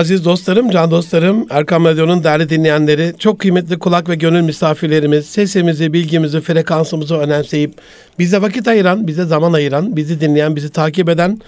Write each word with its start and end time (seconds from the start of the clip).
Aziz 0.00 0.24
dostlarım, 0.24 0.70
can 0.70 0.90
dostlarım, 0.90 1.46
Erkam 1.50 1.84
Radyo'nun 1.84 2.24
değerli 2.24 2.48
dinleyenleri, 2.48 3.14
çok 3.18 3.38
kıymetli 3.38 3.78
kulak 3.78 4.08
ve 4.08 4.14
gönül 4.14 4.40
misafirlerimiz, 4.40 5.26
sesimizi, 5.26 5.92
bilgimizi, 5.92 6.40
frekansımızı 6.40 7.16
önemseyip 7.16 7.74
bize 8.18 8.42
vakit 8.42 8.68
ayıran, 8.68 9.06
bize 9.06 9.24
zaman 9.24 9.52
ayıran, 9.52 9.96
bizi 9.96 10.20
dinleyen, 10.20 10.56
bizi 10.56 10.70
takip 10.70 11.08
eden, 11.08 11.38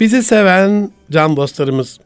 bizi 0.00 0.22
seven 0.22 0.90
can 1.10 1.36
dostlarımız. 1.36 1.98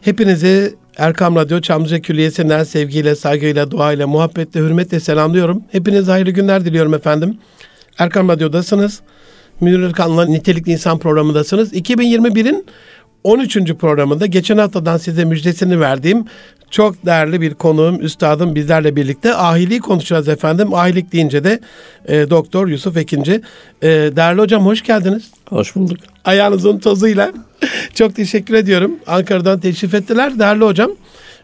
Hepinizi 0.00 0.74
Erkam 0.96 1.36
Radyo 1.36 1.60
Çamlıca 1.60 2.00
Külliyesi'nden 2.00 2.64
sevgiyle, 2.64 3.14
saygıyla, 3.14 3.70
duayla, 3.70 4.06
muhabbetle, 4.06 4.60
hürmetle 4.60 5.00
selamlıyorum. 5.00 5.62
Hepinize 5.72 6.10
hayırlı 6.12 6.30
günler 6.30 6.64
diliyorum 6.64 6.94
efendim. 6.94 7.38
Erkam 7.98 8.28
Radyo'dasınız. 8.28 9.00
Münir 9.60 9.82
Erkan'la 9.82 10.26
Nitelikli 10.26 10.72
İnsan 10.72 10.98
programındasınız. 10.98 11.72
2021'in 11.72 12.66
13. 13.26 13.74
programında 13.74 14.26
geçen 14.26 14.58
haftadan 14.58 14.96
size 14.96 15.24
müjdesini 15.24 15.80
verdiğim 15.80 16.24
çok 16.70 17.06
değerli 17.06 17.40
bir 17.40 17.54
konuğum, 17.54 18.00
üstadım 18.00 18.54
bizlerle 18.54 18.96
birlikte 18.96 19.34
ahiliği 19.34 19.80
konuşacağız 19.80 20.28
efendim. 20.28 20.74
Ahilik 20.74 21.12
deyince 21.12 21.44
de 21.44 21.60
e, 22.08 22.30
Doktor 22.30 22.68
Yusuf 22.68 22.96
Ekinci. 22.96 23.40
E, 23.82 23.88
değerli 23.88 24.40
hocam 24.40 24.66
hoş 24.66 24.82
geldiniz. 24.82 25.30
Hoş 25.48 25.76
bulduk. 25.76 25.98
Ayağınızın 26.24 26.78
tozuyla. 26.78 27.32
çok 27.94 28.16
teşekkür 28.16 28.54
ediyorum. 28.54 28.96
Ankara'dan 29.06 29.60
teşrif 29.60 29.94
ettiler. 29.94 30.38
Değerli 30.38 30.64
hocam. 30.64 30.90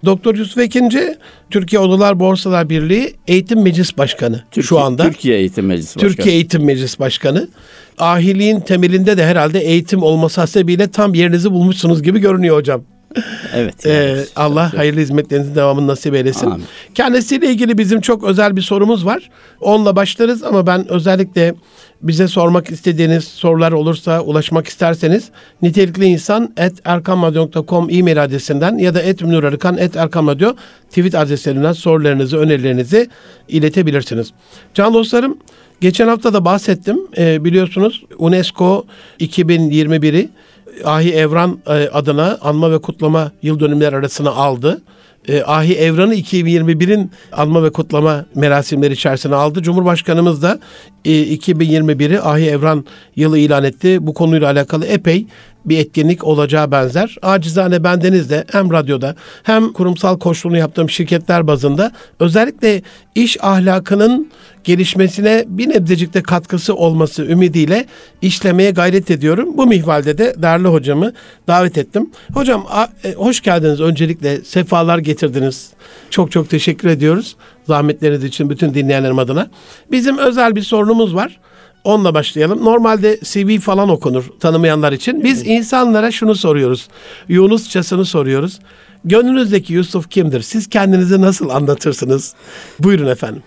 Doktor 0.04 0.34
Yusuf 0.36 0.58
Ekinci, 0.58 1.16
Türkiye 1.50 1.80
Odalar 1.80 2.20
Borsalar 2.20 2.70
Birliği 2.70 3.14
Eğitim 3.28 3.62
Meclis 3.62 3.98
Başkanı 3.98 4.42
Türkiye, 4.50 4.62
şu 4.62 4.80
anda. 4.80 5.02
Türkiye 5.02 5.38
Eğitim 5.38 5.66
Meclisi 5.66 5.96
Başkanı. 5.96 6.10
Türkiye 6.10 6.34
Eğitim 6.34 6.64
Meclis 6.64 6.98
Başkanı. 6.98 7.48
Ahiliğin 7.98 8.60
temelinde 8.60 9.16
de 9.16 9.24
herhalde 9.24 9.60
eğitim 9.60 10.02
olması 10.02 10.40
hasebiyle 10.40 10.90
tam 10.90 11.14
yerinizi 11.14 11.50
bulmuşsunuz 11.52 12.02
gibi 12.02 12.18
görünüyor 12.18 12.56
hocam. 12.56 12.84
Evet. 13.54 13.86
Ee, 13.86 13.90
yani. 13.90 14.24
Allah 14.36 14.78
hayırlı 14.78 15.00
hizmetlerinizin 15.00 15.54
devamını 15.54 15.86
nasip 15.86 16.14
eylesin. 16.14 16.46
Amin. 16.46 16.64
Kendisiyle 16.94 17.50
ilgili 17.50 17.78
bizim 17.78 18.00
çok 18.00 18.24
özel 18.24 18.56
bir 18.56 18.62
sorumuz 18.62 19.06
var. 19.06 19.30
Onunla 19.60 19.96
başlarız 19.96 20.42
ama 20.42 20.66
ben 20.66 20.88
özellikle 20.88 21.54
bize 22.02 22.28
sormak 22.28 22.70
istediğiniz 22.70 23.24
sorular 23.24 23.72
olursa 23.72 24.20
ulaşmak 24.20 24.68
isterseniz 24.68 25.30
nitelikli 25.62 26.04
insan 26.04 26.52
et 26.56 26.72
erkamradyo.com 26.84 27.90
e-mail 27.90 28.24
adresinden 28.24 28.78
ya 28.78 28.94
da 28.94 29.02
et 29.02 29.22
münirarıkan 29.22 29.78
et 29.78 29.96
erkamradyo 29.96 30.54
tweet 30.88 31.14
adreslerinden 31.14 31.72
sorularınızı, 31.72 32.38
önerilerinizi 32.38 33.08
iletebilirsiniz. 33.48 34.32
Can 34.74 34.94
dostlarım 34.94 35.38
geçen 35.80 36.08
hafta 36.08 36.32
da 36.32 36.44
bahsettim. 36.44 36.98
Ee, 37.18 37.44
biliyorsunuz 37.44 38.02
UNESCO 38.18 38.86
2021'i 39.20 40.28
Ahi 40.84 41.12
Evran 41.12 41.58
e, 41.66 41.72
adına 41.72 42.38
anma 42.42 42.72
ve 42.72 42.78
kutlama 42.78 43.32
yıl 43.42 43.60
dönümleri 43.60 43.96
arasına 43.96 44.30
aldı. 44.30 44.82
E, 45.28 45.42
Ahi 45.42 45.74
Evran'ı 45.74 46.14
2021'in 46.14 47.10
anma 47.32 47.62
ve 47.62 47.72
kutlama 47.72 48.24
merasimleri 48.34 48.92
içerisine 48.92 49.34
aldı. 49.34 49.62
Cumhurbaşkanımız 49.62 50.42
da 50.42 50.58
e, 51.04 51.10
2021'i 51.10 52.20
Ahi 52.20 52.46
Evran 52.46 52.84
yılı 53.16 53.38
ilan 53.38 53.64
etti. 53.64 54.06
Bu 54.06 54.14
konuyla 54.14 54.50
alakalı 54.50 54.86
epey 54.86 55.26
bir 55.64 55.78
etkinlik 55.78 56.24
olacağı 56.24 56.70
benzer. 56.70 57.16
Acizane 57.22 57.84
bendeniz 57.84 58.30
de 58.30 58.44
hem 58.52 58.72
radyoda 58.72 59.14
hem 59.42 59.72
kurumsal 59.72 60.18
koçluğunu 60.18 60.58
yaptığım 60.58 60.90
şirketler 60.90 61.46
bazında 61.46 61.92
özellikle 62.20 62.82
iş 63.14 63.44
ahlakının 63.44 64.30
gelişmesine 64.64 65.44
bir 65.46 65.68
nebzecik 65.68 66.14
de 66.14 66.22
katkısı 66.22 66.74
olması 66.74 67.24
ümidiyle 67.24 67.86
işlemeye 68.22 68.70
gayret 68.70 69.10
ediyorum. 69.10 69.58
Bu 69.58 69.66
mihvalde 69.66 70.18
de 70.18 70.34
değerli 70.38 70.68
hocamı 70.68 71.12
davet 71.48 71.78
ettim. 71.78 72.10
Hocam 72.34 72.66
e, 73.04 73.12
hoş 73.12 73.40
geldiniz 73.40 73.80
öncelikle. 73.80 74.44
Sefalar 74.44 74.98
getirdiniz. 74.98 75.70
Çok 76.10 76.32
çok 76.32 76.50
teşekkür 76.50 76.88
ediyoruz. 76.88 77.36
Zahmetleriniz 77.66 78.24
için 78.24 78.50
bütün 78.50 78.74
dinleyenlerim 78.74 79.18
adına. 79.18 79.50
Bizim 79.90 80.18
özel 80.18 80.56
bir 80.56 80.62
sorunumuz 80.62 81.14
var. 81.14 81.40
Onunla 81.84 82.14
başlayalım. 82.14 82.64
Normalde 82.64 83.18
CV 83.24 83.58
falan 83.58 83.88
okunur 83.88 84.24
tanımayanlar 84.40 84.92
için. 84.92 85.24
Biz 85.24 85.46
insanlara 85.46 86.10
şunu 86.10 86.34
soruyoruz. 86.34 86.88
Yunusçasını 87.28 88.04
soruyoruz. 88.04 88.58
Gönlünüzdeki 89.04 89.72
Yusuf 89.72 90.10
kimdir? 90.10 90.42
Siz 90.42 90.68
kendinizi 90.68 91.20
nasıl 91.20 91.48
anlatırsınız? 91.48 92.34
Buyurun 92.78 93.06
efendim. 93.06 93.42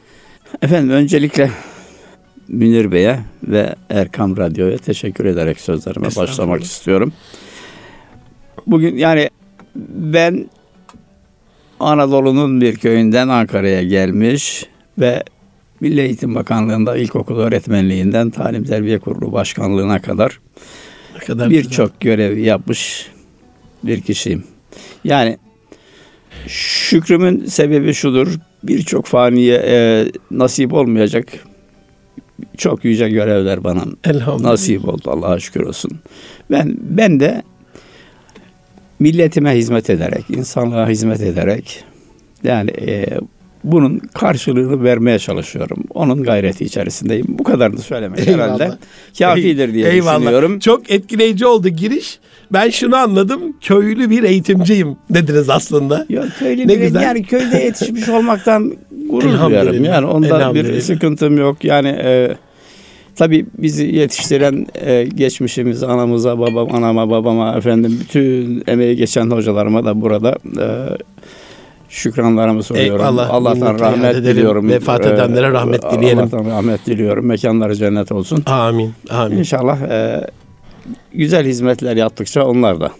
Efendim 0.61 0.89
öncelikle 0.89 1.51
Münir 2.47 2.91
Bey'e 2.91 3.19
ve 3.43 3.75
Erkam 3.89 4.37
Radyo'ya 4.37 4.77
teşekkür 4.77 5.25
ederek 5.25 5.59
sözlerime 5.59 6.07
başlamak 6.15 6.63
istiyorum. 6.63 7.13
Bugün 8.67 8.97
yani 8.97 9.29
ben 9.75 10.49
Anadolu'nun 11.79 12.61
bir 12.61 12.75
köyünden 12.75 13.27
Ankara'ya 13.27 13.83
gelmiş 13.83 14.65
ve 14.99 15.23
Milli 15.79 16.01
Eğitim 16.01 16.35
Bakanlığı'nda 16.35 16.97
ilkokul 16.97 17.39
öğretmenliğinden 17.39 18.29
Talim 18.29 18.63
Terbiye 18.63 18.99
Kurulu 18.99 19.31
Başkanlığı'na 19.31 20.01
kadar 20.01 20.39
kadar 21.27 21.49
birçok 21.49 21.99
görev 21.99 22.37
yapmış 22.37 23.11
bir 23.83 24.01
kişiyim. 24.01 24.43
Yani 25.03 25.37
şükrümün 26.47 27.45
sebebi 27.45 27.93
şudur. 27.93 28.27
Birçok 28.67 29.05
faniye 29.05 29.55
e, 29.55 30.05
nasip 30.31 30.73
olmayacak 30.73 31.27
çok 32.57 32.85
yüce 32.85 33.09
görevler 33.09 33.63
bana 33.63 33.83
nasip 34.39 34.87
oldu 34.87 35.11
Allah'a 35.11 35.39
şükür 35.39 35.61
olsun. 35.61 35.91
Ben 36.51 36.77
ben 36.79 37.19
de 37.19 37.43
milletime 38.99 39.51
hizmet 39.57 39.89
ederek, 39.89 40.25
insanlığa 40.29 40.89
hizmet 40.89 41.21
ederek 41.21 41.83
yani 42.43 42.71
e, 42.71 43.19
bunun 43.71 43.99
karşılığını 43.99 44.83
vermeye 44.83 45.19
çalışıyorum. 45.19 45.83
Onun 45.93 46.23
gayreti 46.23 46.65
içerisindeyim. 46.65 47.25
Bu 47.29 47.43
kadarını 47.43 47.79
söylemek 47.79 48.27
Eyvallah. 48.27 48.43
herhalde 48.45 48.71
kafidir 49.19 49.73
diye 49.73 49.89
Eyvallah. 49.89 50.19
düşünüyorum. 50.19 50.59
Çok 50.59 50.91
etkileyici 50.91 51.45
oldu 51.45 51.69
giriş. 51.69 52.19
Ben 52.53 52.69
şunu 52.69 52.95
anladım. 52.95 53.41
Köylü 53.61 54.09
bir 54.09 54.23
eğitimciyim 54.23 54.95
dediniz 55.09 55.49
aslında. 55.49 56.05
Ya 56.09 56.23
köylü 56.39 56.61
Ne 56.67 56.67
bir- 56.67 56.79
güzel. 56.81 57.01
yani 57.01 57.23
köyde 57.23 57.57
yetişmiş 57.57 58.09
olmaktan 58.09 58.73
gurur 59.09 59.49
duyarım. 59.49 59.83
Yani 59.83 60.05
onda 60.05 60.27
Elhamdülillah. 60.37 60.73
bir 60.75 60.81
sıkıntım 60.81 61.37
yok. 61.37 61.63
Yani 61.63 61.87
e, 61.87 62.35
tabii 63.15 63.45
bizi 63.57 63.85
yetiştiren 63.85 64.67
e, 64.85 65.03
geçmişimiz 65.15 65.83
anamıza, 65.83 66.39
babam, 66.39 66.75
anama, 66.75 67.09
babama 67.09 67.57
efendim 67.57 67.99
bütün 68.01 68.63
emeği 68.67 68.95
geçen 68.95 69.29
hocalarıma 69.31 69.85
da 69.85 70.01
burada 70.01 70.35
e, 70.61 70.67
şükranlarımı 71.95 72.63
sunuyorum. 72.63 72.91
Eyvallah. 73.01 73.29
Allah'tan 73.29 73.79
rahmet 73.79 74.15
edelim. 74.15 74.35
diliyorum. 74.35 74.69
Vefat 74.69 75.05
E, 75.05 75.09
edenlere 75.09 75.51
rahmet 75.51 75.91
dileyelim. 75.91 76.19
Allah'tan 76.19 76.45
rahmet 76.45 76.85
diliyorum. 76.85 77.25
Mekanları 77.25 77.75
cennet 77.75 78.11
olsun. 78.11 78.43
Amin. 78.45 78.93
Amin. 79.09 79.37
İnşallah 79.37 79.81
e, 79.81 80.27
güzel 81.13 81.45
hizmetler 81.45 81.95
yaptıkça 81.95 82.45
onlar 82.45 82.79
da 82.79 82.91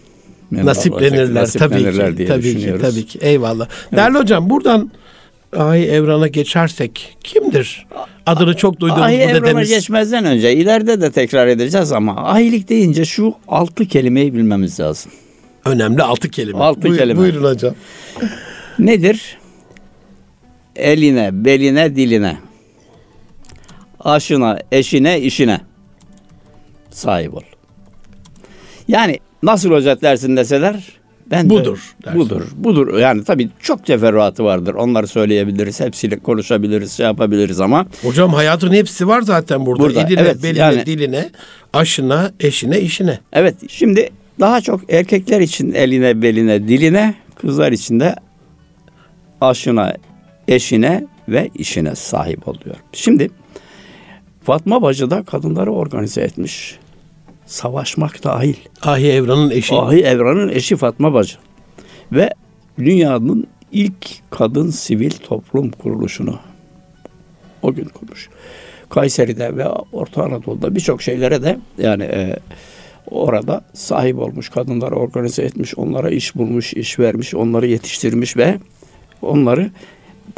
Nasiplenirler 0.52 1.40
olacak, 1.40 1.52
tabii 1.58 1.74
nasiplenirler 1.74 2.16
ki. 2.16 2.26
Tabii 2.26 2.56
ki, 2.58 2.74
tabii 2.80 3.06
ki. 3.06 3.18
Eyvallah. 3.22 3.68
Değerli 3.96 4.18
hocam 4.18 4.50
buradan 4.50 4.90
Ahi 5.56 5.78
Evran'a 5.84 6.26
geçersek 6.28 7.16
kimdir? 7.24 7.86
Adını 8.26 8.56
çok 8.56 8.80
duyduğumuz 8.80 9.02
Ahi 9.02 9.12
bu 9.18 9.22
evrana 9.22 9.42
dedemiz. 9.42 9.68
geçmezden 9.68 10.24
önce 10.24 10.52
ileride 10.54 11.00
de 11.00 11.10
tekrar 11.10 11.46
edeceğiz 11.46 11.92
ama 11.92 12.16
ahilik 12.16 12.68
deyince 12.68 13.04
şu 13.04 13.34
altı 13.48 13.86
kelimeyi 13.86 14.34
bilmemiz 14.34 14.80
lazım. 14.80 15.12
Önemli 15.64 16.02
altı 16.02 16.28
kelime. 16.30 16.58
Altı 16.58 16.80
Buyur- 16.82 16.98
kelime. 16.98 17.18
Buyurun 17.20 17.44
hocam. 17.54 17.74
Nedir? 18.78 19.38
Eline, 20.76 21.30
beline, 21.44 21.96
diline. 21.96 22.36
Aşına, 24.00 24.58
eşine, 24.72 25.20
işine 25.20 25.60
sahip 26.90 27.34
ol. 27.34 27.42
Yani 28.88 29.18
nasıl 29.42 29.72
özetlersin 29.72 30.36
deseler 30.36 30.84
ben 31.30 31.46
de- 31.46 31.50
Budur 31.50 31.94
dersin. 32.04 32.20
budur. 32.20 32.42
Budur. 32.56 32.98
Yani 32.98 33.24
tabii 33.24 33.48
çok 33.60 33.86
teferruatı 33.86 34.44
vardır. 34.44 34.74
Onları 34.74 35.06
söyleyebiliriz. 35.06 35.80
Hepsiyle 35.80 36.18
konuşabiliriz, 36.18 36.92
şey 36.92 37.06
yapabiliriz 37.06 37.60
ama 37.60 37.86
Hocam 38.02 38.32
hayatın 38.34 38.72
hepsi 38.72 39.08
var 39.08 39.22
zaten 39.22 39.66
burada. 39.66 39.82
Burada, 39.82 40.00
Eline, 40.00 40.20
evet, 40.20 40.42
beline, 40.42 40.58
yani- 40.58 40.86
diline, 40.86 41.30
aşına, 41.72 42.30
eşine, 42.40 42.80
işine. 42.80 43.18
Evet 43.32 43.54
şimdi 43.68 44.10
daha 44.40 44.60
çok 44.60 44.92
erkekler 44.92 45.40
için 45.40 45.72
eline 45.72 46.22
beline 46.22 46.68
diline 46.68 47.14
kızlar 47.40 47.72
için 47.72 48.00
de 48.00 48.14
aşına 49.40 49.94
eşine 50.48 51.06
ve 51.28 51.50
işine 51.54 51.94
sahip 51.94 52.48
oluyor. 52.48 52.76
Şimdi 52.92 53.30
Fatma 54.42 54.82
Bacı 54.82 55.10
da 55.10 55.22
kadınları 55.22 55.72
organize 55.72 56.20
etmiş. 56.20 56.78
Savaşmak 57.46 58.24
dahil. 58.24 58.54
Ahi 58.82 59.06
Evran'ın 59.06 59.50
eşi. 59.50 59.74
Ahi 59.74 60.00
Evran'ın 60.00 60.48
eşi 60.48 60.76
Fatma 60.76 61.14
Bacı. 61.14 61.36
Ve 62.12 62.30
dünyanın 62.78 63.46
ilk 63.72 64.30
kadın 64.30 64.70
sivil 64.70 65.10
toplum 65.10 65.70
kuruluşunu 65.70 66.38
o 67.62 67.74
gün 67.74 67.84
kurmuş. 67.84 68.28
Kayseri'de 68.88 69.56
ve 69.56 69.68
Orta 69.92 70.22
Anadolu'da 70.22 70.74
birçok 70.74 71.02
şeylere 71.02 71.42
de 71.42 71.58
yani 71.78 72.02
e, 72.02 72.36
orada 73.10 73.64
sahip 73.72 74.18
olmuş, 74.18 74.48
kadınları 74.48 74.94
organize 74.94 75.42
etmiş, 75.42 75.78
onlara 75.78 76.10
iş 76.10 76.36
bulmuş, 76.36 76.72
iş 76.74 76.98
vermiş, 76.98 77.34
onları 77.34 77.66
yetiştirmiş 77.66 78.36
ve 78.36 78.58
onları 79.22 79.70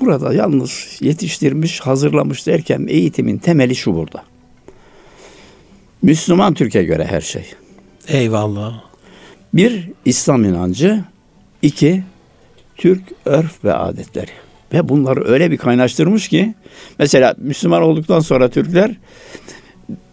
burada 0.00 0.34
yalnız 0.34 0.98
yetiştirmiş, 1.00 1.80
hazırlamış 1.80 2.46
derken 2.46 2.86
eğitimin 2.88 3.38
temeli 3.38 3.76
şu 3.76 3.94
burada. 3.94 4.22
Müslüman 6.02 6.54
Türkiye 6.54 6.84
göre 6.84 7.04
her 7.04 7.20
şey. 7.20 7.44
Eyvallah. 8.08 8.82
Bir, 9.54 9.90
İslam 10.04 10.44
inancı. 10.44 11.04
iki 11.62 12.02
Türk 12.76 13.02
örf 13.24 13.64
ve 13.64 13.74
adetleri. 13.74 14.30
Ve 14.72 14.88
bunları 14.88 15.28
öyle 15.28 15.50
bir 15.50 15.56
kaynaştırmış 15.56 16.28
ki 16.28 16.54
mesela 16.98 17.34
Müslüman 17.38 17.82
olduktan 17.82 18.20
sonra 18.20 18.50
Türkler 18.50 18.96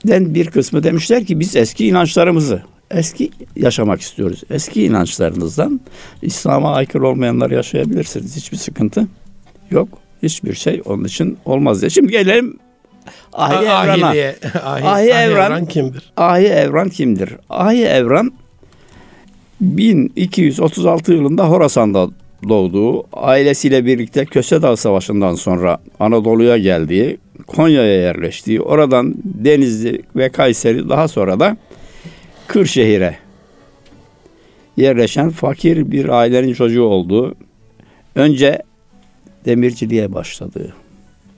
den 0.07 0.35
bir 0.35 0.47
kısmı 0.47 0.83
demişler 0.83 1.25
ki 1.25 1.39
biz 1.39 1.55
eski 1.55 1.87
inançlarımızı 1.87 2.63
eski 2.95 3.31
yaşamak 3.55 4.01
istiyoruz. 4.01 4.43
Eski 4.49 4.83
inançlarınızdan 4.85 5.81
İslam'a 6.21 6.73
aykırı 6.73 7.07
olmayanlar 7.07 7.51
yaşayabilirsiniz. 7.51 8.35
Hiçbir 8.35 8.57
sıkıntı 8.57 9.07
yok. 9.71 9.89
Hiçbir 10.23 10.53
şey 10.53 10.81
onun 10.85 11.03
için 11.03 11.37
olmaz 11.45 11.81
diye. 11.81 11.89
Şimdi 11.89 12.11
gelelim 12.11 12.57
Ahi 13.33 13.65
Evran'a. 13.65 14.07
Ahiliye. 14.07 14.35
Ahi, 14.53 14.83
Ahi 14.83 14.87
Ahi 14.87 15.09
Evran- 15.09 15.31
Evran 15.31 15.65
kimdir? 15.65 16.11
Ahi 16.17 16.45
Evran 16.45 16.89
kimdir? 16.89 17.29
Ahi 17.49 17.83
Evran 17.83 18.31
1236 19.61 21.13
yılında 21.13 21.49
Horasan'da 21.49 22.09
doğduğu, 22.49 23.03
ailesiyle 23.13 23.85
birlikte 23.85 24.25
Köse 24.25 24.61
Dağı 24.61 24.77
Savaşı'ndan 24.77 25.35
sonra 25.35 25.77
Anadolu'ya 25.99 26.57
geldiği, 26.57 27.17
Konya'ya 27.47 28.01
yerleştiği, 28.01 28.61
oradan 28.61 29.13
Denizli 29.23 30.01
ve 30.15 30.29
Kayseri 30.29 30.89
daha 30.89 31.07
sonra 31.07 31.39
da 31.39 31.57
Kırşehir'e 32.47 33.17
yerleşen 34.77 35.29
fakir 35.29 35.91
bir 35.91 36.09
ailenin 36.09 36.53
çocuğu 36.53 36.83
olduğu, 36.83 37.35
önce 38.15 38.61
demirciliğe 39.45 40.13
başladığı. 40.13 40.73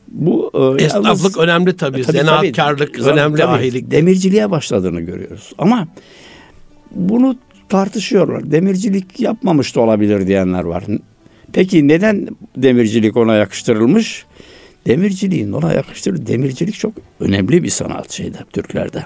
Bu 0.07 0.51
e, 0.54 0.57
yalnız- 0.57 0.81
Esnaflık 0.83 1.38
önemli 1.38 1.77
tabii. 1.77 2.01
Tabii, 2.01 2.18
Zanaatkarlık 2.18 2.94
tabii. 3.00 3.09
önemli 3.09 3.38
Tabii. 3.38 3.51
ahilik. 3.51 3.92
Demirciliğe 3.92 4.51
başladığını 4.51 5.01
görüyoruz. 5.01 5.54
Ama 5.57 5.88
bunu 6.92 7.36
tartışıyorlar. 7.69 8.51
Demircilik 8.51 9.19
yapmamış 9.19 9.75
da 9.75 9.81
olabilir 9.81 10.27
diyenler 10.27 10.63
var. 10.63 10.83
Peki 11.53 11.88
neden 11.88 12.27
demircilik 12.57 13.18
ona 13.18 13.36
yakıştırılmış? 13.36 14.25
Demirciliğin 14.88 15.51
ona 15.51 15.74
yakıştırıldığı 15.74 16.27
demircilik 16.27 16.75
çok 16.75 16.94
önemli 17.19 17.63
bir 17.63 17.69
sanat 17.69 18.12
şeyde 18.12 18.38
Türklerde. 18.53 19.06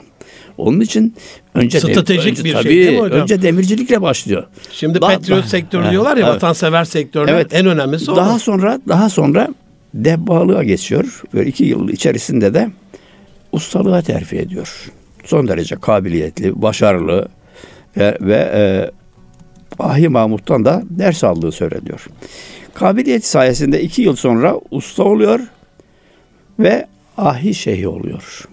Onun 0.58 0.80
için 0.80 1.16
önce 1.56 1.80
Stratejik 1.80 2.32
önce, 2.32 2.44
bir 2.44 2.50
şey 2.50 2.62
tabii, 2.62 2.70
değil 2.70 2.92
mi 2.92 3.00
hocam? 3.00 3.22
Önce 3.22 3.42
demircilikle 3.42 4.02
başlıyor. 4.02 4.44
Şimdi 4.72 5.02
Daha- 5.02 5.18
petrol 5.18 5.42
sektörü 5.42 5.82
Evet, 5.82 5.92
diyorlar 5.92 6.18
ya 6.18 6.26
evet. 6.26 6.36
vatansever 6.36 6.86
sektörler 6.86 7.34
Evet. 7.34 7.54
en 7.54 7.66
önemlisi 7.66 8.12
o. 8.12 8.16
Daha 8.16 8.40
sonra 8.40 8.82
daha 8.88 9.10
sonra 9.10 9.48
debbalığa 9.94 10.64
geçiyor. 10.64 11.22
Böyle 11.34 11.50
iki 11.50 11.64
yıl 11.64 11.90
içerisinde 11.90 12.54
de 12.54 12.70
ustalığa 13.52 14.02
terfi 14.02 14.38
ediyor. 14.38 14.92
Son 15.26 15.48
derece 15.48 15.76
kabiliyetli, 15.76 16.62
başarılı 16.62 17.28
ve, 17.98 18.18
ve 18.22 18.52
e, 18.54 18.92
Ahi 19.80 20.10
Mahmut'tan 20.10 20.66
da 20.66 20.84
ders 20.90 21.24
aldığı 21.24 21.52
söyleniyor. 21.52 22.08
Kabiliyeti 22.74 23.30
sayesinde 23.30 23.82
iki 23.82 24.02
yıl 24.02 24.16
sonra 24.16 24.56
usta 24.72 25.04
oluyor 25.04 25.40
ve 26.60 26.88
Ahi 27.18 27.54
Şeyhi 27.54 27.88
oluyor. 27.88 28.48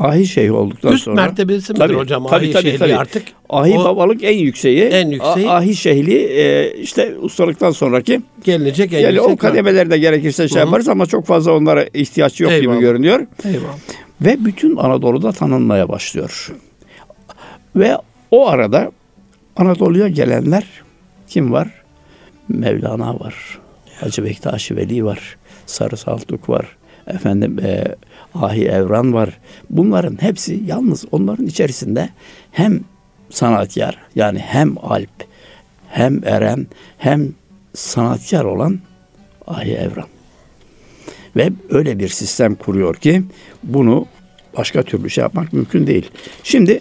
Ahi 0.00 0.26
Şeyhi 0.26 0.52
olduktan 0.52 0.92
Üst 0.92 1.04
sonra... 1.04 1.16
mertebesi 1.16 1.72
midir 1.72 1.84
Tabii, 1.84 1.94
hocam? 1.94 2.26
tabii, 2.26 2.58
Ahi 2.58 2.78
tabii, 2.78 2.96
artık. 2.96 3.22
Ahi 3.50 3.78
o 3.78 3.84
babalık 3.84 4.24
en 4.24 4.38
yükseği. 4.38 4.82
En 4.82 5.08
yükseği. 5.08 5.50
Ahi 5.50 5.76
Şeyhli 5.76 6.14
e, 6.14 6.72
işte 6.80 7.16
ustalıktan 7.18 7.70
sonraki 7.70 8.20
gelinecek 8.44 8.92
en 8.92 9.00
yani 9.00 9.14
yüksek 9.14 9.30
o 9.32 9.36
kademelerde 9.36 9.98
gerekirse 9.98 10.48
şey 10.48 10.58
yaparız 10.58 10.88
ama 10.88 11.06
çok 11.06 11.26
fazla 11.26 11.52
onlara 11.52 11.86
ihtiyaç 11.94 12.40
yok 12.40 12.52
Eyvallah. 12.52 12.74
gibi 12.74 12.80
görünüyor. 12.80 13.26
Eyvallah. 13.44 13.76
Ve 14.20 14.44
bütün 14.44 14.76
Anadolu'da 14.76 15.32
tanınmaya 15.32 15.88
başlıyor. 15.88 16.52
Ve 17.76 17.96
o 18.30 18.48
arada 18.48 18.92
Anadolu'ya 19.56 20.08
gelenler 20.08 20.64
kim 21.28 21.52
var? 21.52 21.68
Mevlana 22.48 23.20
var. 23.20 23.58
Hacı 24.00 24.24
Bektaşi 24.24 24.76
Veli 24.76 25.04
var. 25.04 25.36
Sarı 25.66 25.96
Saltuk 25.96 26.48
var. 26.48 26.76
Efendim 27.06 27.58
e, 27.58 27.84
Ahi 28.34 28.64
Evran 28.64 29.12
var. 29.12 29.38
Bunların 29.70 30.22
hepsi 30.22 30.62
yalnız 30.66 31.04
onların 31.12 31.46
içerisinde 31.46 32.08
hem 32.52 32.80
sanatkar 33.30 33.98
yani 34.14 34.38
hem 34.38 34.78
alp 34.78 35.24
hem 35.88 36.24
eren 36.24 36.66
hem 36.98 37.28
sanatkar 37.74 38.44
olan 38.44 38.80
Ahi 39.46 39.72
Evran. 39.72 40.06
Ve 41.36 41.50
öyle 41.70 41.98
bir 41.98 42.08
sistem 42.08 42.54
kuruyor 42.54 42.94
ki 42.94 43.22
bunu 43.62 44.06
başka 44.56 44.82
türlü 44.82 45.10
şey 45.10 45.22
yapmak 45.22 45.52
mümkün 45.52 45.86
değil. 45.86 46.10
Şimdi 46.42 46.80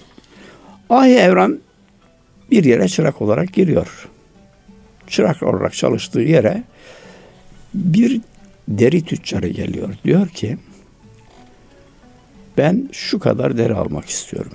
Ahi 0.90 1.12
Evran 1.16 1.60
bir 2.52 2.64
yere 2.64 2.88
çırak 2.88 3.22
olarak 3.22 3.54
giriyor. 3.54 4.10
Çırak 5.08 5.44
olarak 5.44 5.74
çalıştığı 5.74 6.22
yere 6.22 6.64
bir 7.74 8.22
deri 8.68 9.02
tüccarı 9.02 9.48
geliyor. 9.48 9.96
Diyor 10.04 10.28
ki 10.28 10.58
ben 12.60 12.90
şu 12.92 13.20
kadar 13.20 13.58
deri 13.58 13.74
almak 13.74 14.10
istiyorum. 14.10 14.52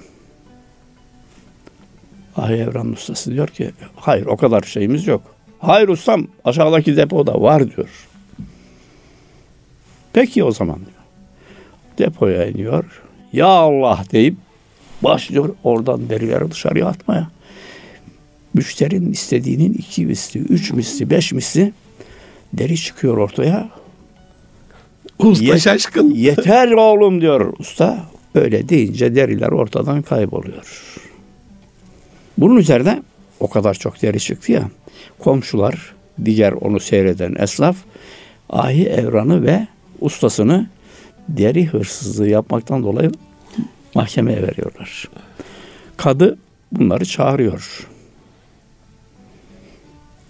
Ahi 2.37 2.53
Evran 2.53 2.93
ustası 2.93 3.33
diyor 3.33 3.49
ki 3.49 3.71
hayır 3.97 4.27
o 4.27 4.37
kadar 4.37 4.63
şeyimiz 4.63 5.07
yok. 5.07 5.23
Hayır 5.59 5.89
ustam 5.89 6.27
aşağıdaki 6.45 6.97
depoda 6.97 7.41
var 7.41 7.77
diyor. 7.77 7.89
Peki 10.13 10.45
o 10.45 10.53
zaman 10.53 10.77
diyor. 10.77 11.05
Depoya 11.99 12.47
iniyor. 12.47 13.03
Ya 13.33 13.47
Allah 13.47 14.05
deyip 14.13 14.37
başlıyor 15.03 15.55
oradan 15.65 16.09
derileri 16.09 16.51
dışarıya 16.51 16.87
atmaya. 16.87 17.31
Müşterinin 18.55 19.13
istediğinin 19.13 19.73
iki 19.73 20.07
misli, 20.07 20.41
üç 20.41 20.73
misli, 20.73 21.11
beş 21.11 21.33
misli 21.33 21.73
deri 22.53 22.77
çıkıyor 22.77 23.17
ortaya. 23.17 23.69
Usta 25.19 25.45
Yet- 25.45 25.61
şaşkın. 25.61 26.11
Yeter 26.15 26.73
oğlum 26.73 27.21
diyor 27.21 27.53
usta. 27.59 28.07
Öyle 28.35 28.69
deyince 28.69 29.15
deriler 29.15 29.49
ortadan 29.49 30.03
kayboluyor. 30.03 30.95
Bunun 32.39 32.57
üzerine 32.57 33.03
o 33.41 33.51
kadar 33.51 33.75
çok 33.75 34.03
deri 34.03 34.21
çıktı 34.21 34.53
ya. 34.53 34.71
Komşular, 35.19 35.95
diğer 36.25 36.53
onu 36.53 36.81
seyreden 36.81 37.35
esnaf 37.39 37.77
ahi 38.51 38.87
evranı 38.87 39.43
ve 39.43 39.67
ustasını 40.01 40.67
deri 41.29 41.67
hırsızlığı 41.67 42.29
yapmaktan 42.29 42.83
dolayı 42.83 43.11
mahkemeye 43.95 44.43
veriyorlar. 44.43 45.09
Kadı 45.97 46.39
bunları 46.73 47.05
çağırıyor. 47.05 47.89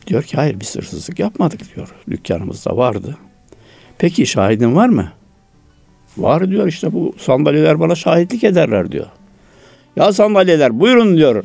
Diyor 0.07 0.23
ki 0.23 0.37
hayır 0.37 0.61
biz 0.61 0.76
hırsızlık 0.76 1.19
yapmadık 1.19 1.76
diyor. 1.76 1.95
Dükkanımızda 2.11 2.76
vardı. 2.76 3.17
Peki 3.99 4.27
şahidin 4.27 4.77
var 4.77 4.89
mı? 4.89 5.09
Var 6.19 6.51
diyor 6.51 6.67
işte 6.69 6.93
bu 6.93 7.15
sandalyeler 7.19 7.81
bana 7.81 7.95
şahitlik 7.95 8.45
ederler 8.45 8.93
diyor. 8.93 9.07
Ya 9.97 10.13
sandalyeler 10.13 10.81
buyurun 10.81 11.17
diyor. 11.17 11.45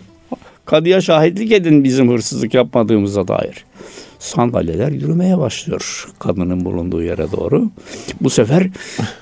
Kadıya 0.65 1.01
şahitlik 1.01 1.51
edin 1.51 1.83
bizim 1.83 2.09
hırsızlık 2.11 2.53
yapmadığımıza 2.53 3.27
dair. 3.27 3.65
Sandalyeler 4.19 4.91
yürümeye 4.91 5.37
başlıyor 5.37 6.07
kadının 6.19 6.65
bulunduğu 6.65 7.03
yere 7.03 7.31
doğru. 7.31 7.69
Bu 8.21 8.29
sefer 8.29 8.67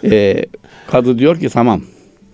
e, 0.04 0.46
kadı 0.88 1.20
diyor 1.20 1.40
ki 1.40 1.50
tamam 1.50 1.82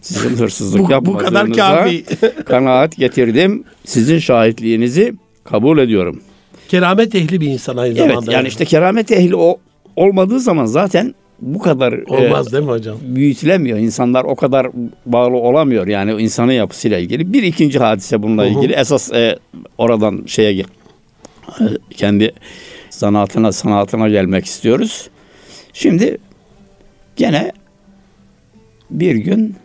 sizin 0.02 0.30
hırsızlık 0.38 0.82
Bu, 0.82 0.88
bu 0.88 0.92
yapmadığınıza 0.92 1.30
kadar 1.30 1.52
kafi. 1.84 2.04
kanaat 2.46 2.98
getirdim. 2.98 3.64
Sizin 3.86 4.20
şahitliğinizi 4.20 5.14
kabul 5.44 5.78
ediyorum. 5.78 6.22
Keramet 6.68 7.16
ehli 7.16 7.42
bir 7.42 7.48
insan 7.48 7.78
aynı 7.78 8.00
Evet 8.00 8.10
zamanda. 8.10 8.32
yani 8.32 8.48
işte 8.48 8.66
keramet 8.66 9.12
ehli 9.12 9.36
o 9.36 9.58
olmadığı 9.96 10.40
zaman 10.40 10.66
zaten 10.66 11.16
bu 11.42 11.60
kadar 11.60 11.94
Olmaz 11.94 12.48
e, 12.48 12.52
değil 12.52 12.64
mi 12.64 12.70
hocam? 12.70 12.98
büyütülemiyor. 13.02 13.78
İnsanlar 13.78 14.24
o 14.24 14.36
kadar 14.36 14.68
bağlı 15.06 15.36
olamıyor 15.38 15.88
yani 15.88 16.22
insanın 16.22 16.52
yapısıyla 16.52 16.98
ilgili. 16.98 17.34
Bir 17.34 17.44
ikinci 17.44 17.80
hadise 17.80 18.24
bununla 18.24 18.44
hı. 18.44 18.48
ilgili. 18.48 18.74
Esas 18.74 19.14
e, 19.14 19.40
oradan 19.78 20.24
şeye 20.28 20.60
e, 20.62 20.66
kendi 21.90 22.34
sanatına 22.90 23.52
sanatına 23.52 24.10
gelmek 24.10 24.46
istiyoruz. 24.46 25.10
Şimdi 25.74 26.18
gene 27.16 27.52
bir 28.90 29.16
gün 29.16 29.56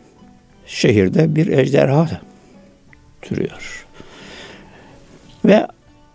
şehirde 0.67 1.37
bir 1.37 1.47
ejderha 1.47 2.21
türüyor. 3.23 3.87
Ve 5.45 5.67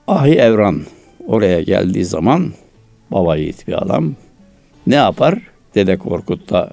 Ahi 0.07 0.33
Evran 0.33 0.81
oraya 1.27 1.61
geldiği 1.61 2.05
zaman 2.05 2.53
baba 3.13 3.35
yiğit 3.35 3.67
bir 3.67 3.83
adam 3.83 4.13
ne 4.87 4.95
yapar? 4.95 5.39
Dede 5.75 5.97
Korkut 5.97 6.49
da 6.49 6.69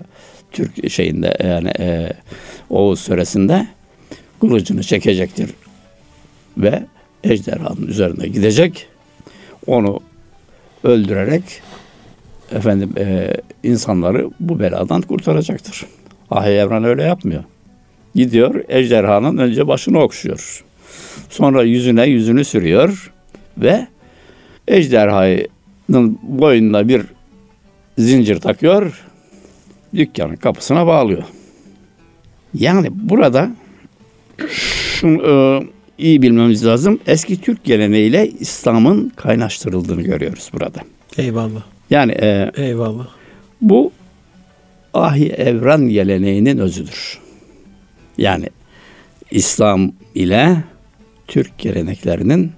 Türk 0.53 0.91
şeyinde 0.91 1.37
yani 1.45 1.71
e, 1.79 2.13
Oğuz 2.71 3.01
söresinde 3.01 3.67
kılıcını 4.41 4.83
çekecektir 4.83 5.51
ve 6.57 6.83
ejderhanın 7.25 7.87
üzerine 7.87 8.29
gidecek. 8.29 8.87
Onu 9.67 10.01
öldürerek 10.85 11.43
efendim 12.53 12.93
e, 12.99 13.35
insanları 13.63 14.31
bu 14.41 14.61
beladan 14.61 15.01
kurtaracaktır. 15.03 15.87
Ahi 16.31 16.51
Evran 16.51 16.85
öyle 16.85 17.03
yapmıyor. 17.03 17.45
Gidiyor 18.15 18.65
ejderhanın 18.69 19.37
önce 19.37 19.69
başını 19.69 19.99
okşuyor. 20.03 20.65
Sonra 21.31 21.63
yüzüne 21.63 22.07
yüzünü 22.07 22.45
sürüyor 22.45 23.13
ve 23.59 23.87
ejderhanın 24.69 25.47
boynuna 26.23 26.89
bir 26.89 27.03
zincir 27.99 28.41
takıyor. 28.41 29.05
Dükkanın 29.95 30.37
kapısına 30.37 30.87
bağlıyor. 30.87 31.23
Yani 32.55 32.89
burada 32.93 33.51
şunu 34.49 35.23
e, 35.23 35.63
iyi 35.99 36.23
bilmemiz 36.23 36.67
lazım. 36.67 37.01
Eski 37.07 37.41
Türk 37.41 37.65
geleneğiyle 37.65 38.29
İslam'ın 38.29 39.13
kaynaştırıldığını 39.17 40.03
görüyoruz 40.03 40.51
burada. 40.53 40.81
Eyvallah. 41.19 41.63
Yani 41.91 42.13
e, 42.13 42.51
Eyvallah. 42.57 43.09
bu 43.61 43.93
ahi 44.95 45.29
evran 45.29 45.89
geleneğinin 45.89 46.59
özüdür. 46.59 47.19
Yani 48.19 48.47
İslam 49.31 49.93
ile 50.15 50.65
Türk 51.29 51.59
geleneklerinin 51.59 52.53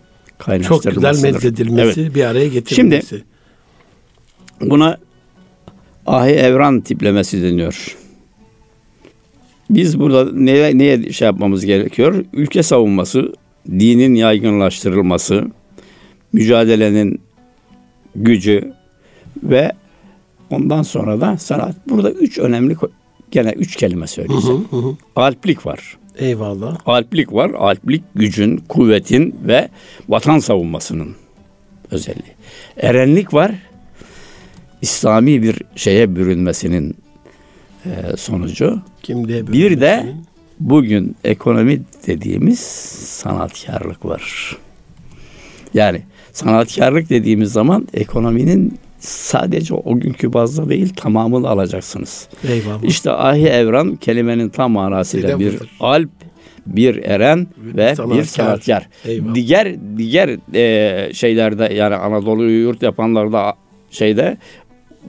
Çok 0.68 0.82
güzel 0.82 1.22
medzedilmesi, 1.22 2.00
Evet. 2.00 2.14
bir 2.14 2.24
araya 2.24 2.48
getirilmesi. 2.48 3.22
Buna 4.60 4.98
ahi 6.06 6.30
evran 6.30 6.80
tiplemesi 6.80 7.42
deniyor. 7.42 7.96
Biz 9.70 10.00
burada 10.00 10.32
neye, 10.32 10.78
neye 10.78 11.12
şey 11.12 11.26
yapmamız 11.26 11.64
gerekiyor? 11.64 12.24
Ülke 12.32 12.62
savunması, 12.62 13.32
dinin 13.68 14.14
yaygınlaştırılması, 14.14 15.46
mücadelenin 16.32 17.20
gücü 18.16 18.72
ve 19.42 19.72
ondan 20.50 20.82
sonra 20.82 21.20
da 21.20 21.36
sanat. 21.38 21.76
Burada 21.88 22.10
üç 22.10 22.38
önemli 22.38 22.76
gene 23.30 23.50
üç 23.50 23.76
kelime 23.76 24.06
söyleyeceğim. 24.06 24.66
Hı 24.70 24.76
hı. 24.76 24.96
Alplik 25.16 25.66
var. 25.66 25.98
Eyvallah. 26.18 26.78
Alplik 26.86 27.32
var. 27.32 27.50
Alplik 27.50 28.02
gücün, 28.14 28.56
kuvvetin 28.56 29.34
ve 29.46 29.68
vatan 30.08 30.38
savunmasının 30.38 31.14
özelliği. 31.90 32.34
Erenlik 32.76 33.34
var. 33.34 33.52
İslami 34.82 35.42
bir 35.42 35.62
şeye 35.76 36.16
bürünmesinin 36.16 36.96
e, 37.84 38.16
sonucu. 38.16 38.82
Kimliğe 39.02 39.46
Bir 39.46 39.80
de 39.80 40.06
bugün 40.60 41.16
ekonomi 41.24 41.82
dediğimiz 42.06 42.60
sanatkarlık 43.08 44.04
var. 44.04 44.56
Yani 45.74 46.02
sanatkarlık 46.32 47.10
dediğimiz 47.10 47.52
zaman 47.52 47.88
ekonominin 47.94 48.78
sadece 49.06 49.74
o 49.74 50.00
günkü 50.00 50.32
bazda 50.32 50.68
değil 50.68 50.92
tamamını 50.96 51.48
alacaksınız. 51.48 52.28
Eyvallah. 52.48 52.82
İşte 52.84 53.10
ahi 53.10 53.46
evran 53.46 53.96
kelimenin 53.96 54.48
tam 54.48 54.72
manasıyla 54.72 55.38
Bir 55.38 55.44
de 55.46 55.50
bir 55.52 55.56
budur. 55.56 55.68
alp, 55.80 56.08
bir 56.66 56.96
eren 57.04 57.46
ve 57.58 57.94
sanatkar. 57.94 58.18
bir 58.18 58.24
sanatkar. 58.24 58.88
Eyvallah. 59.04 59.34
Diğer 59.34 59.74
diğer 59.98 60.38
e, 60.54 61.12
şeylerde 61.14 61.74
yani 61.74 61.94
Anadolu'yu 61.94 62.62
yurt 62.62 62.82
yapanlarda 62.82 63.54
şeyde 63.90 64.36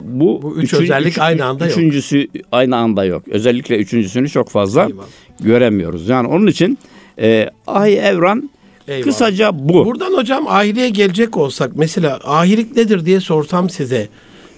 bu, 0.02 0.42
Bu 0.42 0.56
üç 0.56 0.74
özellik 0.74 1.18
aynı 1.18 1.44
anda 1.44 1.64
yok. 1.66 1.72
Üçüncüsü 1.78 2.28
aynı 2.52 2.76
anda 2.76 3.04
yok. 3.04 3.28
Özellikle 3.28 3.76
üçüncüsünü 3.76 4.28
çok 4.28 4.48
fazla 4.48 4.86
Eyvallah. 4.86 5.04
göremiyoruz. 5.40 6.08
Yani 6.08 6.28
onun 6.28 6.46
için 6.46 6.78
e, 7.18 7.50
ahi 7.66 7.92
evran 7.96 8.50
Eyvallah. 8.88 9.04
kısaca 9.04 9.50
bu. 9.54 9.86
Buradan 9.86 10.12
hocam 10.12 10.46
ahireye 10.48 10.88
gelecek 10.88 11.36
olsak 11.36 11.70
mesela 11.74 12.20
ahilik 12.24 12.76
nedir 12.76 13.06
diye 13.06 13.20
sorsam 13.20 13.70
size. 13.70 14.08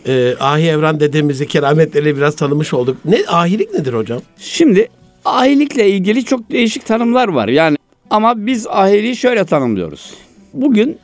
Ee, 0.06 0.35
ahi 0.40 0.62
evran 0.62 1.00
dedemizi 1.00 1.47
kerametleriyle 1.47 2.16
biraz 2.16 2.37
tanımış 2.37 2.75
olduk. 2.75 2.97
Ne 3.04 3.18
ahilik 3.28 3.75
nedir 3.75 3.92
hocam? 3.92 4.21
Şimdi 4.38 4.88
ahilikle 5.25 5.90
ilgili 5.90 6.25
çok 6.25 6.50
değişik 6.50 6.87
tanımlar 6.87 7.28
var. 7.28 7.49
Yani 7.49 7.76
ama 8.11 8.47
biz 8.47 8.66
ahiliği 8.66 9.16
şöyle 9.16 9.45
tanımlıyoruz. 9.45 10.14
Bugün 10.54 10.99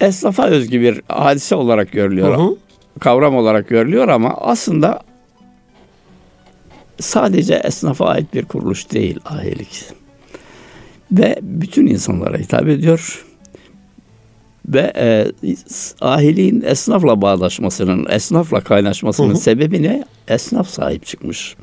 esnafa 0.00 0.46
özgü 0.46 0.80
bir 0.80 1.02
hadise 1.08 1.54
olarak 1.54 1.92
görülüyor. 1.92 2.38
Hı 2.38 2.42
hı. 2.42 2.56
Kavram 3.00 3.36
olarak 3.36 3.68
görülüyor 3.68 4.08
ama 4.08 4.34
aslında 4.40 5.00
sadece 7.00 7.54
esnafa 7.54 8.06
ait 8.06 8.34
bir 8.34 8.44
kuruluş 8.44 8.92
değil 8.92 9.18
ahilik. 9.24 9.84
Ve 11.12 11.36
bütün 11.42 11.86
insanlara 11.86 12.38
hitap 12.38 12.68
ediyor. 12.68 13.24
Ve 14.68 14.92
e, 14.96 15.32
ahiliğin 16.00 16.62
esnafla 16.66 17.22
bağdaşmasının, 17.22 18.06
esnafla 18.10 18.60
kaynaşmasının 18.60 19.28
Hı 19.28 19.32
hı. 19.32 19.36
sebebi 19.36 19.82
ne? 19.82 20.04
Esnaf 20.28 20.68
sahip 20.68 21.06
çıkmış. 21.06 21.56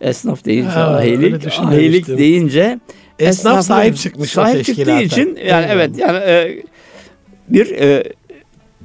Esnaf 0.00 0.44
deyince 0.44 0.70
Ha, 0.70 0.96
ahilik, 0.96 1.46
ahilik 1.58 2.08
deyince 2.08 2.80
Esnaf 3.18 3.66
sahip 3.66 3.96
çıkmış 3.96 4.30
Sahip 4.30 4.64
çıktığı 4.64 5.00
için 5.00 5.26
yani 5.26 5.38
Eyvallah. 5.38 5.70
evet 5.70 5.98
yani 5.98 6.18
e, 6.18 6.62
bir 7.48 7.70
e, 7.70 8.04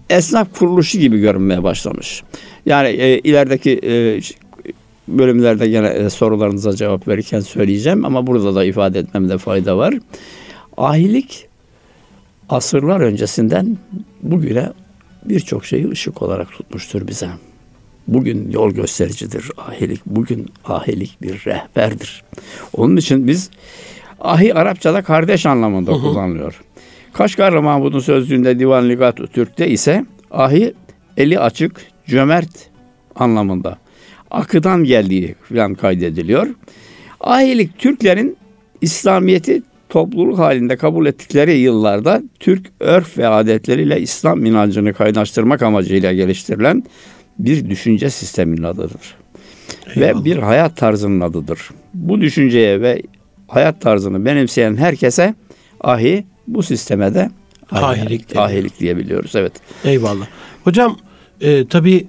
esnaf 0.10 0.60
kuruluşu 0.60 1.00
gibi 1.00 1.20
görünmeye 1.20 1.64
başlamış. 1.64 2.24
Yani 2.66 2.88
e, 2.88 3.20
ilerideki 3.20 3.80
e, 3.84 4.22
bölümlerde 5.18 5.68
gene 5.68 5.88
e, 5.88 6.10
sorularınıza 6.10 6.76
cevap 6.76 7.08
verirken 7.08 7.40
söyleyeceğim 7.40 8.06
ama 8.06 8.28
burada 8.28 8.56
da 8.56 8.66
ifade 8.66 9.00
etmemde 9.00 9.38
fayda 9.38 9.78
var. 9.78 9.94
Ahilik 10.78 11.48
asırlar 12.50 13.00
öncesinden 13.00 13.78
bugüne 14.22 14.70
birçok 15.26 15.66
şeyi 15.66 15.90
ışık 15.90 16.22
olarak 16.22 16.52
tutmuştur 16.52 17.08
bize. 17.08 17.30
Bugün 18.08 18.52
yol 18.52 18.72
göstericidir 18.72 19.52
ahilik. 19.58 20.06
Bugün 20.06 20.48
ahilik 20.66 21.22
bir 21.22 21.46
rehberdir. 21.46 22.24
Onun 22.78 22.98
için 22.98 23.28
biz 23.28 23.50
ahi 24.20 24.54
Arapçada 24.54 25.02
kardeş 25.02 25.46
anlamında 25.46 25.92
kullanılıyor. 25.92 26.62
Kaşgarlı 27.14 27.62
Mahmud'un 27.62 28.00
sözlüğünde 28.00 28.60
Divan 28.60 28.90
Ligat 28.90 29.18
Türk'te 29.34 29.70
ise 29.70 30.06
ahi 30.32 30.74
eli 31.18 31.40
açık, 31.40 31.82
cömert 32.06 32.70
anlamında. 33.16 33.78
Akıdan 34.32 34.84
geldiği 34.84 35.36
falan 35.50 35.76
kaydediliyor. 35.76 36.48
Ahilik 37.20 37.80
Türklerin 37.80 38.38
İslamiyet'i 38.82 39.64
topluluk 39.90 40.40
halinde 40.40 40.78
kabul 40.78 41.06
ettikleri 41.06 41.58
yıllarda 41.58 42.22
Türk 42.40 42.68
örf 42.80 43.18
ve 43.18 43.28
adetleriyle 43.28 44.02
İslam 44.02 44.46
inancını 44.46 44.94
kaynaştırmak 44.94 45.62
amacıyla 45.62 46.14
geliştirilen 46.14 46.84
bir 47.40 47.70
düşünce 47.70 48.10
sisteminin 48.10 48.64
adıdır. 48.64 49.16
Ve 49.98 50.26
bir 50.26 50.38
hayat 50.38 50.78
tarzının 50.78 51.22
adıdır. 51.22 51.70
Bu 51.94 52.22
düşünceye 52.22 52.82
ve 52.82 53.02
hayat 53.48 53.82
tarzını 53.82 54.26
benimseyen 54.26 54.76
herkese 54.76 55.36
ahi 55.82 56.26
bu 56.48 56.64
sisteme 56.64 57.14
de 57.14 57.30
Ahilik 57.72 58.36
ahilik 58.36 58.80
diyebiliyoruz. 58.80 59.36
Evet. 59.36 59.52
Eyvallah. 59.86 60.28
Hocam 60.64 60.98
e, 61.42 61.68
tabii 61.68 62.08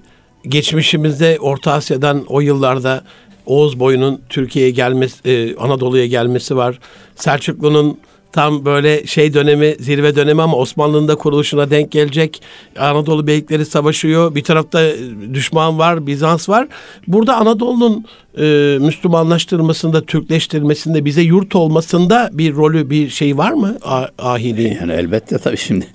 geçmişimizde 0.49 1.38
Orta 1.40 1.72
Asya'dan 1.72 2.25
o 2.28 2.40
yıllarda 2.40 3.04
Oğuz 3.46 3.80
boyunun 3.80 4.20
Türkiye'ye 4.28 4.70
gelmesi, 4.70 5.30
e, 5.30 5.56
Anadolu'ya 5.56 6.06
gelmesi 6.06 6.56
var. 6.56 6.78
Selçuklu'nun 7.16 7.99
tam 8.32 8.64
böyle 8.64 9.06
şey 9.06 9.34
dönemi, 9.34 9.76
zirve 9.80 10.16
dönemi 10.16 10.42
ama 10.42 10.56
Osmanlı'nın 10.56 11.08
da 11.08 11.14
kuruluşuna 11.14 11.70
denk 11.70 11.90
gelecek. 11.90 12.42
Anadolu 12.78 13.26
beylikleri 13.26 13.66
savaşıyor. 13.66 14.34
Bir 14.34 14.44
tarafta 14.44 14.82
e, 14.82 14.94
düşman 15.34 15.78
var, 15.78 16.06
Bizans 16.06 16.49
var. 16.49 16.68
Burada 17.06 17.37
Anadolu'nun 17.37 18.04
e, 18.38 18.78
Müslümanlaştırılmasında, 18.80 20.04
Türkleştirilmesinde, 20.04 21.04
bize 21.04 21.22
yurt 21.22 21.56
olmasında 21.56 22.30
bir 22.32 22.54
rolü, 22.54 22.90
bir 22.90 23.08
şey 23.08 23.38
var 23.38 23.52
mı 23.52 23.78
ahiliğin? 24.18 24.75
Yani 24.75 24.92
elbette 24.92 25.38
tabii 25.38 25.56
şimdi. 25.56 25.87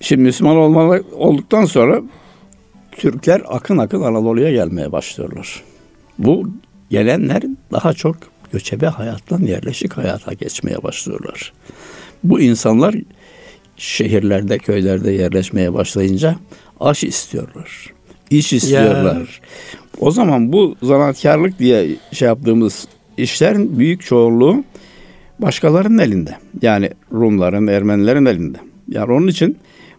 Şimdi 0.00 0.22
Müslüman 0.22 0.56
olmalı, 0.56 1.02
olduktan 1.16 1.64
sonra 1.64 2.02
Türkler 2.98 3.42
akın 3.48 3.78
akın 3.78 4.02
Anadolu'ya 4.02 4.52
gelmeye 4.52 4.92
başlıyorlar. 4.92 5.62
Bu 6.18 6.50
gelenler 6.90 7.42
daha 7.72 7.92
çok 7.92 8.16
göçebe 8.52 8.86
hayattan 8.86 9.42
yerleşik 9.42 9.92
hayata 9.92 10.32
geçmeye 10.32 10.82
başlıyorlar. 10.82 11.52
Bu 12.24 12.40
insanlar 12.40 12.94
şehirlerde, 13.76 14.58
köylerde 14.58 15.12
yerleşmeye 15.12 15.74
başlayınca 15.74 16.36
aş 16.80 17.04
istiyorlar. 17.04 17.86
iş 18.30 18.52
istiyorlar. 18.52 19.40
O 20.00 20.10
zaman 20.10 20.52
bu 20.52 20.76
zanaatkarlık 20.82 21.58
diye 21.58 21.88
şey 22.12 22.28
yaptığımız 22.28 22.88
işlerin 23.16 23.78
büyük 23.78 24.02
çoğunluğu 24.02 24.64
başkalarının 25.38 25.98
elinde. 25.98 26.36
Yani 26.62 26.90
Rumların, 27.12 27.66
Ermenilerin 27.66 28.26
elinde. 28.26 28.58
Yani 28.88 29.12
onun 29.12 29.26
için 29.26 29.56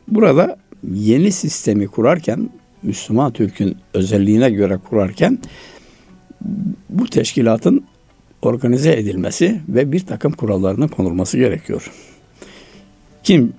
burada 0.07 0.57
yeni 0.91 1.31
sistemi 1.31 1.87
kurarken 1.87 2.49
Müslüman 2.83 3.33
Türk'ün 3.33 3.77
özelliğine 3.93 4.49
göre 4.49 4.77
kurarken 4.89 5.39
bu 6.89 7.05
teşkilatın 7.05 7.83
organize 8.41 8.91
edilmesi 8.91 9.61
ve 9.69 9.91
bir 9.91 9.99
takım 9.99 10.31
kurallarının 10.31 10.87
konulması 10.87 11.37
gerekiyor. 11.37 11.91
Kim 13.23 13.53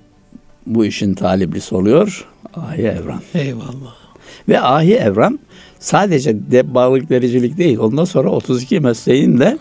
bu 0.66 0.84
işin 0.84 1.14
taliplisi 1.14 1.74
oluyor? 1.74 2.26
Ahi 2.54 2.82
Evran. 2.82 3.20
Eyvallah. 3.34 3.94
Ve 4.48 4.60
Ahi 4.60 4.94
Evran 4.94 5.38
sadece 5.78 6.50
de 6.50 6.74
balık 6.74 7.10
dericilik 7.10 7.58
değil. 7.58 7.78
Ondan 7.78 8.04
sonra 8.04 8.30
32 8.30 8.80
mesleğin 8.80 9.38
de 9.38 9.58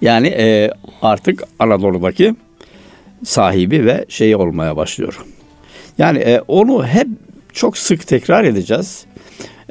yani 0.00 0.28
e, 0.28 0.70
artık 1.02 1.42
Anadolu'daki 1.58 2.34
sahibi 3.24 3.86
ve 3.86 4.04
şeyi 4.08 4.36
olmaya 4.36 4.76
başlıyor. 4.76 5.24
Yani 5.98 6.18
e, 6.18 6.40
onu 6.48 6.86
hep 6.86 7.08
çok 7.52 7.78
sık 7.78 8.06
tekrar 8.06 8.44
edeceğiz. 8.44 9.04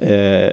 E, 0.02 0.52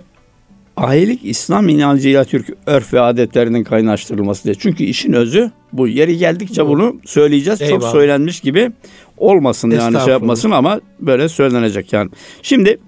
ahilik 0.78 1.26
İslam 1.26 1.70
inancıyla 1.70 2.26
Türk 2.26 2.50
örf 2.66 2.94
ve 2.94 3.02
adetlerinin 3.02 3.64
kaynaştırılması 3.64 4.44
diye. 4.44 4.56
Çünkü 4.56 4.84
işin 4.84 5.14
özü 5.14 5.52
bu. 5.74 5.88
Yeri 5.88 6.18
geldikçe 6.18 6.68
bunu 6.68 6.96
söyleyeceğiz. 7.06 7.60
Çok 7.60 7.70
Eyvallah. 7.70 7.92
söylenmiş 7.92 8.40
gibi 8.40 8.72
olmasın 9.18 9.72
yani 9.72 10.00
şey 10.00 10.14
yapmasın 10.14 10.52
ama 10.52 10.82
böyle 11.00 11.30
söylenecek 11.30 11.94
yani. 11.94 12.10
Şimdi 12.42 12.80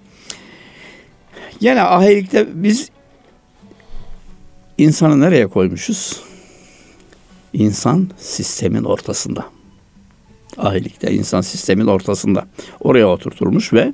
Gene 1.61 1.81
ahilikte 1.81 2.47
biz 2.53 2.89
insanı 4.77 5.19
nereye 5.19 5.47
koymuşuz? 5.47 6.19
İnsan 7.53 8.09
sistemin 8.17 8.83
ortasında. 8.83 9.45
Ahilikte 10.59 11.11
insan 11.11 11.41
sistemin 11.41 11.87
ortasında. 11.87 12.45
Oraya 12.79 13.07
oturtulmuş 13.07 13.73
ve 13.73 13.93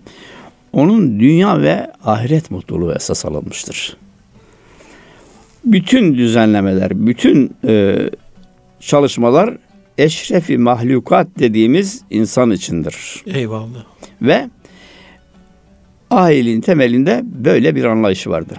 onun 0.73 1.19
dünya 1.19 1.61
ve 1.61 1.91
ahiret 2.03 2.51
mutluluğu 2.51 2.93
esas 2.93 3.25
alınmıştır. 3.25 3.97
Bütün 5.65 6.15
düzenlemeler, 6.15 7.07
bütün 7.07 7.55
e, 7.67 7.97
çalışmalar 8.79 9.57
eşrefi 9.97 10.57
mahlukat 10.57 11.27
dediğimiz 11.39 12.01
insan 12.09 12.51
içindir. 12.51 13.23
Eyvallah. 13.25 13.85
Ve 14.21 14.49
ahiliğin 16.09 16.61
temelinde 16.61 17.21
böyle 17.23 17.75
bir 17.75 17.83
anlayışı 17.83 18.29
vardır. 18.29 18.57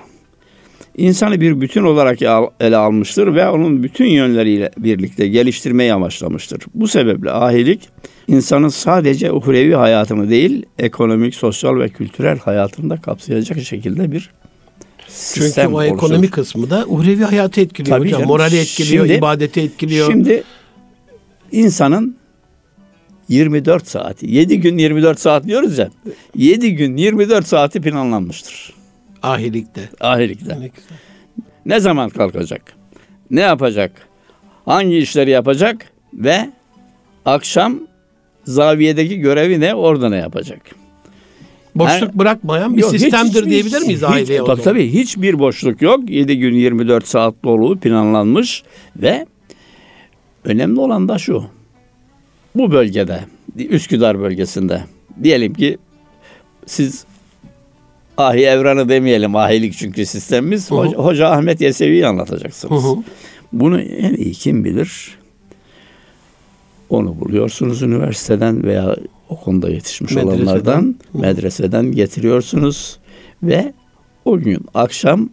İnsanı 0.96 1.40
bir 1.40 1.60
bütün 1.60 1.82
olarak 1.84 2.22
ele 2.60 2.76
almıştır 2.76 3.34
ve 3.34 3.48
onun 3.48 3.82
bütün 3.82 4.06
yönleriyle 4.06 4.70
birlikte 4.78 5.28
geliştirmeyi 5.28 5.92
amaçlamıştır. 5.92 6.62
Bu 6.74 6.88
sebeple 6.88 7.30
ahilik 7.30 7.88
insanın 8.28 8.68
sadece 8.68 9.32
uhrevi 9.32 9.74
hayatını 9.74 10.30
değil, 10.30 10.66
ekonomik, 10.78 11.34
sosyal 11.34 11.76
ve 11.80 11.88
kültürel 11.88 12.38
hayatını 12.38 12.90
da 12.90 12.96
kapsayacak 12.96 13.60
şekilde 13.60 14.12
bir 14.12 14.30
Çünkü 14.98 15.12
sistem 15.46 15.74
o 15.74 15.76
oluşturur. 15.76 15.96
ekonomik 15.96 16.32
kısmı 16.32 16.70
da 16.70 16.84
uhrevi 16.88 17.22
hayatı 17.24 17.60
etkiliyor 17.60 17.96
Tabii 17.98 18.06
hocam. 18.08 18.20
canım. 18.20 18.28
Morali 18.28 18.56
etkiliyor, 18.56 19.04
Şimdi- 19.06 19.18
ibadeti 19.18 19.60
etkiliyor. 19.60 20.10
Şimdi 20.12 20.42
insanın 21.52 22.16
24 23.28 23.88
saati, 23.88 24.30
7 24.30 24.60
gün 24.60 24.78
24 24.78 25.20
saat 25.20 25.44
diyoruz 25.44 25.78
ya. 25.78 25.90
7 26.36 26.74
gün 26.74 26.96
24 26.96 27.46
saati 27.46 27.80
planlanmıştır. 27.80 28.72
Ahilikte. 29.22 29.88
Ahilikte. 30.00 30.60
Ne. 30.60 30.70
Ne 31.66 31.80
zaman 31.80 32.10
kalkacak? 32.10 32.62
Ne 33.30 33.40
yapacak? 33.40 34.08
Hangi 34.64 34.98
işleri 34.98 35.30
yapacak? 35.30 35.92
Ve 36.14 36.50
akşam 37.24 37.78
zaviyedeki 38.44 39.18
görevi 39.18 39.60
ne? 39.60 39.74
Orada 39.74 40.08
ne 40.08 40.16
yapacak? 40.16 40.60
Boşluk 41.74 42.14
bırakmayan 42.14 42.76
bir 42.76 42.82
Yok, 42.82 42.90
sistemdir 42.90 43.42
hiç- 43.42 43.50
diyebilir 43.50 43.80
miyiz 43.80 44.02
hiç- 44.02 44.08
aileye 44.10 44.44
Tabii 44.44 44.62
tabii 44.62 44.92
hiçbir 44.92 45.38
boşluk 45.38 45.82
yok. 45.82 46.10
7 46.10 46.38
gün 46.38 46.54
24 46.54 47.08
saat 47.08 47.34
dolu 47.44 47.78
planlanmış 47.78 48.62
ve 48.96 49.26
önemli 50.44 50.80
olan 50.80 51.08
da 51.08 51.18
şu. 51.18 51.44
Bu 52.54 52.70
bölgede 52.72 53.20
Üsküdar 53.58 54.20
bölgesinde 54.20 54.84
diyelim 55.22 55.54
ki 55.54 55.78
siz 56.66 57.04
Ahi 58.16 58.40
Evran'ı 58.44 58.88
demeyelim 58.88 59.36
ahilik 59.36 59.74
çünkü 59.74 60.06
sistemimiz. 60.06 60.70
Hoca, 60.70 60.96
Hoca 60.98 61.28
Ahmet 61.28 61.60
Yesevi'yi 61.60 62.06
anlatacaksınız. 62.06 62.84
Hı 62.84 62.88
hı. 62.88 62.96
Bunu 63.52 63.80
en 63.80 64.14
iyi 64.14 64.32
kim 64.32 64.64
bilir? 64.64 65.18
Onu 66.90 67.20
buluyorsunuz 67.20 67.82
üniversiteden 67.82 68.62
veya 68.62 68.96
o 69.28 69.40
konuda 69.40 69.70
yetişmiş 69.70 70.12
Medreseden. 70.12 70.46
olanlardan, 70.46 70.96
Hı. 71.12 71.18
medreseden 71.18 71.92
getiriyorsunuz 71.92 72.98
ve 73.42 73.72
o 74.24 74.38
gün 74.38 74.66
akşam 74.74 75.28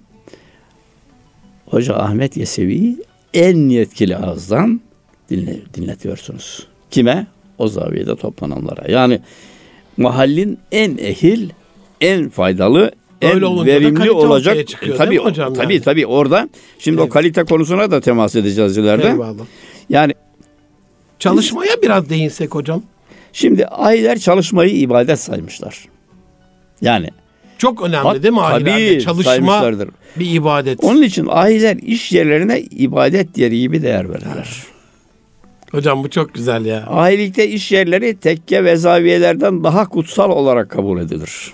Hoca 1.65 1.95
Ahmet 1.95 2.37
Yesevi'yi 2.37 2.97
en 3.33 3.69
yetkili 3.69 4.17
ağızdan 4.17 4.81
dinle, 5.29 5.59
dinletiyorsunuz. 5.73 6.67
Kime? 6.91 7.27
O 7.57 7.67
zaviyede 7.67 8.15
toplananlara. 8.15 8.91
Yani 8.91 9.19
mahallin 9.97 10.57
en 10.71 10.97
ehil, 10.97 11.49
en 12.03 12.29
faydalı, 12.29 12.91
en 13.21 13.35
Öyle 13.35 13.45
verimli 13.65 14.11
olacak. 14.11 14.67
çıkıyor, 14.67 14.97
tabii, 14.97 15.17
hocam 15.17 15.53
tabii 15.53 15.73
yani? 15.73 15.83
tabii 15.83 16.05
orada. 16.05 16.49
Şimdi 16.79 17.01
o 17.01 17.03
Evet. 17.03 17.13
kalite 17.13 17.43
konusuna 17.43 17.91
da 17.91 18.01
temas 18.01 18.35
edeceğiz 18.35 18.77
ileride. 18.77 19.07
Eyvallah. 19.07 19.43
Yani 19.89 20.13
Çalışmaya 21.19 21.81
biraz 21.83 22.09
değinsek 22.09 22.55
hocam. 22.55 22.83
şimdi 23.33 23.65
ahiler 23.67 24.19
çalışmayı 24.19 24.71
ibadet 24.75 25.19
saymışlar. 25.19 25.85
Yani 26.81 27.09
Çok 27.57 27.81
önemli 27.81 27.97
Hat- 28.07 28.23
değil 28.23 28.33
mi 28.33 28.39
tabii 28.51 29.01
Çalışma 29.03 29.71
bir 30.15 30.31
ibadet. 30.33 30.79
Onun 30.83 31.01
için 31.01 31.27
ahiler 31.29 31.77
iş 31.77 32.11
yerlerine 32.11 32.59
ibadet 32.61 33.37
yeri 33.37 33.59
gibi 33.59 33.81
değer 33.81 34.09
verirler. 34.09 34.63
Hocam 35.71 36.03
bu 36.03 36.09
çok 36.09 36.33
güzel 36.33 36.65
ya. 36.65 36.83
Ahilikte 36.87 37.47
iş 37.49 37.71
yerleri 37.71 38.15
tekke 38.17 38.63
ve 38.63 38.75
zaviyelerden 38.75 39.63
daha 39.63 39.89
kutsal 39.89 40.29
olarak 40.31 40.69
kabul 40.69 41.01
edilir. 41.01 41.53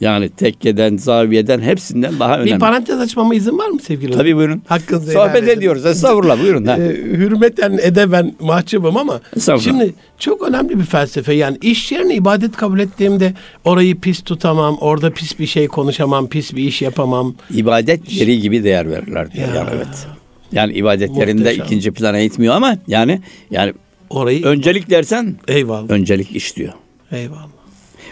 Yani 0.00 0.28
tekkeden, 0.28 0.96
zaviyeden 0.96 1.60
hepsinden 1.60 2.18
daha 2.20 2.36
önemli. 2.38 2.54
Bir 2.54 2.58
parantez 2.58 3.00
açmama 3.00 3.34
izin 3.34 3.58
var 3.58 3.68
mı 3.68 3.80
sevgili 3.80 4.06
hocam? 4.08 4.18
Tabii 4.20 4.36
buyurun. 4.36 4.62
Hakkınızı 4.66 5.12
Sohbet 5.12 5.42
edin. 5.42 5.48
ediyoruz. 5.58 5.86
Estağfurullah 5.86 6.42
buyurun. 6.42 6.64
Ha. 6.66 6.76
Ee, 6.76 6.96
hürmeten 6.96 7.78
edeben 7.82 8.34
mahcubum 8.40 8.96
ama 8.96 9.20
şimdi 9.60 9.94
çok 10.18 10.48
önemli 10.48 10.78
bir 10.78 10.84
felsefe. 10.84 11.34
Yani 11.34 11.58
iş 11.62 11.92
yerine 11.92 12.14
ibadet 12.14 12.56
kabul 12.56 12.78
ettiğimde 12.80 13.34
orayı 13.64 14.00
pis 14.00 14.22
tutamam, 14.22 14.76
orada 14.80 15.10
pis 15.10 15.38
bir 15.38 15.46
şey 15.46 15.68
konuşamam, 15.68 16.28
pis 16.28 16.54
bir 16.56 16.64
iş 16.64 16.82
yapamam. 16.82 17.34
İbadet 17.54 18.12
yeri 18.12 18.40
gibi 18.40 18.64
değer 18.64 18.90
verirler 18.90 19.32
diyor. 19.32 19.48
Ya. 19.48 19.54
Yani 19.54 19.68
evet. 19.76 20.06
Yani 20.52 20.72
ibadetlerinde 20.72 21.42
Muhteşem. 21.42 21.64
ikinci 21.64 21.90
plana 21.92 22.18
itmiyor 22.20 22.54
ama 22.54 22.76
yani 22.86 23.20
yani 23.50 23.72
Orayı 24.10 24.44
öncelik 24.44 24.90
dersen 24.90 25.36
eyvallah. 25.48 25.90
öncelik 25.90 26.36
iş 26.36 26.56
diyor. 26.56 26.72
Eyvallah. 27.12 27.46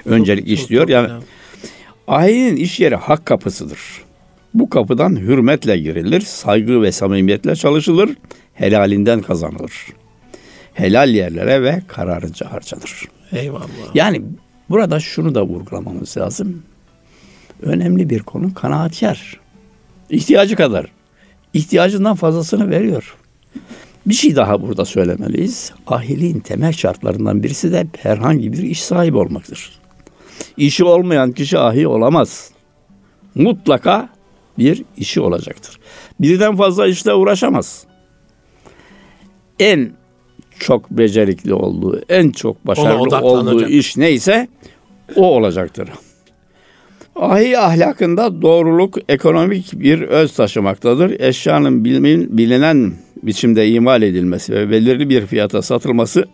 Öncelik 0.06 0.44
Çok- 0.48 0.52
iş 0.58 0.68
diyor. 0.68 0.82
çok 0.82 0.90
Yani 0.90 1.06
önemli. 1.06 1.24
Ahinin 2.08 2.56
iş 2.56 2.80
yeri 2.80 2.96
hak 2.96 3.26
kapısıdır. 3.26 3.78
Bu 4.54 4.70
kapıdan 4.70 5.16
hürmetle 5.16 5.78
girilir, 5.78 6.20
saygı 6.20 6.82
ve 6.82 6.92
samimiyetle 6.92 7.56
çalışılır, 7.56 8.10
helalinden 8.54 9.22
kazanılır. 9.22 9.86
Helal 10.74 11.08
yerlere 11.14 11.62
ve 11.62 11.82
kararınca 11.88 12.52
harcanır. 12.52 13.08
Eyvallah. 13.32 13.66
Yani 13.94 14.22
burada 14.70 15.00
şunu 15.00 15.34
da 15.34 15.46
vurgulamamız 15.46 16.16
lazım. 16.16 16.62
Önemli 17.62 18.10
bir 18.10 18.20
konu 18.20 18.54
kanaatkar. 18.54 19.40
İhtiyacı 20.10 20.56
kadar. 20.56 20.86
İhtiyacından 21.54 22.16
fazlasını 22.16 22.70
veriyor. 22.70 23.16
Bir 24.06 24.14
şey 24.14 24.36
daha 24.36 24.62
burada 24.62 24.84
söylemeliyiz. 24.84 25.72
Ahiliğin 25.86 26.40
temel 26.40 26.72
şartlarından 26.72 27.42
birisi 27.42 27.72
de 27.72 27.86
herhangi 27.98 28.52
bir 28.52 28.62
iş 28.62 28.82
sahibi 28.82 29.16
olmaktır. 29.16 29.81
İşi 30.56 30.84
olmayan 30.84 31.32
kişi 31.32 31.58
ahi 31.58 31.86
olamaz. 31.88 32.50
Mutlaka 33.34 34.08
bir 34.58 34.84
işi 34.96 35.20
olacaktır. 35.20 35.78
Birden 36.20 36.56
fazla 36.56 36.86
işle 36.86 37.14
uğraşamaz. 37.14 37.84
En 39.60 39.90
çok 40.58 40.90
becerikli 40.90 41.54
olduğu, 41.54 42.00
en 42.08 42.30
çok 42.30 42.66
başarılı 42.66 43.16
olduğu 43.22 43.66
iş 43.68 43.96
neyse 43.96 44.48
o 45.16 45.26
olacaktır. 45.36 45.88
Ahi 47.16 47.58
ahlakında 47.58 48.42
doğruluk 48.42 48.98
ekonomik 49.08 49.72
bir 49.80 50.00
öz 50.02 50.34
taşımaktadır. 50.34 51.20
Eşyanın 51.20 51.84
bilin- 51.84 52.38
bilinen 52.38 52.92
biçimde 53.22 53.68
imal 53.68 54.02
edilmesi 54.02 54.52
ve 54.52 54.70
belirli 54.70 55.08
bir 55.08 55.26
fiyata 55.26 55.62
satılması 55.62 56.24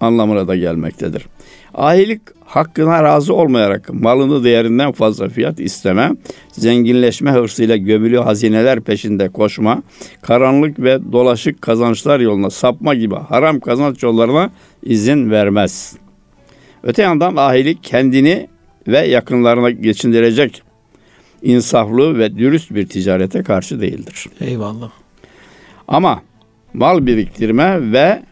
anlamına 0.00 0.48
da 0.48 0.56
gelmektedir. 0.56 1.26
Ahilik 1.74 2.20
hakkına 2.44 3.02
razı 3.02 3.34
olmayarak 3.34 3.94
malını 3.94 4.44
değerinden 4.44 4.92
fazla 4.92 5.28
fiyat 5.28 5.60
isteme, 5.60 6.10
zenginleşme 6.52 7.30
hırsıyla 7.30 7.76
gömülü 7.76 8.18
hazineler 8.18 8.80
peşinde 8.80 9.28
koşma, 9.28 9.82
karanlık 10.22 10.78
ve 10.78 11.12
dolaşık 11.12 11.62
kazançlar 11.62 12.20
yoluna 12.20 12.50
sapma 12.50 12.94
gibi 12.94 13.14
haram 13.14 13.60
kazanç 13.60 14.02
yollarına 14.02 14.50
izin 14.82 15.30
vermez. 15.30 15.96
Öte 16.82 17.02
yandan 17.02 17.36
ahilik 17.36 17.84
kendini 17.84 18.48
ve 18.88 18.98
yakınlarına 18.98 19.70
geçindirecek 19.70 20.62
insaflı 21.42 22.18
ve 22.18 22.38
dürüst 22.38 22.74
bir 22.74 22.86
ticarete 22.88 23.42
karşı 23.42 23.80
değildir. 23.80 24.26
Eyvallah. 24.40 24.90
Ama 25.88 26.22
mal 26.74 27.06
biriktirme 27.06 27.92
ve 27.92 28.22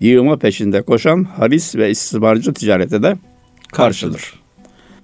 yığma 0.00 0.36
peşinde 0.36 0.82
koşan 0.82 1.24
haris 1.24 1.76
ve 1.76 1.90
istismarcı 1.90 2.54
ticarete 2.54 3.02
de 3.02 3.16
karşıdır. 3.72 4.34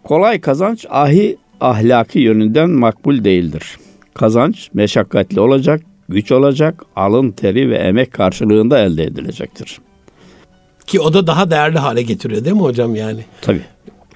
Kolay 0.05 0.41
kazanç 0.41 0.87
ahi 0.91 1.37
ahlaki 1.61 2.19
yönünden 2.19 2.71
makbul 2.71 3.25
değildir. 3.25 3.77
Kazanç 4.15 4.71
meşakkatli 4.75 5.41
olacak, 5.41 5.83
güç 6.09 6.33
olacak, 6.33 6.83
alın 6.97 7.31
teri 7.31 7.71
ve 7.71 7.77
emek 7.77 8.13
karşılığında 8.13 8.79
elde 8.79 9.05
edilecektir. 9.05 9.79
Ki 10.87 11.01
o 11.01 11.13
da 11.13 11.27
daha 11.27 11.51
değerli 11.51 11.79
hale 11.79 12.03
getiriyor 12.03 12.45
değil 12.45 12.57
mi 12.57 12.63
hocam 12.63 12.95
yani 12.95 13.21
Tabii. 13.43 13.61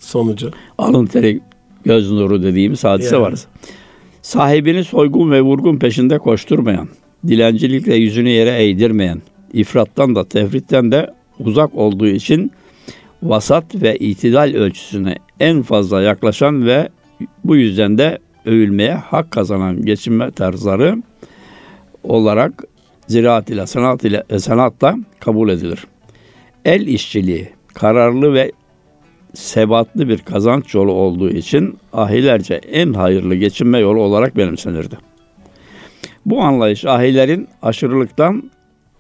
sonucu? 0.00 0.50
Alın 0.78 1.06
teri 1.06 1.40
göz 1.84 2.10
nuru 2.10 2.42
dediğimiz 2.42 2.84
hadise 2.84 3.14
Yani. 3.14 3.22
var. 3.22 3.34
Sahibini 4.22 4.84
soygun 4.84 5.30
ve 5.30 5.42
vurgun 5.42 5.76
peşinde 5.78 6.18
koşturmayan, 6.18 6.88
dilencilikle 7.26 7.94
yüzünü 7.94 8.28
yere 8.28 8.64
eğdirmeyen, 8.64 9.22
ifrattan 9.52 10.14
da 10.14 10.24
tefritten 10.24 10.92
de 10.92 11.14
uzak 11.38 11.74
olduğu 11.74 12.06
için 12.06 12.52
vasat 13.22 13.64
ve 13.74 13.96
itidal 13.96 14.54
ölçüsüne 14.54 15.16
en 15.40 15.62
fazla 15.62 16.02
yaklaşan 16.02 16.66
ve 16.66 16.88
bu 17.44 17.56
yüzden 17.56 17.98
de 17.98 18.18
övülmeye 18.46 18.94
hak 18.94 19.30
kazanan 19.30 19.82
geçinme 19.82 20.30
tarzları 20.30 21.02
olarak 22.04 22.64
ziraat 23.06 23.50
ile 23.50 23.66
sanat 23.66 24.04
ile 24.04 24.24
e, 24.30 24.38
sanatla 24.38 24.96
kabul 25.20 25.48
edilir. 25.48 25.86
El 26.64 26.86
işçiliği 26.86 27.48
kararlı 27.74 28.34
ve 28.34 28.52
sebatlı 29.34 30.08
bir 30.08 30.18
kazanç 30.18 30.74
yolu 30.74 30.92
olduğu 30.92 31.30
için 31.30 31.78
ahilerce 31.92 32.54
en 32.54 32.92
hayırlı 32.92 33.34
geçinme 33.34 33.78
yolu 33.78 34.00
olarak 34.00 34.36
benimsenirdi. 34.36 34.98
Bu 36.26 36.42
anlayış 36.42 36.84
ahilerin 36.84 37.48
aşırılıktan 37.62 38.50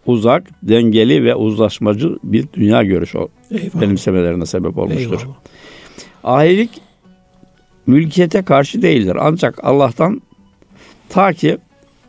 uzak, 0.06 0.50
dengeli 0.62 1.24
ve 1.24 1.34
uzlaşmacı 1.34 2.16
bir 2.24 2.46
dünya 2.52 2.82
görüşü 2.82 3.18
Eyvallah. 3.50 3.80
benimsemelerine 3.80 4.46
sebep 4.46 4.78
olmuştur. 4.78 5.20
Eyvallah. 5.20 5.36
Ahilik 6.24 6.70
mülkiyete 7.86 8.42
karşı 8.42 8.82
değildir. 8.82 9.16
Ancak 9.20 9.64
Allah'tan 9.64 10.22
ta 11.08 11.32
ki 11.32 11.58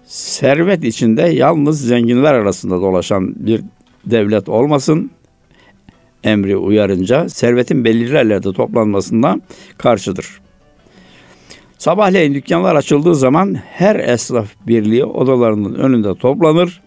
servet 0.05 0.83
içinde 0.83 1.21
yalnız 1.21 1.81
zenginler 1.87 2.33
arasında 2.33 2.81
dolaşan 2.81 3.35
bir 3.35 3.61
devlet 4.05 4.49
olmasın 4.49 5.11
emri 6.23 6.57
uyarınca 6.57 7.29
servetin 7.29 7.85
belirli 7.85 8.13
yerlerde 8.13 8.53
toplanmasından 8.53 9.41
karşıdır. 9.77 10.41
Sabahleyin 11.77 12.33
dükkanlar 12.33 12.75
açıldığı 12.75 13.15
zaman 13.15 13.55
her 13.55 13.95
esnaf 13.95 14.47
birliği 14.67 15.05
odalarının 15.05 15.73
önünde 15.73 16.15
toplanır. 16.15 16.81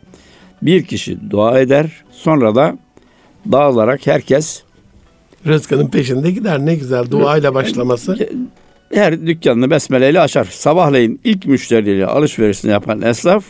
Bir 0.64 0.83
kişi 0.85 1.31
dua 1.31 1.61
eder. 1.61 1.90
Sonra 2.11 2.55
da 2.55 2.79
dağılarak 3.53 4.07
herkes 4.07 4.62
Rızkının 5.46 5.88
peşinde 5.88 6.31
gider 6.31 6.59
ne 6.66 6.74
güzel 6.74 7.11
duayla 7.11 7.55
başlaması. 7.55 8.29
her 8.94 9.27
dükkanını 9.27 9.70
besmeleyle 9.70 10.20
açar. 10.20 10.44
Sabahleyin 10.44 11.20
ilk 11.24 11.46
müşteriyle 11.46 12.07
alışverişini 12.07 12.70
yapan 12.70 13.03
esnaf 13.03 13.44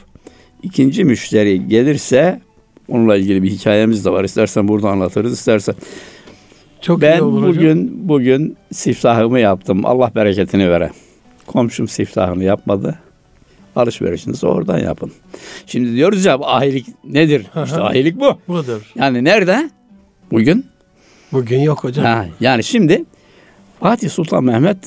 ikinci 0.63 1.05
müşteri 1.05 1.69
gelirse 1.69 2.41
onunla 2.89 3.17
ilgili 3.17 3.43
bir 3.43 3.51
hikayemiz 3.51 4.05
de 4.05 4.11
var. 4.11 4.25
İstersen 4.25 4.69
burada 4.69 4.89
anlatırız, 4.89 5.33
istersen. 5.33 5.75
Çok 6.81 6.99
iyi 6.99 7.03
Ben 7.03 7.21
olur 7.21 7.43
hocam. 7.43 7.57
bugün 7.57 8.09
bugün 8.09 8.57
siftahımı 8.73 9.41
yaptım. 9.41 9.87
Allah 9.87 10.13
bereketini 10.15 10.71
vere. 10.71 10.91
Komşum 11.47 11.89
siftahını 11.89 12.45
yapmadı. 12.45 12.99
Alışverişinizi 13.77 14.47
oradan 14.47 14.79
yapın. 14.79 15.13
Şimdi 15.67 15.97
diyoruz 15.97 16.25
ya 16.25 16.39
ahilik 16.43 16.87
nedir? 17.05 17.47
İşte 17.65 17.81
ahilik 17.81 18.21
bu. 18.21 18.39
Budur. 18.49 18.93
Yani 18.95 19.25
nerede? 19.25 19.71
Bugün 20.31 20.67
Bugün 21.33 21.61
yok 21.61 21.85
hocam. 21.85 22.05
Ha, 22.05 22.27
yani 22.41 22.65
şimdi 22.65 23.05
Fatih 23.81 24.11
Sultan 24.11 24.45
Mehmet 24.45 24.79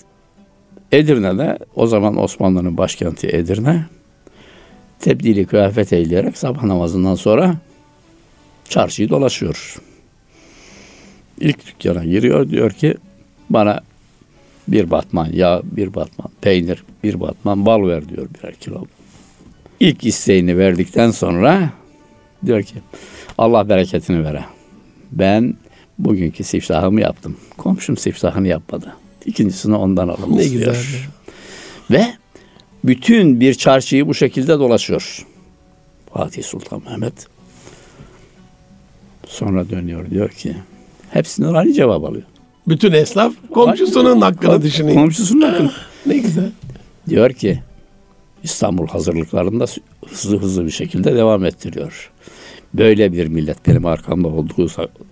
Edirne'de 0.91 1.58
o 1.76 1.88
zaman 1.88 2.17
Osmanlı'nın 2.17 2.78
başkenti 2.78 3.28
Edirne 3.28 3.86
tebdili 5.00 5.45
kıyafet 5.45 5.93
eyleyerek 5.93 6.38
sabah 6.38 6.63
namazından 6.63 7.15
sonra 7.15 7.56
çarşıyı 8.69 9.10
dolaşıyor. 9.10 9.76
İlk 11.39 11.67
dükkana 11.67 12.06
giriyor 12.06 12.50
diyor 12.50 12.71
ki 12.71 12.95
bana 13.50 13.82
bir 14.67 14.91
batman 14.91 15.30
yağ, 15.34 15.62
bir 15.63 15.93
batman 15.93 16.30
peynir, 16.41 16.84
bir 17.03 17.19
batman 17.19 17.65
bal 17.65 17.88
ver 17.88 18.10
diyor 18.10 18.27
birer 18.34 18.56
kilo. 18.56 18.86
İlk 19.80 20.06
isteğini 20.06 20.58
verdikten 20.58 21.12
sonra 21.12 21.69
diyor 22.45 22.63
ki 22.63 22.75
Allah 23.38 23.69
bereketini 23.69 24.23
vere. 24.23 24.45
Ben 25.12 25.56
bugünkü 25.99 26.43
siftahımı 26.43 27.01
yaptım. 27.01 27.38
Komşum 27.58 27.97
siftahını 27.97 28.47
yapmadı. 28.47 28.95
İkincisini 29.25 29.75
ondan 29.75 30.08
alın 30.08 30.38
Ne 30.38 30.47
güzel. 30.47 30.75
Ve 31.91 32.06
bütün 32.84 33.39
bir 33.39 33.53
çarşıyı 33.53 34.08
bu 34.08 34.13
şekilde 34.13 34.60
dolaşıyor. 34.60 35.25
Fatih 36.13 36.43
Sultan 36.43 36.82
Mehmet. 36.86 37.27
Sonra 39.27 39.69
dönüyor 39.69 40.10
diyor 40.10 40.30
ki 40.30 40.56
hepsinden 41.10 41.53
aynı 41.53 41.73
cevap 41.73 42.03
alıyor. 42.03 42.23
Bütün 42.67 42.91
esnaf 42.91 43.34
komşusunun 43.53 44.21
hakkını 44.21 44.62
düşünüyor. 44.62 44.95
Komşusunun 44.95 45.41
hakkını. 45.41 45.71
Ne 46.06 46.17
güzel. 46.17 46.51
Diyor 47.10 47.30
ki 47.34 47.60
İstanbul 48.43 48.88
hazırlıklarında 48.88 49.65
hızlı 50.08 50.38
hızlı 50.41 50.65
bir 50.65 50.71
şekilde 50.71 51.15
devam 51.15 51.45
ettiriyor. 51.45 52.12
Böyle 52.73 53.13
bir 53.13 53.27
millet 53.27 53.67
benim 53.67 53.86
arkamda 53.86 54.27
olduğu, 54.27 54.67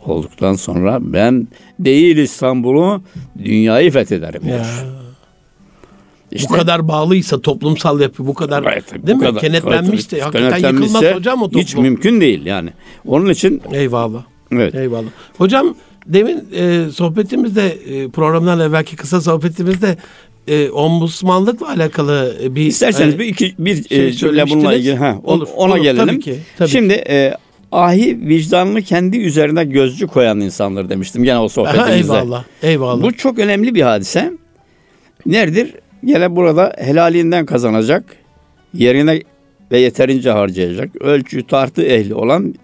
olduktan 0.06 0.54
sonra 0.54 0.98
ben 1.02 1.48
değil 1.80 2.18
İstanbul'u 2.18 3.02
dünyayı 3.44 3.91
fethederim 3.91 4.44
diyor. 4.44 4.58
Ya. 4.60 4.65
İşte- 6.32 6.50
bu 6.50 6.54
kadar 6.54 6.88
bağlıysa 6.88 7.41
toplumsal 7.41 8.00
yapı 8.02 8.28
bu 8.28 8.34
kadar 8.34 8.63
Evet, 8.74 8.91
değil 9.08 9.18
bu 9.18 9.22
mi? 9.22 9.26
kadar- 9.28 9.41
Kenetlenmişse 9.41 10.15
evet, 10.15 10.26
hakikaten 10.26 10.50
kenetlenmişse 10.50 10.96
yıkılmaz 10.98 11.15
hocam 11.20 11.41
o 11.41 11.46
toplum. 11.46 11.62
Hiç 11.62 11.76
mümkün 11.76 12.22
değil 12.22 12.46
yani. 12.46 12.70
Onun 13.08 13.30
için 13.30 13.62
Eyvallah. 13.72 14.24
evet. 14.52 14.76
Eyvallah. 14.76 15.10
Hocam 15.38 15.76
demin 16.06 16.44
e, 16.56 16.86
sohbetimizde 16.91 17.68
e, 17.68 18.10
programdan 18.10 18.60
evvelki 18.60 18.96
kısa 18.96 19.22
sohbetimizde 19.22 19.98
e, 20.48 20.70
ombudsmanlıkla 20.70 21.70
alakalı 21.70 22.38
e, 22.44 22.56
bir 22.56 22.65
İsterseniz 22.65 23.15
e, 23.15 23.20
bir 23.20 23.26
iki 23.26 23.56
bir 23.60 23.88
şey 23.89 24.08
e, 24.08 24.12
cümle 24.12 24.32
bununla 24.32 24.48
söylemiştiniz. 24.48 24.80
ilgili 24.80 24.96
ha, 24.96 25.18
Olur, 25.24 25.48
ona 25.56 25.74
olur, 25.74 25.82
gelelim. 25.84 26.08
tabii 26.08 26.20
ki, 26.20 26.36
tabii 26.58 26.70
Şimdi 26.70 26.94
e, 26.94 27.34
ahi 27.72 28.20
vicdanını 28.28 28.82
kendi 28.82 29.18
üzerine 29.18 29.65
gözcü 29.65 30.08
koyan 30.08 30.39
insanlar 30.39 30.89
demiştim 30.89 31.24
gene 31.24 31.38
o 31.38 31.41
Aha, 31.41 31.50
sohbetimizde. 31.50 31.94
eyvallah. 31.96 32.44
Eyvallah. 32.63 33.04
Bu 33.04 33.13
çok 33.13 33.39
önemli 33.39 33.76
bir 33.76 33.82
hadise. 33.82 34.32
Neredir? 35.26 35.74
Gene 36.06 36.36
burada 36.36 36.74
helalinden 36.78 37.46
kazanacak, 37.46 38.04
yerine 38.74 39.22
ve 39.72 39.80
yeterince 39.80 40.30
harcayacak, 40.30 41.02
ölçü 41.02 41.48
tartı 41.48 41.84
ehli 41.84 42.13
olan 42.15 42.56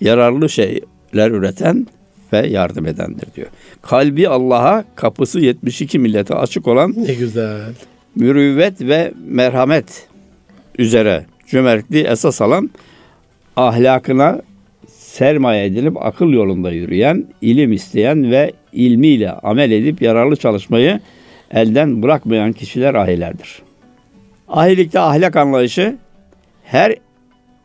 yararlı 0.00 0.48
şeyler 0.48 1.30
üreten 1.30 1.86
ve 2.32 2.46
yardım 2.46 2.86
edendir 2.86 3.26
diyor. 3.36 3.48
Kalbi 3.82 4.28
Allah'a, 4.28 4.84
kapısı 4.94 5.40
72 5.40 5.98
millete 5.98 6.34
açık 6.34 6.68
olan 6.68 6.94
ne 6.96 7.14
güzel. 7.14 7.72
mürüvvet 8.16 8.80
ve 8.80 9.12
merhamet 9.28 10.08
üzere 10.78 11.26
cömertliği 11.46 12.04
esas 12.04 12.42
alan 12.42 12.70
ahlakına 13.56 14.42
sermaye 14.88 15.66
edilip 15.66 15.96
akıl 16.02 16.32
yolunda 16.32 16.70
yürüyen, 16.70 17.26
ilim 17.40 17.72
isteyen 17.72 18.30
ve 18.30 18.52
ilmiyle 18.72 19.30
amel 19.30 19.70
edip 19.70 20.02
yararlı 20.02 20.36
çalışmayı 20.36 21.00
elden 21.50 22.02
bırakmayan 22.02 22.52
kişiler 22.52 22.94
ahilerdir. 22.94 23.62
Ahilikte 24.48 25.00
ahlak 25.00 25.36
anlayışı 25.36 25.96
her 26.64 26.96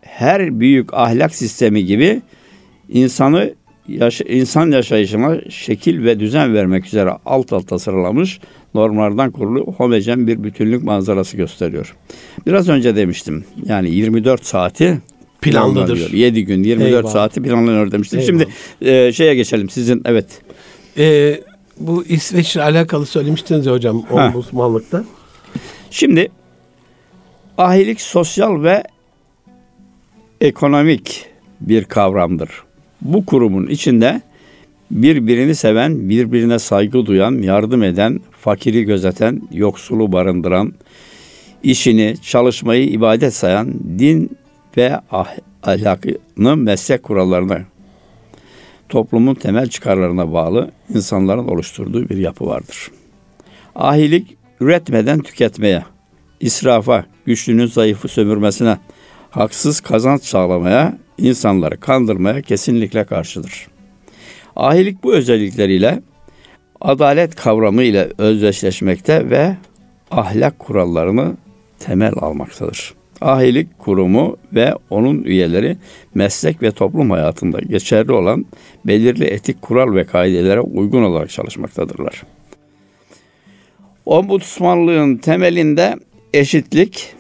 her 0.02 0.60
büyük 0.60 0.94
ahlak 0.94 1.36
sistemi 1.36 1.86
gibi 1.86 2.22
insanı 2.90 3.54
yaş- 3.88 4.22
insan 4.22 4.72
yaşayışına 4.72 5.38
şekil 5.50 6.04
ve 6.04 6.20
düzen 6.20 6.54
vermek 6.54 6.86
üzere 6.86 7.12
alt 7.26 7.54
alta 7.54 7.80
sıralamış 7.80 8.40
normlardan 8.74 9.32
kurulu 9.32 9.74
homojen 9.78 10.28
bir 10.28 10.44
bütünlük 10.44 10.84
manzarası 10.84 11.38
gösteriyor. 11.38 11.96
Biraz 12.46 12.70
önce 12.70 12.96
demiştim. 12.96 13.46
Yani 13.66 13.90
24 13.90 14.46
saati 14.46 15.02
Planlıdır. 15.42 16.14
7 16.14 16.46
gün 16.46 16.64
24 16.64 16.90
Eyvallah. 16.90 17.12
saati 17.14 17.42
planlanıyor 17.44 17.92
demiştim. 17.92 18.20
Eyvallah. 18.20 18.46
Şimdi 18.80 18.90
e, 18.92 19.14
şeye 19.14 19.36
geçelim. 19.36 19.70
Sizin 19.70 20.02
evet. 20.06 20.42
E, 20.98 21.36
bu 21.80 22.06
İsveç'le 22.06 22.58
alakalı 22.58 23.06
söylemiştiniz 23.06 23.66
ya 23.66 23.72
hocam 23.74 24.04
ombudsmanlıkta. 24.12 25.04
Şimdi 25.92 26.32
ahilik 27.58 28.02
sosyal 28.02 28.64
ve 28.64 28.84
ekonomik 30.42 31.26
bir 31.62 31.84
kavramdır. 31.84 32.50
Bu 33.02 33.26
kurumun 33.26 33.68
içinde 33.68 34.22
birbirini 34.92 35.56
seven, 35.56 36.10
birbirine 36.10 36.60
saygı 36.60 37.06
duyan, 37.06 37.42
yardım 37.42 37.84
eden, 37.84 38.20
fakiri 38.40 38.84
gözeten, 38.84 39.42
yoksulu 39.52 40.12
barındıran, 40.12 40.74
işini, 41.64 42.16
çalışmayı 42.22 42.90
ibadet 42.90 43.34
sayan, 43.34 43.74
din 44.00 44.38
ve 44.78 45.00
ah, 45.12 45.36
ahlakını 45.64 46.58
meslek 46.58 47.04
kurallarına, 47.04 47.60
toplumun 48.90 49.36
temel 49.36 49.68
çıkarlarına 49.68 50.34
bağlı 50.34 50.72
insanların 50.94 51.48
oluşturduğu 51.48 52.10
bir 52.10 52.18
yapı 52.18 52.46
vardır. 52.46 52.92
Ahilik 53.76 54.38
üretmeden 54.60 55.20
tüketmeye, 55.20 55.84
israfa, 56.40 57.06
güçlünün 57.26 57.66
zayıfı 57.66 58.08
sömürmesine, 58.08 58.78
haksız 59.30 59.80
kazanç 59.80 60.24
sağlamaya, 60.24 60.98
insanları 61.18 61.80
kandırmaya 61.80 62.42
kesinlikle 62.42 63.04
karşıdır. 63.04 63.68
Ahilik 64.56 65.04
bu 65.04 65.14
özellikleriyle 65.14 66.02
adalet 66.82 67.36
kavramı 67.36 67.84
ile 67.84 68.10
özdeşleşmekte 68.18 69.30
ve 69.30 69.56
ahlak 70.12 70.60
kurallarını 70.60 71.38
temel 71.80 72.14
almaktadır. 72.16 72.94
Ahilik 73.22 73.80
kurumu 73.80 74.38
ve 74.54 74.74
onun 74.90 75.24
üyeleri 75.24 75.78
meslek 76.16 76.62
ve 76.62 76.72
toplum 76.72 77.12
hayatında 77.12 77.60
geçerli 77.60 78.12
olan 78.12 78.46
belirli 78.86 79.24
etik 79.24 79.62
kural 79.62 79.96
ve 79.96 80.04
kaidelere 80.04 80.62
uygun 80.62 81.04
olarak 81.04 81.30
çalışmaktadırlar. 81.30 82.24
Ombudsmanlığın 84.06 85.18
temelinde 85.18 85.96
eşitlik, 86.34 87.14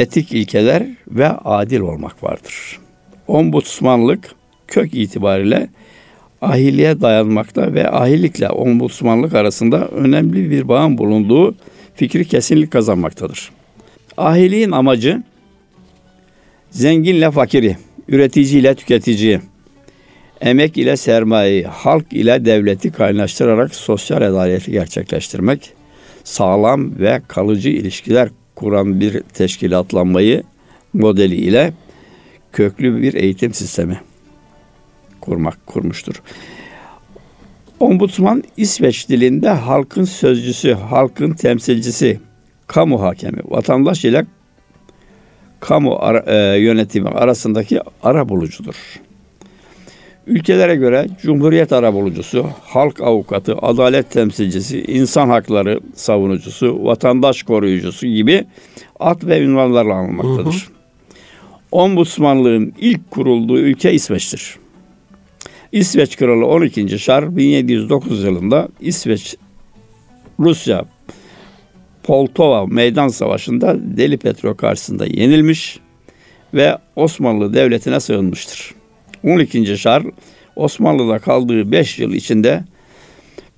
etik 0.00 0.32
ilkeler 0.32 0.86
ve 1.08 1.28
adil 1.28 1.80
olmak 1.80 2.24
vardır. 2.24 2.78
Ombudsmanlık 3.28 4.34
kök 4.68 4.94
itibariyle 4.94 5.68
ahiliye 6.42 7.00
dayanmakta 7.00 7.74
ve 7.74 7.90
ahilikle 7.90 8.50
ombudsmanlık 8.50 9.34
arasında 9.34 9.88
önemli 9.88 10.50
bir 10.50 10.68
bağın 10.68 10.98
bulunduğu 10.98 11.54
fikri 11.94 12.24
kesinlik 12.24 12.70
kazanmaktadır. 12.70 13.50
Ahiliğin 14.16 14.70
amacı 14.70 15.22
zenginle 16.70 17.30
fakiri, 17.30 17.76
üretici 18.08 18.60
ile 18.60 18.74
tüketiciyi, 18.74 19.40
emek 20.40 20.78
ile 20.78 20.96
sermayeyi, 20.96 21.64
halk 21.64 22.12
ile 22.12 22.44
devleti 22.44 22.92
kaynaştırarak 22.92 23.74
sosyal 23.74 24.22
adaleti 24.22 24.70
gerçekleştirmek, 24.70 25.72
sağlam 26.24 26.98
ve 26.98 27.20
kalıcı 27.28 27.68
ilişkiler 27.68 28.28
kuran 28.60 29.00
bir 29.00 29.20
teşkilatlanmayı 29.20 30.42
modeli 30.92 31.36
ile 31.36 31.72
köklü 32.52 33.02
bir 33.02 33.14
eğitim 33.14 33.54
sistemi 33.54 34.00
kurmak 35.20 35.66
kurmuştur. 35.66 36.22
Ombudsman 37.80 38.44
İsveç 38.56 39.08
dilinde 39.08 39.48
halkın 39.48 40.04
sözcüsü, 40.04 40.72
halkın 40.72 41.32
temsilcisi, 41.32 42.20
kamu 42.66 43.02
hakemi, 43.02 43.38
vatandaş 43.44 44.04
ile 44.04 44.26
kamu 45.60 45.96
ara, 46.00 46.18
e, 46.26 46.58
yönetimi 46.58 47.08
arasındaki 47.08 47.80
ara 48.02 48.28
bulucudur. 48.28 48.74
Ülkelere 50.26 50.76
göre 50.76 51.06
Cumhuriyet 51.22 51.72
arabulucusu, 51.72 52.46
halk 52.64 53.00
avukatı, 53.00 53.56
adalet 53.56 54.10
temsilcisi, 54.10 54.82
insan 54.82 55.28
hakları 55.28 55.80
savunucusu, 55.94 56.84
vatandaş 56.84 57.42
koruyucusu 57.42 58.06
gibi 58.06 58.44
ad 59.00 59.26
ve 59.26 59.40
ünvanlarla 59.40 59.94
anılmaktadır. 59.94 60.52
Hı 60.52 60.56
hı. 60.56 60.80
Ombudsmanlığın 61.72 62.74
ilk 62.78 63.10
kurulduğu 63.10 63.58
ülke 63.58 63.92
İsveç'tir. 63.92 64.56
İsveç 65.72 66.16
Kralı 66.16 66.46
12. 66.46 66.98
Şar 66.98 67.36
1709 67.36 68.24
yılında 68.24 68.68
İsveç 68.80 69.36
Rusya 70.40 70.84
Poltova 72.02 72.66
Meydan 72.66 73.08
Savaşı'nda 73.08 73.76
Deli 73.78 74.16
Petro 74.16 74.56
karşısında 74.56 75.06
yenilmiş 75.06 75.78
ve 76.54 76.78
Osmanlı 76.96 77.54
Devleti'ne 77.54 78.00
sığınmıştır. 78.00 78.79
12. 79.24 79.78
Şar 79.78 80.02
Osmanlı'da 80.56 81.18
kaldığı 81.18 81.72
5 81.72 81.98
yıl 81.98 82.12
içinde 82.12 82.64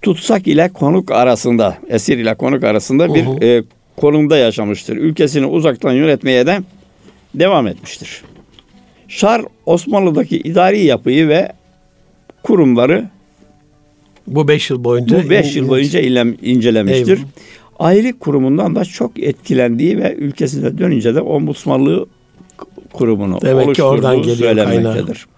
tutsak 0.03 0.46
ile 0.46 0.68
konuk 0.68 1.11
arasında, 1.11 1.79
esir 1.88 2.18
ile 2.18 2.35
konuk 2.35 2.64
arasında 2.64 3.14
bir 3.14 3.27
uh 3.27 3.42
e, 3.42 3.62
konumda 3.96 4.37
yaşamıştır. 4.37 4.96
Ülkesini 4.96 5.46
uzaktan 5.46 5.92
yönetmeye 5.92 6.46
de 6.46 6.61
devam 7.35 7.66
etmiştir. 7.66 8.22
Şar 9.09 9.42
Osmanlı'daki 9.66 10.37
idari 10.37 10.85
yapıyı 10.85 11.29
ve 11.29 11.53
kurumları 12.42 13.09
bu 14.27 14.48
5 14.48 14.70
yıl 14.70 14.85
boyunca 14.85 15.25
bu 15.25 15.31
5 15.31 15.57
yıl 15.57 15.68
boyunca 15.68 16.01
incelemiştir. 16.42 17.16
Eyvallah. 17.16 17.29
Aile 17.79 18.12
kurumundan 18.12 18.75
da 18.75 18.85
çok 18.85 19.18
etkilendiği 19.18 19.98
ve 19.98 20.14
ülkesine 20.14 20.79
dönünce 20.79 21.14
de 21.14 21.20
ombudsmanlığı 21.20 22.07
kurumunu 22.92 23.40
Demek 23.40 23.75
ki 23.75 23.83
oradan 23.83 24.16
geliyor 24.16 24.37
söylenmektedir. 24.37 24.94
Kaynağı. 24.94 25.33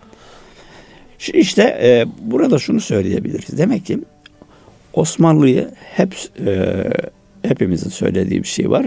İşte 1.35 1.63
e, 1.63 2.07
burada 2.21 2.59
şunu 2.59 2.81
söyleyebiliriz. 2.81 3.59
Demek 3.59 3.87
ki 3.87 3.99
Osmanlı'yı 4.93 5.71
hep 5.97 6.15
e, 6.47 6.85
hepimizin 7.43 7.91
söylediği 7.91 8.43
bir 8.43 8.49
şey 8.49 8.71
var. 8.71 8.87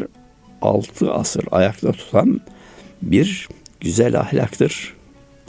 Altı 0.62 1.14
asır 1.14 1.46
ayakta 1.52 1.92
tutan 1.92 2.42
bir 3.02 3.48
güzel 3.80 4.20
ahlaktır. 4.20 4.94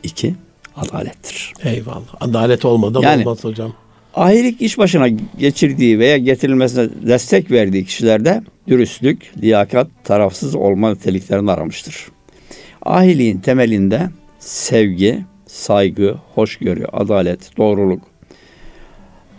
İki, 0.02 0.34
adalettir. 0.76 1.52
Eyvallah. 1.64 2.14
Adalet 2.20 2.64
olmadan 2.64 3.00
yani, 3.00 3.22
olmaz 3.22 3.44
hocam. 3.44 3.72
Ahilik 4.14 4.62
iş 4.62 4.78
başına 4.78 5.08
geçirdiği 5.38 5.98
veya 5.98 6.18
getirilmesine 6.18 6.88
destek 7.06 7.50
verdiği 7.50 7.84
kişilerde 7.84 8.42
dürüstlük, 8.68 9.32
liyakat, 9.42 9.88
tarafsız 10.04 10.54
olma 10.54 10.90
niteliklerini 10.90 11.50
aramıştır. 11.50 12.08
Ahiliğin 12.82 13.38
temelinde 13.38 14.08
sevgi, 14.38 15.24
saygı, 15.48 16.14
hoşgörü, 16.34 16.84
adalet, 16.92 17.56
doğruluk, 17.56 18.02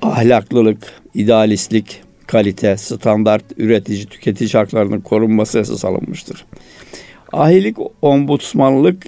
ahlaklılık, 0.01 0.93
idealistlik, 1.13 2.01
kalite, 2.27 2.77
standart, 2.77 3.43
üretici, 3.57 4.05
tüketici 4.05 4.51
haklarının 4.51 4.99
korunması 4.99 5.59
esas 5.59 5.85
alınmıştır. 5.85 6.45
Ahilik, 7.33 7.77
ombudsmanlık, 8.01 9.03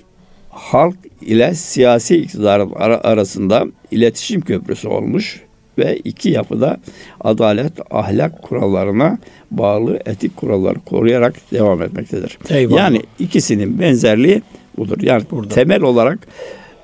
halk 0.50 0.96
ile 1.22 1.54
siyasi 1.56 2.18
iktidarın 2.18 2.72
arasında 3.04 3.66
iletişim 3.92 4.42
köprüsü 4.42 4.88
olmuş 4.88 5.42
ve 5.78 5.98
iki 5.98 6.30
yapıda 6.30 6.78
adalet, 7.20 7.74
ahlak 7.92 8.42
kurallarına 8.42 9.18
bağlı 9.52 10.00
etik 10.06 10.38
kuralları 10.38 10.80
koruyarak 10.80 11.36
devam 11.52 11.82
etmektedir. 11.82 12.38
Eyvallah. 12.50 12.78
Yani 12.78 13.02
ikisinin 13.20 13.80
benzerliği 13.80 14.42
budur. 14.78 14.98
Yani 15.02 15.24
Burada. 15.32 15.56
temel 15.56 15.82
olarak 15.82 16.20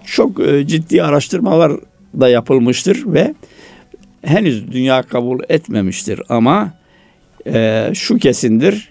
çok 0.07 0.39
e, 0.39 0.67
ciddi 0.67 1.03
araştırmalar 1.03 1.71
da 2.19 2.29
yapılmıştır 2.29 3.03
ve 3.05 3.33
henüz 4.21 4.71
dünya 4.71 5.01
kabul 5.01 5.39
etmemiştir 5.49 6.21
ama 6.29 6.73
e, 7.47 7.89
şu 7.93 8.17
kesindir 8.17 8.89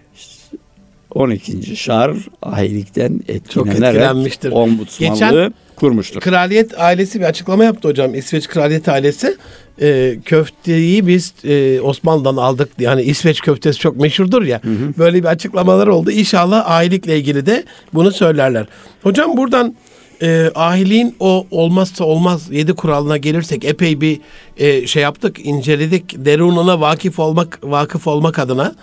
12. 1.15 1.77
Şar 1.77 2.17
ahilikten 2.43 3.21
etkilenerek 3.29 4.53
ombudsmanlığı 4.53 5.15
Geçen 5.15 5.55
kurmuştur. 5.77 6.21
Kraliyet 6.21 6.81
ailesi 6.81 7.21
bir 7.21 7.25
açıklama 7.25 7.65
yaptı 7.65 7.89
hocam. 7.89 8.15
İsveç 8.15 8.49
kraliyet 8.49 8.89
ailesi 8.89 9.37
e, 9.81 10.17
köfteyi 10.25 11.07
biz 11.07 11.35
e, 11.45 11.81
Osmanlı'dan 11.81 12.37
aldık. 12.37 12.69
Yani 12.79 13.03
İsveç 13.03 13.41
köftesi 13.41 13.79
çok 13.79 13.97
meşhurdur 13.97 14.43
ya. 14.43 14.61
Hı 14.65 14.71
hı. 14.71 14.99
Böyle 14.99 15.19
bir 15.19 15.29
açıklamalar 15.29 15.87
oldu. 15.87 16.11
İnşallah 16.11 16.71
ahilikle 16.71 17.19
ilgili 17.19 17.47
de 17.47 17.65
bunu 17.95 18.13
söylerler. 18.13 18.67
Hocam 19.03 19.37
buradan 19.37 19.75
e, 20.23 20.51
ahiliğin 20.55 21.17
o 21.21 21.47
olmazsa 21.51 22.05
olmaz 22.05 22.49
yedi 22.51 22.75
kuralına 22.75 23.17
gelirsek 23.17 23.65
epey 23.65 24.01
bir 24.01 24.21
e, 24.57 24.87
şey 24.87 25.03
yaptık, 25.03 25.47
inceledik. 25.47 26.25
Derununa 26.25 26.81
vakıf 26.81 27.19
olmak 27.19 27.59
vakıf 27.63 28.07
olmak 28.07 28.39
adına. 28.39 28.75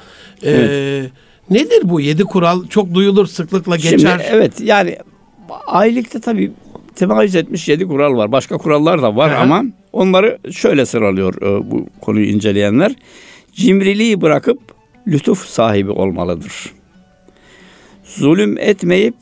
E, 0.43 0.51
evet. 0.51 1.11
Nedir 1.49 1.81
bu 1.83 2.01
yedi 2.01 2.23
kural? 2.23 2.67
Çok 2.67 2.93
duyulur, 2.93 3.27
sıklıkla 3.27 3.75
geçer. 3.75 3.97
Şimdi 3.97 4.23
evet 4.29 4.61
yani 4.61 4.97
ailelikte 5.67 6.21
tabii 6.21 6.51
temayüz 6.95 7.35
etmiş 7.35 7.69
yedi 7.69 7.87
kural 7.87 8.17
var. 8.17 8.31
Başka 8.31 8.57
kurallar 8.57 9.01
da 9.01 9.15
var 9.15 9.31
ama 9.31 9.63
onları 9.93 10.37
şöyle 10.51 10.85
sıralıyor 10.85 11.41
e, 11.41 11.71
bu 11.71 11.87
konuyu 12.01 12.25
inceleyenler. 12.25 12.95
Cimriliği 13.53 14.21
bırakıp 14.21 14.59
lütuf 15.07 15.45
sahibi 15.45 15.91
olmalıdır. 15.91 16.73
Zulüm 18.03 18.57
etmeyip 18.57 19.15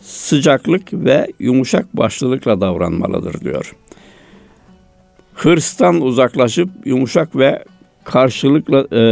sıcaklık 0.00 0.92
ve 0.92 1.26
yumuşak 1.38 1.96
başlılıkla 1.96 2.60
davranmalıdır 2.60 3.40
diyor. 3.40 3.76
Hırstan 5.34 6.00
uzaklaşıp 6.00 6.70
yumuşak 6.84 7.36
ve 7.36 7.64
karşılıkla 8.04 8.86
e, 8.96 9.02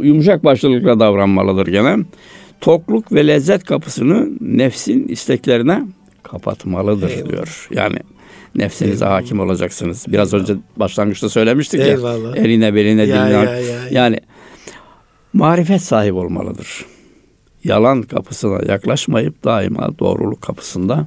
yumuşak 0.00 0.44
başlılıkla 0.44 1.00
davranmalıdır 1.00 1.66
gene. 1.66 1.96
Tokluk 2.60 3.12
ve 3.12 3.26
lezzet 3.26 3.64
kapısını 3.64 4.28
nefsin 4.40 5.08
isteklerine 5.08 5.82
kapatmalıdır 6.22 7.10
Eyvallah. 7.10 7.28
diyor. 7.30 7.68
Yani 7.70 7.96
nefsinize 8.54 9.04
Eyvallah. 9.04 9.22
hakim 9.22 9.40
olacaksınız. 9.40 10.04
Biraz 10.08 10.34
Eyvallah. 10.34 10.50
önce 10.50 10.60
başlangıçta 10.76 11.28
söylemiştik 11.28 11.80
Eyvallah. 11.80 12.36
ya. 12.36 12.42
Eline 12.42 12.74
beline 12.74 13.02
ya, 13.02 13.06
diline. 13.06 13.32
Ya, 13.32 13.44
ya, 13.44 13.60
ya. 13.60 13.80
Yani 13.90 14.20
marifet 15.32 15.82
sahibi 15.82 16.14
olmalıdır. 16.14 16.84
Yalan 17.64 18.02
kapısına 18.02 18.72
yaklaşmayıp 18.72 19.44
daima 19.44 19.98
doğruluk 19.98 20.42
kapısında 20.42 21.06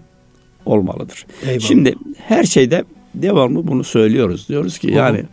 olmalıdır. 0.65 1.25
Eyvallah. 1.43 1.59
Şimdi 1.59 1.95
her 2.27 2.43
şeyde 2.43 2.83
devamlı 3.15 3.67
bunu 3.67 3.83
söylüyoruz. 3.83 4.49
Diyoruz 4.49 4.77
ki 4.77 4.91
yani 4.91 5.23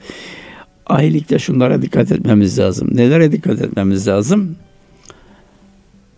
ahilikte 0.87 1.38
şunlara 1.38 1.82
dikkat 1.82 2.12
etmemiz 2.12 2.58
lazım. 2.58 2.88
Nelere 2.96 3.32
dikkat 3.32 3.61
etmemiz 3.61 4.08
lazım? 4.08 4.56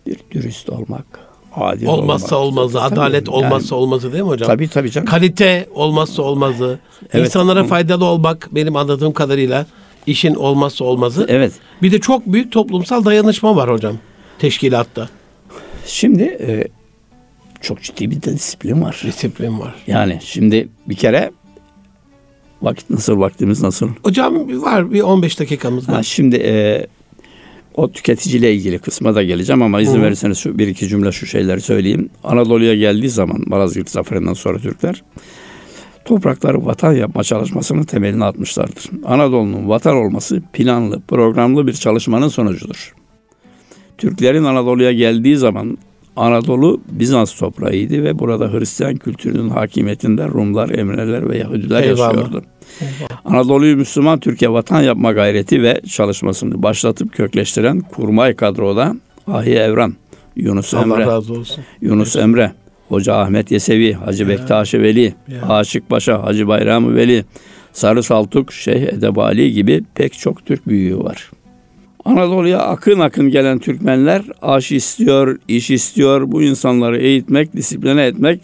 Bir 0.07 0.17
dürüst 0.31 0.69
olmak, 0.69 1.05
adil 1.55 1.85
olmazsa 1.87 2.35
olmak. 2.35 2.47
olmazı, 2.57 2.73
Tabii, 2.77 2.93
adalet 2.93 3.27
yani- 3.27 3.37
olmazsa 3.37 3.75
olmazı 3.75 4.11
değil 4.13 4.23
mi 4.23 4.29
hocam? 4.29 4.47
Tabii 4.47 4.67
tabii 4.67 4.91
canım. 4.91 5.07
Kalite 5.07 5.67
olmazsa 5.75 6.21
olmazı. 6.23 6.79
Evet. 7.13 7.25
İnsanlara 7.27 7.63
faydalı 7.63 8.05
olmak 8.05 8.49
benim 8.51 8.75
anladığım 8.75 9.13
kadarıyla 9.13 9.65
işin 10.07 10.35
olmazsa 10.35 10.85
olmazı. 10.85 11.25
Evet. 11.29 11.53
Bir 11.81 11.91
de 11.91 11.99
çok 11.99 12.25
büyük 12.25 12.51
toplumsal 12.51 13.05
dayanışma 13.05 13.55
var 13.55 13.71
hocam 13.71 13.97
teşkilatta. 14.39 15.09
Şimdi 15.85 16.23
e, 16.23 16.67
çok 17.61 17.81
ciddi 17.81 18.11
bir 18.11 18.21
de 18.21 18.33
disiplin 18.33 18.81
var. 18.81 19.01
Disiplin 19.05 19.59
var. 19.59 19.75
Yani 19.87 20.19
şimdi 20.23 20.67
bir 20.87 20.95
kere 20.95 21.31
vakit 22.61 22.89
nasıl, 22.89 23.19
vaktimiz 23.19 23.61
nasıl? 23.61 23.89
Hocam 24.03 24.61
var 24.61 24.91
bir 24.91 25.01
15 25.01 25.39
dakikamız 25.39 25.87
Ha, 25.87 25.93
var. 25.93 26.03
şimdi 26.03 26.35
e, 26.35 26.87
o 27.75 27.91
tüketiciyle 27.91 28.53
ilgili 28.53 28.79
kısma 28.79 29.15
da 29.15 29.23
geleceğim 29.23 29.61
ama 29.61 29.81
izin 29.81 29.99
Hı. 29.99 30.01
verirseniz 30.01 30.37
şu 30.37 30.57
bir 30.57 30.67
iki 30.67 30.87
cümle 30.87 31.11
şu 31.11 31.25
şeyleri 31.25 31.61
söyleyeyim. 31.61 32.09
Anadolu'ya 32.23 32.75
geldiği 32.75 33.09
zaman 33.09 33.43
Malazgirt 33.45 33.89
Zaferi'nden 33.89 34.33
sonra 34.33 34.59
Türkler 34.59 35.03
toprakları 36.05 36.65
vatan 36.65 36.93
yapma 36.93 37.23
çalışmasının 37.23 37.83
temelini 37.83 38.25
atmışlardır. 38.25 38.89
Anadolu'nun 39.05 39.69
vatan 39.69 39.95
olması 39.95 40.41
planlı, 40.53 41.01
programlı 41.01 41.67
bir 41.67 41.73
çalışmanın 41.73 42.27
sonucudur. 42.27 42.93
Türklerin 43.97 44.43
Anadolu'ya 44.43 44.91
geldiği 44.91 45.37
zaman 45.37 45.77
Anadolu 46.15 46.81
Bizans 46.91 47.35
toprağıydı 47.35 48.03
ve 48.03 48.19
burada 48.19 48.53
Hristiyan 48.53 48.95
kültürünün 48.95 49.49
hakimiyetinde 49.49 50.27
Rumlar, 50.27 50.69
Emreler 50.69 51.29
ve 51.29 51.37
Yahudiler 51.37 51.83
Eyvallah. 51.83 52.13
yaşıyordu. 52.13 52.43
Anadolu'yu 53.25 53.77
Müslüman 53.77 54.19
Türkiye 54.19 54.51
vatan 54.51 54.81
yapma 54.81 55.11
gayreti 55.11 55.63
ve 55.63 55.81
çalışmasını 55.89 56.63
başlatıp 56.63 57.13
kökleştiren 57.13 57.79
kurmay 57.79 58.35
kadroda 58.35 58.95
Ahi 59.27 59.51
Evran, 59.51 59.95
Yunus 60.35 60.73
Allah 60.73 60.83
Emre, 60.83 61.05
razı 61.05 61.33
olsun. 61.33 61.63
Yunus 61.81 62.15
Emre, 62.15 62.51
Hoca 62.89 63.15
Ahmet 63.15 63.51
Yesevi, 63.51 63.93
Hacı 63.93 64.29
Bektaşi 64.29 64.81
Veli, 64.81 65.13
Ya. 65.27 65.49
Aşık 65.49 65.89
Paşa, 65.89 66.23
Hacı 66.23 66.47
Bayramı 66.47 66.95
Veli, 66.95 67.25
Sarı 67.73 68.03
Saltuk, 68.03 68.53
Şeyh 68.53 68.81
Edebali 68.81 69.53
gibi 69.53 69.83
pek 69.95 70.13
çok 70.13 70.45
Türk 70.45 70.67
büyüğü 70.67 70.97
var. 70.97 71.31
Anadolu'ya 72.05 72.59
akın 72.59 72.99
akın 72.99 73.29
gelen 73.29 73.59
Türkmenler 73.59 74.21
aş 74.41 74.71
istiyor, 74.71 75.39
iş 75.47 75.71
istiyor. 75.71 76.31
Bu 76.31 76.41
insanları 76.41 76.97
eğitmek, 76.97 77.53
disipline 77.53 78.05
etmek, 78.05 78.41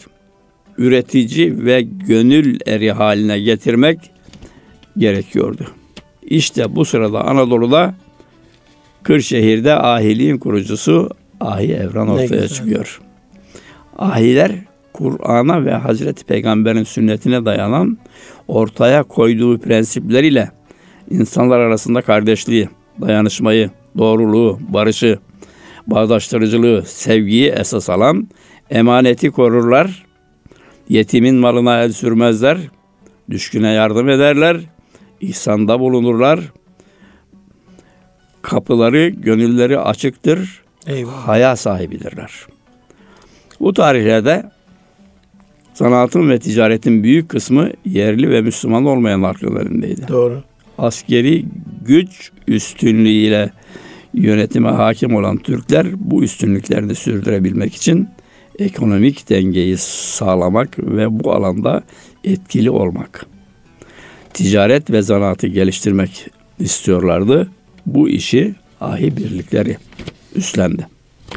üretici 0.78 1.65
ve 1.65 1.82
gönül 1.82 2.60
eri 2.65 2.91
haline 2.91 3.39
getirmek 3.39 4.12
gerekiyordu. 4.97 5.65
İşte 6.24 6.76
bu 6.76 6.86
sırada 6.86 7.26
Anadolu'da 7.26 7.95
Kırşehir'de 9.04 9.74
ahiliğin 9.74 10.38
kurucusu 10.38 11.10
Ahi 11.39 11.74
Evran 11.74 12.08
ortaya 12.08 12.47
çıkıyor. 12.47 13.02
Ahiler 13.97 14.52
Kur'an'a 14.93 15.65
ve 15.65 15.74
Hazreti 15.74 16.26
Peygamber'in 16.26 16.84
sünnetine 16.84 17.45
dayanan 17.45 17.97
ortaya 18.47 19.04
koyduğu 19.04 19.60
prensipler 19.60 20.24
ile 20.24 20.52
insanlar 21.10 21.60
arasında 21.60 22.02
kardeşliği, 22.02 22.69
dayanışmayı, 23.01 23.69
doğruluğu, 23.97 24.60
barışı, 24.69 25.19
bağdaştırıcılığı, 25.88 26.84
sevgiyi 26.86 27.49
esas 27.49 27.89
alan 27.89 28.27
emaneti 28.69 29.32
korurlar, 29.32 30.06
yetimin 30.89 31.36
malına 31.36 31.84
el 31.84 31.91
sürmezler, 31.91 32.58
düşküne 33.30 33.71
yardım 33.71 34.10
ederler, 34.10 34.58
ihsanda 35.21 35.80
bulunurlar, 35.80 36.39
kapıları, 38.41 39.10
gönülleri 39.10 39.80
açıktır, 39.80 40.62
Eyvallah. 40.88 41.27
haya 41.27 41.56
sahibidirler. 41.56 42.32
Bu 43.60 43.73
tarihlerde 43.73 44.51
sanatın 45.73 46.30
ve 46.30 46.39
ticaretin 46.39 47.04
büyük 47.04 47.30
kısmı 47.30 47.69
yerli 47.86 48.30
ve 48.30 48.41
Müslüman 48.41 48.86
olmayan 48.86 49.34
ülkelerindeydi. 49.34 50.08
Doğru. 50.08 50.43
Askeri 50.78 51.46
güç 51.82 52.32
üstünlüğüyle 52.48 53.52
yönetime 54.14 54.70
hakim 54.70 55.16
olan 55.16 55.38
Türkler 55.38 55.88
bu 55.96 56.24
üstünlüklerini 56.24 56.96
sürdürebilmek 56.96 57.76
için 57.76 58.10
ekonomik 58.60 59.30
dengeyi 59.30 59.78
sağlamak 59.78 60.80
ve 60.80 61.20
bu 61.20 61.34
alanda 61.34 61.84
etkili 62.24 62.70
olmak, 62.70 63.26
ticaret 64.34 64.92
ve 64.92 65.02
zanaatı 65.02 65.48
geliştirmek 65.48 66.28
istiyorlardı. 66.60 67.52
Bu 67.86 68.10
işi 68.10 68.56
ahi 68.82 69.18
birlikleri 69.18 69.78
üstlendi. 70.36 70.88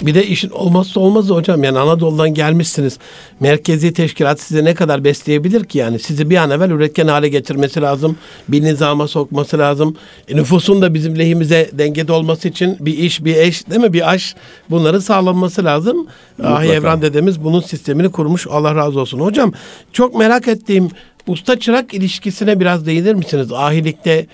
Bir 0.03 0.15
de 0.15 0.27
işin 0.27 0.51
olmazsa 0.51 1.01
olmazı 1.01 1.35
hocam 1.35 1.65
yani 1.65 1.79
Anadolu'dan 1.79 2.35
gelmişsiniz. 2.35 2.99
Merkezi 3.41 3.93
teşkilat 3.93 4.41
size 4.41 4.65
ne 4.65 4.75
kadar 4.75 5.05
besleyebilir 5.05 5.65
ki 5.65 5.79
yani? 5.79 5.99
Sizi 5.99 6.31
bir 6.31 6.37
an 6.37 6.51
evvel 6.51 6.71
üretken 6.71 7.09
hale 7.09 7.29
getirmesi 7.29 7.81
lazım. 7.81 8.17
Bir 8.49 8.63
nizama 8.63 9.09
sokması 9.09 9.59
lazım. 9.59 9.97
E, 10.29 10.37
nüfusun 10.37 10.83
da 10.83 10.95
bizim 10.95 11.19
lehimize 11.19 11.71
dengede 11.73 12.13
olması 12.13 12.49
için 12.49 12.77
bir 12.81 12.99
iş, 12.99 13.25
bir 13.25 13.37
eş 13.37 13.71
değil 13.71 13.81
mi? 13.81 13.93
Bir 13.93 14.11
aş 14.11 14.35
bunların 14.71 14.99
sağlanması 14.99 15.65
lazım. 15.65 16.07
Ahi 16.43 16.69
Evran 16.69 17.03
dedemiz 17.03 17.45
bunun 17.45 17.61
sistemini 17.61 18.11
kurmuş. 18.11 18.47
Allah 18.51 18.75
razı 18.75 19.01
olsun. 19.01 19.21
Hocam 19.21 19.53
çok 19.93 20.15
merak 20.15 20.49
ettiğim 20.49 20.89
usta 21.27 21.59
çırak 21.59 21.95
ilişkisine 21.95 22.61
biraz 22.61 22.87
değinir 22.87 23.15
misiniz? 23.15 23.53
Ahilikte 23.53 24.27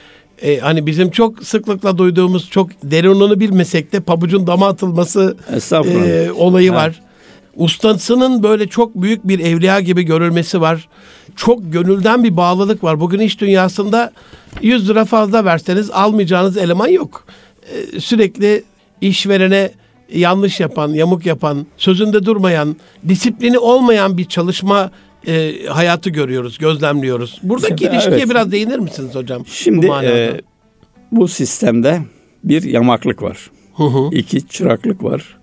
e, 0.43 0.59
hani 0.59 0.87
bizim 0.87 1.11
çok 1.11 1.45
sıklıkla 1.45 1.99
duyduğumuz 1.99 2.51
çok 2.51 2.71
derinunu 2.83 3.41
bilmesek 3.41 3.93
de 3.93 4.01
pabucun 4.01 4.47
dama 4.47 4.69
atılması 4.69 5.37
e, 5.95 6.31
olayı 6.31 6.71
Ha. 6.71 6.77
var. 6.77 7.01
Ustasının 7.57 8.43
böyle 8.43 8.67
çok 8.67 8.95
büyük 8.95 9.29
bir 9.29 9.39
evliya 9.39 9.81
gibi 9.81 10.03
görülmesi 10.03 10.61
var. 10.61 10.89
Çok 11.37 11.73
gönülden 11.73 12.25
bir 12.25 12.37
bağlılık 12.37 12.85
var. 12.85 13.01
Bugün 13.01 13.21
iş 13.21 13.41
dünyasında 13.41 14.13
100 14.63 14.89
lira 14.89 15.05
fazla 15.05 15.45
verseniz 15.45 15.91
almayacağınız 15.91 16.57
eleman 16.57 16.89
yok. 16.89 17.25
E, 17.95 18.01
sürekli 18.01 18.65
işverene 19.01 19.71
yanlış 20.15 20.61
yapan, 20.61 20.89
yamuk 20.89 21.27
yapan, 21.27 21.67
sözünde 21.77 22.25
durmayan, 22.25 22.77
disiplini 23.09 23.59
olmayan 23.59 24.19
bir 24.19 24.25
çalışma 24.25 24.91
e, 25.27 25.67
hayatı 25.67 26.11
görüyoruz, 26.11 26.59
gözlemliyoruz. 26.59 27.41
Buradaki 27.43 27.85
Şimdi, 27.85 27.95
ilişkiye 27.95 28.17
evet. 28.17 28.31
biraz 28.31 28.53
değinir 28.53 28.79
misiniz 28.79 29.15
hocam? 29.15 29.47
Şimdi 29.47 29.87
Bu 29.87 29.91
manada. 29.91 30.11
e, 30.19 30.41
bu 31.13 31.29
sistemde 31.29 32.01
bir 32.45 32.63
yamaklık 32.63 33.23
var. 33.23 33.51
Hı 33.77 33.85
hı. 33.85 34.09
iki 34.13 34.49
çıraklık 34.49 35.05
var. 35.05 35.39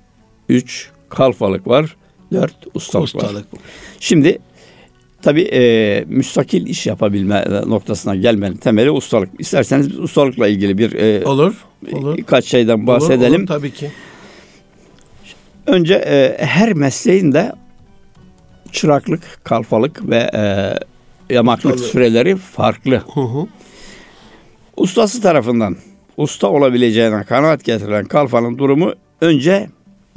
Üç 0.50 0.90
kalfalık 1.10 1.68
var. 1.68 1.96
Dört 2.32 2.56
ustalık, 2.74 3.16
var. 3.16 3.22
Ustalık. 3.22 3.46
Şimdi 4.00 4.40
tabi 5.22 5.42
e, 5.42 6.04
müstakil 6.08 6.68
iş 6.68 6.88
yapabilme 6.88 7.46
noktasına 7.68 8.16
gelmenin 8.16 8.58
temeli 8.58 8.92
ustalık. 8.92 9.30
İsterseniz 9.40 9.90
biz 9.90 10.00
ustalıkla 10.00 10.48
ilgili 10.48 10.78
bir 10.78 10.94
e, 10.94 11.26
Olur, 11.26 11.66
olur. 11.92 12.18
birkaç 12.18 12.46
şeyden 12.46 12.78
Olur, 12.78 12.88
bahsedelim. 12.88 13.40
olur, 13.42 13.48
tabii 13.48 13.72
ki. 13.72 13.92
Önce 15.68 15.94
e, 15.94 16.46
her 16.46 16.74
mesleğin 16.74 17.32
de 17.32 17.52
çıraklık, 18.74 19.22
kalfalık 19.44 20.10
ve 20.10 20.30
e, 20.34 20.74
yamaklık 21.34 21.78
Tabii. 21.78 21.88
süreleri 21.88 22.36
farklı. 22.36 23.02
Hı 23.14 23.22
hı. 23.22 23.48
Ustası 24.78 25.22
tarafından 25.22 25.78
usta 26.18 26.48
olabileceğine 26.48 27.24
kanaat 27.24 27.64
getirilen 27.64 28.06
kalfanın 28.06 28.58
durumu 28.58 28.94
önce 29.22 29.70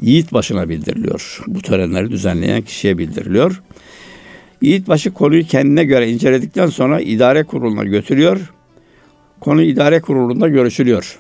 yiğit 0.03 0.33
başına 0.33 0.69
bildiriliyor. 0.69 1.43
Bu 1.47 1.63
törenleri 1.63 2.11
düzenleyen 2.11 2.63
kişiye 2.63 2.99
bildiriliyor. 2.99 3.63
Yiğit 4.63 4.89
başı 4.89 5.11
konuyu 5.11 5.47
kendine 5.47 5.85
göre 5.85 6.11
inceledikten 6.11 6.67
sonra 6.67 7.01
idare 7.01 7.45
kuruluna 7.45 7.85
götürüyor. 7.85 8.53
Konu 9.41 9.63
idare 9.63 10.01
kurulunda 10.01 10.49
görüşülüyor. 10.49 11.19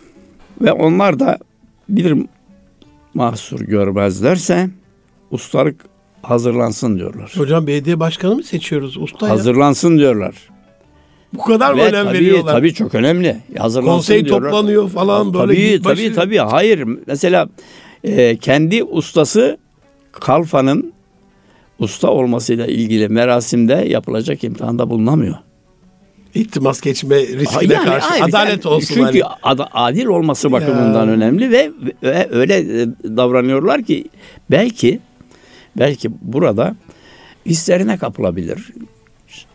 Ve 0.60 0.72
onlar 0.72 1.20
da 1.20 1.38
bir 1.88 2.26
mahsur 3.14 3.60
görmezlerse 3.60 4.68
ustalık 5.30 5.89
hazırlansın 6.22 6.98
diyorlar. 6.98 7.32
Hocam 7.36 7.66
belediye 7.66 8.00
başkanı 8.00 8.34
mı 8.36 8.42
seçiyoruz? 8.42 8.96
Usta 8.96 9.26
ya. 9.26 9.32
Hazırlansın 9.32 9.98
diyorlar. 9.98 10.34
Bu 11.34 11.42
kadar 11.44 11.72
mı 11.72 11.78
Ve 11.80 11.84
önem 11.84 12.04
tabii, 12.06 12.18
veriyorlar? 12.18 12.52
tabii 12.52 12.74
çok 12.74 12.94
önemli. 12.94 13.36
Hazırlansın 13.58 13.92
Konsey 13.96 14.24
diyorlar. 14.24 14.50
toplanıyor 14.50 14.88
falan 14.88 15.34
böyle. 15.34 15.46
Tabii 15.46 15.84
başı- 15.84 16.02
tabii 16.02 16.14
tabii. 16.14 16.38
Hayır. 16.38 16.88
Mesela 17.06 17.48
e, 18.04 18.36
kendi 18.36 18.84
ustası 18.84 19.58
kalfanın 20.12 20.92
usta 21.78 22.10
olmasıyla 22.10 22.66
ilgili 22.66 23.08
merasimde 23.08 23.72
yapılacak 23.88 24.44
imtihanda 24.44 24.90
bulunamıyor. 24.90 25.34
İltimas 26.34 26.80
geçme 26.80 27.16
riskine 27.20 27.74
Yani 27.74 27.84
karşı 27.84 28.06
hayır, 28.08 28.24
adalet 28.24 28.64
yani 28.64 28.74
olsun. 28.74 28.94
Çünkü 28.94 29.20
hani. 29.40 29.62
adil 29.72 30.06
olması 30.06 30.52
bakımından 30.52 31.06
Ya. 31.06 31.12
önemli 31.12 31.50
ve, 31.50 31.70
ve 32.02 32.28
öyle 32.30 32.54
e, 32.82 32.86
davranıyorlar 33.16 33.82
ki 33.82 34.04
belki 34.50 35.00
belki 35.78 36.10
burada 36.22 36.76
hislerine 37.46 37.98
kapılabilir. 37.98 38.72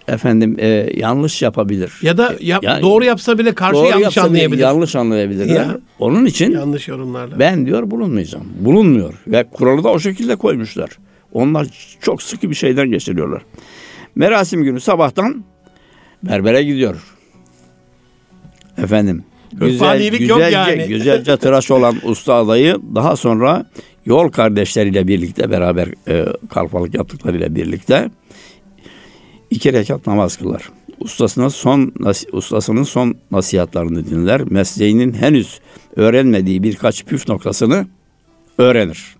Efendim 0.08 0.56
e, 0.60 0.90
yanlış 0.98 1.42
yapabilir. 1.42 1.94
Ya 2.02 2.18
da 2.18 2.36
yap- 2.40 2.64
Yani 2.64 2.82
doğru 2.82 3.06
yapsa 3.06 3.38
bile 3.38 3.56
karşı 3.56 3.76
doğru 3.76 3.88
yanlış 3.88 4.18
anlayabilir. 4.18 4.62
Yanlış 4.62 4.96
anlayabilirler. 4.96 5.56
Ya. 5.56 5.78
Onun 6.00 6.26
için 6.26 6.52
yanlış 6.52 6.88
yorumlarla. 6.88 7.40
ben 7.40 7.66
diyor 7.66 7.92
bulunmayacağım. 7.92 8.46
Bulunmuyor. 8.60 9.14
Ve 9.28 9.44
kuralı 9.44 9.84
da 9.84 9.90
o 9.90 10.00
şekilde 10.00 10.36
koymuşlar. 10.36 10.90
Onlar 11.34 11.68
çok 12.02 12.24
sıkı 12.24 12.50
bir 12.50 12.56
şeyden 12.56 12.92
geçiriyorlar. 12.92 13.42
Merasim 14.16 14.64
günü 14.64 14.80
sabahtan 14.80 15.44
berbere 16.24 16.64
gidiyor. 16.64 16.96
Efendim. 18.78 19.24
Yok 19.52 19.70
güzelce, 19.70 20.56
yani. 20.56 20.88
güzelce 20.88 21.38
tıraş 21.38 21.72
olan 21.72 21.96
usta 22.04 22.34
adayı 22.34 22.78
daha 22.96 23.16
sonra 23.16 23.66
yol 24.06 24.30
kardeşleriyle 24.30 25.08
birlikte 25.08 25.52
beraber 25.52 25.88
e, 26.08 26.26
kalfalık 26.50 26.94
yaptıklarıyla 26.96 27.56
birlikte 27.56 28.10
iki 29.50 29.74
rekat 29.74 30.08
namaz 30.08 30.38
kılar. 30.38 30.70
Ustasına 31.00 31.50
son 31.50 31.94
ustasının 32.32 32.84
son 32.84 33.16
nasihatlarını 33.32 34.06
dinler. 34.06 34.42
Mesleğinin 34.52 35.14
henüz 35.14 35.60
öğrenmediği 35.96 36.64
birkaç 36.64 37.06
püf 37.06 37.28
noktasını 37.30 37.88
öğrenir. 38.58 39.16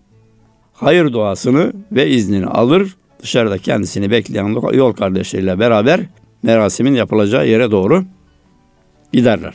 Hayır 0.74 1.14
duasını 1.14 1.74
ve 1.92 2.10
iznini 2.10 2.46
alır. 2.46 2.96
Dışarıda 3.22 3.58
kendisini 3.58 4.12
bekleyen 4.12 4.74
yol 4.74 4.94
kardeşleriyle 4.94 5.60
beraber 5.60 6.00
merasimin 6.44 6.94
yapılacağı 6.96 7.48
yere 7.48 7.72
doğru 7.72 8.06
giderler. 9.14 9.54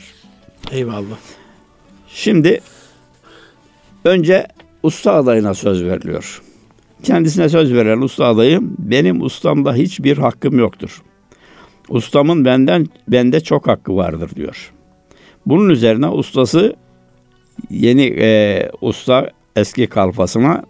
Eyvallah. 0.71 1.17
Şimdi 2.07 2.61
önce 4.05 4.47
usta 4.83 5.13
adayına 5.13 5.53
söz 5.53 5.83
veriliyor. 5.83 6.41
Kendisine 7.03 7.49
söz 7.49 7.73
veren 7.73 8.01
usta 8.01 8.25
adayı 8.25 8.59
benim 8.61 9.21
ustamda 9.21 9.73
hiçbir 9.73 10.17
hakkım 10.17 10.59
yoktur. 10.59 11.01
Ustamın 11.89 12.45
benden 12.45 12.87
bende 13.07 13.39
çok 13.39 13.67
hakkı 13.67 13.95
vardır 13.95 14.29
diyor. 14.35 14.71
Bunun 15.45 15.69
üzerine 15.69 16.09
ustası 16.09 16.75
yeni 17.69 18.03
e, 18.19 18.69
usta 18.81 19.29
eski 19.55 19.87
kalfasına 19.87 20.63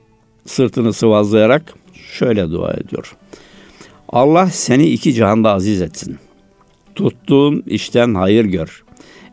sırtını 0.46 0.94
sıvazlayarak 0.94 1.74
şöyle 1.94 2.52
dua 2.52 2.74
ediyor. 2.74 3.16
Allah 4.10 4.48
seni 4.48 4.88
iki 4.88 5.14
cihanda 5.14 5.54
aziz 5.54 5.82
etsin. 5.82 6.18
Tuttuğun 6.96 7.64
işten 7.68 8.14
hayır 8.14 8.46
gör. 8.46 8.84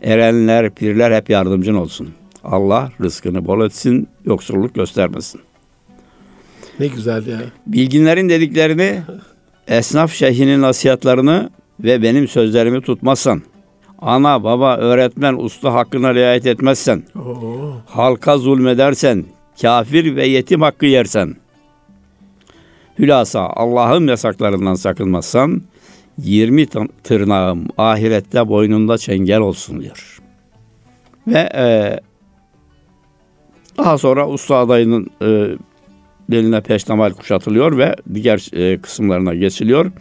Erenler, 0.02 0.74
pirler 0.74 1.16
hep 1.16 1.30
yardımcın 1.30 1.74
olsun. 1.74 2.08
Allah 2.44 2.92
rızkını 3.00 3.46
bol 3.46 3.66
etsin, 3.66 4.08
yoksulluk 4.24 4.74
göstermesin. 4.74 5.40
Ne 6.80 6.86
güzel 6.86 7.26
ya. 7.26 7.38
Bilginlerin 7.66 8.28
dediklerini, 8.28 9.02
esnaf 9.68 10.12
şeyhinin 10.12 10.62
nasihatlarını 10.62 11.50
ve 11.80 12.02
benim 12.02 12.28
sözlerimi 12.28 12.80
tutmazsan, 12.80 13.42
ana, 13.98 14.44
baba, 14.44 14.76
öğretmen, 14.76 15.34
usta 15.34 15.74
hakkına 15.74 16.14
riayet 16.14 16.46
etmezsen, 16.46 17.02
Oo. 17.16 17.72
halka 17.86 18.38
zulmedersen, 18.38 19.24
kafir 19.62 20.16
ve 20.16 20.26
yetim 20.26 20.60
hakkı 20.62 20.86
yersen, 20.86 21.34
hülasa 22.98 23.40
Allah'ın 23.40 24.06
yasaklarından 24.06 24.74
sakınmazsan, 24.74 25.62
20 26.18 26.62
tı- 26.62 26.88
tırnağım 27.04 27.66
ahirette 27.78 28.48
boynunda 28.48 28.98
çengel 28.98 29.40
olsun 29.40 29.80
diyor. 29.80 30.18
Ve 31.26 31.38
e, 31.54 32.00
daha 33.78 33.98
sonra 33.98 34.28
usta 34.28 34.56
adayının 34.56 35.06
e, 35.22 35.56
beline 36.30 36.60
peştemal 36.60 37.10
kuşatılıyor 37.12 37.78
ve 37.78 37.96
diğer 38.14 38.48
e, 38.52 38.78
kısımlarına 38.78 39.34
geçiliyor. 39.34 39.92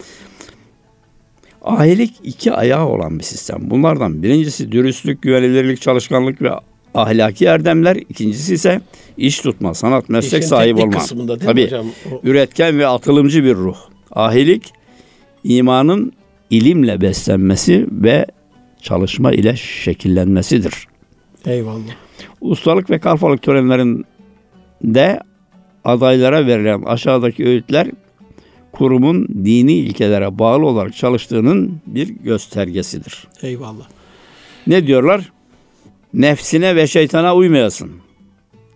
Ahilik 1.61 2.13
iki 2.23 2.53
ayağı 2.53 2.85
olan 2.87 3.19
bir 3.19 3.23
sistem. 3.23 3.57
Bunlardan 3.61 4.23
birincisi 4.23 4.71
dürüstlük, 4.71 5.21
güvenilirlik, 5.21 5.81
çalışkanlık 5.81 6.41
ve 6.41 6.49
ahlaki 6.95 7.45
erdemler. 7.45 7.95
İkincisi 7.95 8.53
ise 8.53 8.81
iş 9.17 9.39
tutma, 9.39 9.73
sanat, 9.73 10.09
meslek 10.09 10.39
İşin 10.41 10.49
sahibi 10.49 10.81
olma. 10.81 10.91
kısmında 10.97 11.37
Tabii. 11.37 11.65
hocam? 11.65 11.85
O- 12.11 12.21
Üretken 12.23 12.79
ve 12.79 12.87
atılımcı 12.87 13.43
bir 13.43 13.55
ruh. 13.55 13.77
Ahilik 14.11 14.73
imanın 15.43 16.11
ilimle 16.49 17.01
beslenmesi 17.01 17.87
ve 17.91 18.25
çalışma 18.81 19.31
ile 19.31 19.55
şekillenmesidir. 19.55 20.87
Eyvallah. 21.45 21.95
Ustalık 22.41 22.89
ve 22.89 22.99
kalfalık 22.99 23.41
törenlerinde 23.41 25.19
adaylara 25.83 26.47
verilen 26.47 26.81
aşağıdaki 26.81 27.45
öğütler 27.45 27.91
kurumun 28.71 29.27
dini 29.27 29.73
ilkelere 29.73 30.39
bağlı 30.39 30.65
olarak 30.65 30.95
çalıştığının 30.95 31.81
bir 31.87 32.07
göstergesidir. 32.07 33.27
Eyvallah. 33.41 33.87
Ne 34.67 34.87
diyorlar? 34.87 35.31
Nefsine 36.13 36.75
ve 36.75 36.87
şeytana 36.87 37.35
uymayasın. 37.35 37.91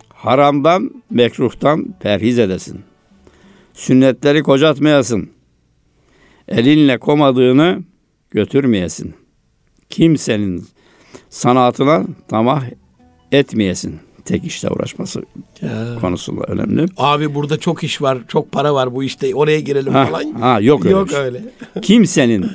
Haramdan, 0.10 0.92
mekruhtan 1.10 1.96
perhiz 2.00 2.40
edesin. 2.40 2.82
Sünnetleri 3.74 4.44
kocatmayasın. 4.44 5.30
Elinle 6.48 6.98
komadığını 6.98 7.84
götürmeyesin. 8.32 9.14
Kimsenin 9.90 10.66
sanatına 11.36 12.04
tamah 12.28 12.64
etmeyesin. 13.32 14.00
Tek 14.26 14.44
işle 14.46 14.70
uğraşması 14.70 15.22
Ya. 15.62 15.70
konusunda 16.02 16.42
önemli. 16.44 16.86
Abi 16.98 17.36
burada 17.36 17.58
çok 17.58 17.84
iş 17.84 18.02
var, 18.02 18.18
çok 18.28 18.52
para 18.52 18.74
var 18.74 18.96
bu 18.96 19.04
işte. 19.04 19.36
Oraya 19.36 19.60
girelim 19.60 19.94
Ha, 19.94 20.06
falan. 20.06 20.32
ha, 20.32 20.60
yok 20.62 20.86
öyle. 20.86 20.96
Yok 20.96 21.10
şey. 21.10 21.20
öyle. 21.20 21.42
Kimsenin 21.82 22.46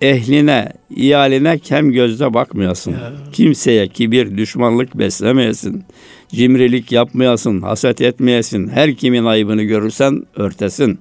ehline, 0.00 0.72
iyaline 0.96 1.58
kem 1.58 1.92
gözle 1.92 2.34
bakmayasın. 2.34 2.92
Ya. 2.92 3.12
Kimseye 3.32 3.88
kibir, 3.88 4.36
düşmanlık 4.38 4.98
beslemeyesin. 4.98 5.84
Cimrilik 6.28 6.92
yapmayasın, 6.92 7.60
haset 7.60 8.00
etmeyesin. 8.00 8.68
Her 8.68 8.94
kimin 8.94 9.24
ayıbını 9.24 9.62
görürsen 9.62 10.22
örtesin. 10.36 10.98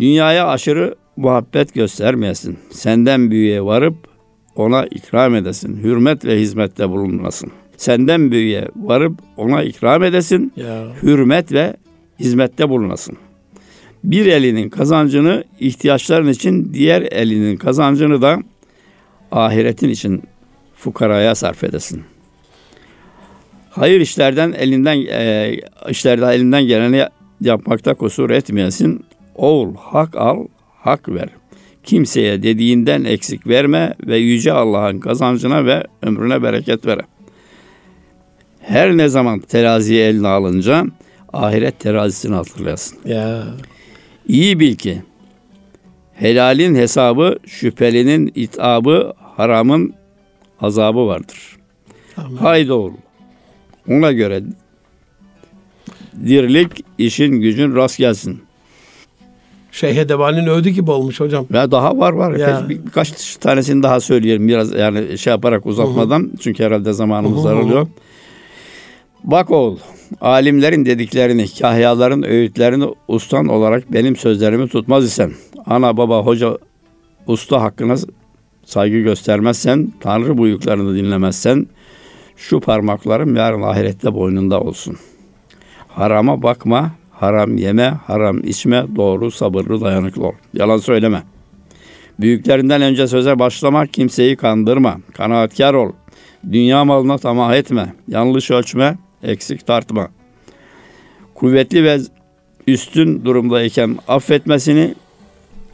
Dünyaya 0.00 0.48
aşırı 0.48 0.94
muhabbet 1.16 1.74
göstermeyesin. 1.74 2.58
Senden 2.70 3.30
büyüğe 3.30 3.62
varıp 3.64 4.07
ona 4.58 4.86
ikram 4.86 5.34
edesin. 5.34 5.80
Hürmet 5.82 6.24
ve 6.24 6.40
hizmette 6.40 6.88
bulunmasın. 6.88 7.50
Senden 7.76 8.30
büyüğe 8.30 8.68
varıp 8.76 9.18
ona 9.36 9.62
ikram 9.62 10.02
edesin 10.04 10.52
Ya. 10.56 10.86
hürmet 11.02 11.52
ve 11.52 11.76
hizmette 12.20 12.68
bulunasın. 12.68 13.16
Bir 14.04 14.26
elinin 14.26 14.68
kazancını 14.68 15.44
ihtiyaçların 15.60 16.28
için, 16.28 16.74
diğer 16.74 17.02
elinin 17.02 17.56
kazancını 17.56 18.22
da 18.22 18.38
ahiretin 19.32 19.88
için 19.88 20.22
fukaraya 20.76 21.34
sarf 21.34 21.64
edesin. 21.64 22.02
Hayır 23.70 24.00
işlerden 24.00 24.52
elinden 24.52 24.96
e, 25.10 25.54
işlerde 25.90 26.26
elinden 26.34 26.62
geleni 26.62 27.04
yapmakta 27.40 27.94
kusur 27.94 28.30
etmeyesin. 28.30 29.04
Oğul 29.34 29.74
hak 29.76 30.16
al, 30.16 30.46
hak 30.76 31.08
ver. 31.08 31.28
Kimseye 31.88 32.42
dediğinden 32.42 33.04
eksik 33.04 33.46
verme 33.46 33.94
ve 34.06 34.16
yüce 34.16 34.52
Allah'ın 34.52 35.00
kazancına 35.00 35.66
ve 35.66 35.84
ömrüne 36.02 36.42
bereket 36.42 36.86
vere. 36.86 37.00
Her 38.60 38.96
ne 38.96 39.08
zaman 39.08 39.40
teraziye 39.40 40.08
eline 40.08 40.28
alınca 40.28 40.86
ahiret 41.32 41.80
terazisini 41.80 42.34
hatırlayasın. 42.34 42.98
Ya. 43.04 43.44
İyi 44.26 44.60
bil 44.60 44.76
ki 44.76 45.02
helalin 46.14 46.74
hesabı, 46.74 47.38
şüphelinin 47.46 48.32
itabı, 48.34 49.12
haramın 49.36 49.94
azabı 50.60 51.06
vardır. 51.06 51.56
Amin. 52.16 52.36
Haydi 52.36 52.72
oğul. 52.72 52.92
Ona 53.88 54.12
göre 54.12 54.42
dirlik, 56.26 56.84
işin 56.98 57.32
gücün 57.32 57.76
rast 57.76 57.98
gelsin. 57.98 58.47
Şeyh 59.72 59.96
Edebali'nin 59.96 60.46
övdü 60.46 60.68
gibi 60.68 60.90
olmuş 60.90 61.20
hocam. 61.20 61.46
Ve 61.50 61.70
daha 61.70 61.98
var 61.98 62.12
var. 62.12 62.32
Ya. 62.36 62.64
Bir, 62.68 62.86
birkaç 62.86 63.36
tanesini 63.36 63.82
daha 63.82 64.00
söyleyelim 64.00 64.48
biraz 64.48 64.72
yani 64.72 65.18
şey 65.18 65.30
yaparak 65.30 65.66
uzatmadan. 65.66 66.30
Çünkü 66.40 66.64
herhalde 66.64 66.92
zamanımız 66.92 67.44
daralıyor. 67.44 67.86
Bak 69.24 69.50
oğul, 69.50 69.76
alimlerin 70.20 70.86
dediklerini, 70.86 71.46
kahyaların 71.60 72.22
öğütlerini 72.22 72.84
ustan 73.08 73.46
olarak 73.46 73.92
benim 73.92 74.16
sözlerimi 74.16 74.68
tutmaz 74.68 75.04
isen, 75.04 75.32
ana 75.66 75.96
baba 75.96 76.26
hoca 76.26 76.58
usta 77.26 77.62
hakkına 77.62 77.94
saygı 78.64 78.98
göstermezsen, 78.98 79.92
Tanrı 80.00 80.38
buyruklarını 80.38 80.96
dinlemezsen, 80.96 81.66
şu 82.36 82.60
parmaklarım 82.60 83.36
yarın 83.36 83.62
ahirette 83.62 84.14
boynunda 84.14 84.60
olsun. 84.60 84.96
Harama 85.88 86.42
bakma, 86.42 86.90
haram 87.20 87.56
yeme, 87.56 87.94
haram 88.06 88.38
içme, 88.44 88.84
doğru 88.96 89.30
sabırlı 89.30 89.80
dayanıklı 89.80 90.26
ol. 90.26 90.32
Yalan 90.54 90.78
söyleme. 90.78 91.22
Büyüklerinden 92.20 92.82
önce 92.82 93.06
söze 93.06 93.38
başlamak 93.38 93.92
kimseyi 93.92 94.36
kandırma. 94.36 94.96
Kanaatkar 95.12 95.74
ol. 95.74 95.92
Dünya 96.52 96.84
malına 96.84 97.18
tamah 97.18 97.54
etme. 97.54 97.94
Yanlış 98.08 98.50
ölçme, 98.50 98.98
eksik 99.22 99.66
tartma. 99.66 100.08
Kuvvetli 101.34 101.84
ve 101.84 101.98
üstün 102.66 103.24
durumdayken 103.24 103.96
affetmesini, 104.08 104.94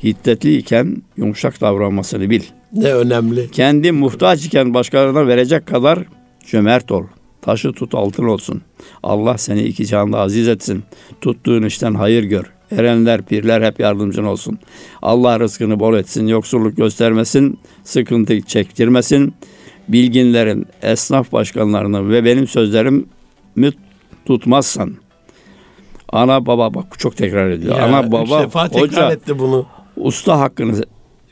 hiddetli 0.03 0.57
iken 0.57 1.03
yumuşak 1.17 1.61
davranmasını 1.61 2.31
bil. 2.31 2.43
Ne 2.73 2.95
önemli. 2.95 3.51
Kendi 3.51 3.93
muhtaç 3.93 4.45
iken 4.45 4.75
başkalarına 4.75 5.27
verecek 5.27 5.67
kadar 5.67 5.99
cömert 6.47 6.93
ol. 6.93 7.05
Taşı 7.45 7.73
tut 7.73 7.95
altın 7.95 8.25
olsun. 8.25 8.63
Allah 9.03 9.39
seni 9.39 9.63
iki 9.63 9.87
cihanda 9.87 10.19
aziz 10.19 10.49
etsin. 10.49 10.85
Tuttuğun 11.21 11.63
işten 11.63 11.95
hayır 11.95 12.25
gör. 12.25 12.53
Erenler, 12.71 13.23
pirler 13.23 13.63
hep 13.63 13.81
yardımcın 13.81 14.25
olsun. 14.25 14.59
Allah 15.03 15.41
rızkını 15.41 15.81
bol 15.81 15.95
etsin, 15.95 16.27
yoksulluk 16.27 16.77
göstermesin, 16.77 17.59
sıkıntı 17.85 18.41
çektirmesin. 18.41 19.35
Bilginlerin, 19.89 20.67
esnaf 20.83 21.33
başkanlarını 21.33 22.11
ve 22.11 22.25
benim 22.25 22.47
sözlerimi 22.47 23.05
tutmazsan, 24.27 24.95
ana 26.09 26.47
baba 26.47 26.75
bak 26.75 26.99
çok 26.99 27.17
tekrar 27.17 27.51
ediyor. 27.51 27.79
Ya, 27.79 27.85
ana 27.85 28.13
baba, 28.13 28.43
defa 28.43 28.69
tekrar 28.69 28.83
hoca, 28.83 29.13
etti 29.13 29.39
bunu. 29.39 29.67
usta 29.97 30.41
hakkını 30.41 30.83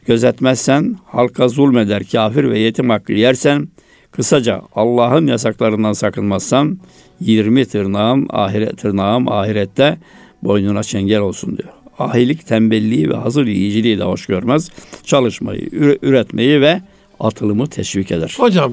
gözetmezsen, 0.06 0.96
halka 1.06 1.48
zulmeder, 1.48 2.02
kafir 2.12 2.50
ve 2.50 2.58
yetim 2.58 2.90
hakkı 2.90 3.12
yersen, 3.12 3.68
kısaca 4.12 4.62
Allah'ın 4.74 5.26
yasaklarından 5.26 5.92
sakınmazsan, 5.92 6.78
20 7.20 7.64
tırnağım, 7.66 8.26
ahiret 8.30 8.78
tırnağım 8.78 9.28
ahirette 9.32 9.98
boynuna 10.42 10.82
çengel 10.82 11.20
olsun 11.20 11.58
diyor. 11.58 11.68
Ahilik 11.98 12.46
tembelliği 12.46 13.10
ve 13.10 13.14
hazır 13.14 13.46
yiyiciliği 13.46 13.98
de 13.98 14.04
hoş 14.04 14.26
görmez. 14.26 14.70
Çalışmayı, 15.04 15.60
üre- 15.60 15.98
üretmeyi 16.02 16.60
ve 16.60 16.80
atılımı 17.20 17.66
teşvik 17.66 18.12
eder. 18.12 18.34
Hocam 18.38 18.72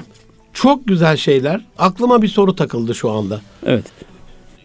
çok 0.54 0.88
güzel 0.88 1.18
şeyler. 1.18 1.66
Aklıma 1.78 2.22
bir 2.22 2.28
soru 2.28 2.56
takıldı 2.56 2.96
şu 2.96 3.10
anda. 3.12 3.42
Evet. 3.66 3.86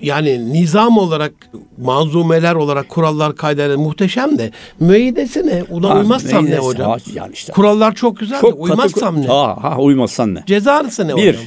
Yani 0.02 0.52
nizam 0.52 0.98
olarak, 0.98 1.32
manzumeler 1.78 2.54
olarak 2.54 2.88
kurallar 2.88 3.36
kaideler 3.36 3.76
muhteşem 3.76 4.38
de 4.38 4.50
müeyyidesi 4.80 5.46
ne? 5.46 5.62
Ona 5.70 5.90
Ha, 5.90 5.98
uymazsam 5.98 6.46
ne 6.46 6.56
hocam? 6.58 6.90
ha, 6.90 6.96
Yani 7.14 7.32
işte. 7.32 7.52
Kurallar 7.52 7.94
çok 7.94 8.18
güzel 8.18 8.36
de 8.36 8.40
Çok 8.40 8.50
katı- 8.50 8.62
uymazsam 8.62 9.22
ne? 9.22 9.26
Ha, 9.26 9.56
ha, 9.62 9.78
uymazsan 9.78 10.34
ne? 10.34 10.42
Cezası 10.46 11.08
ne 11.08 11.16
Bir, 11.16 11.28
hocam? 11.28 11.42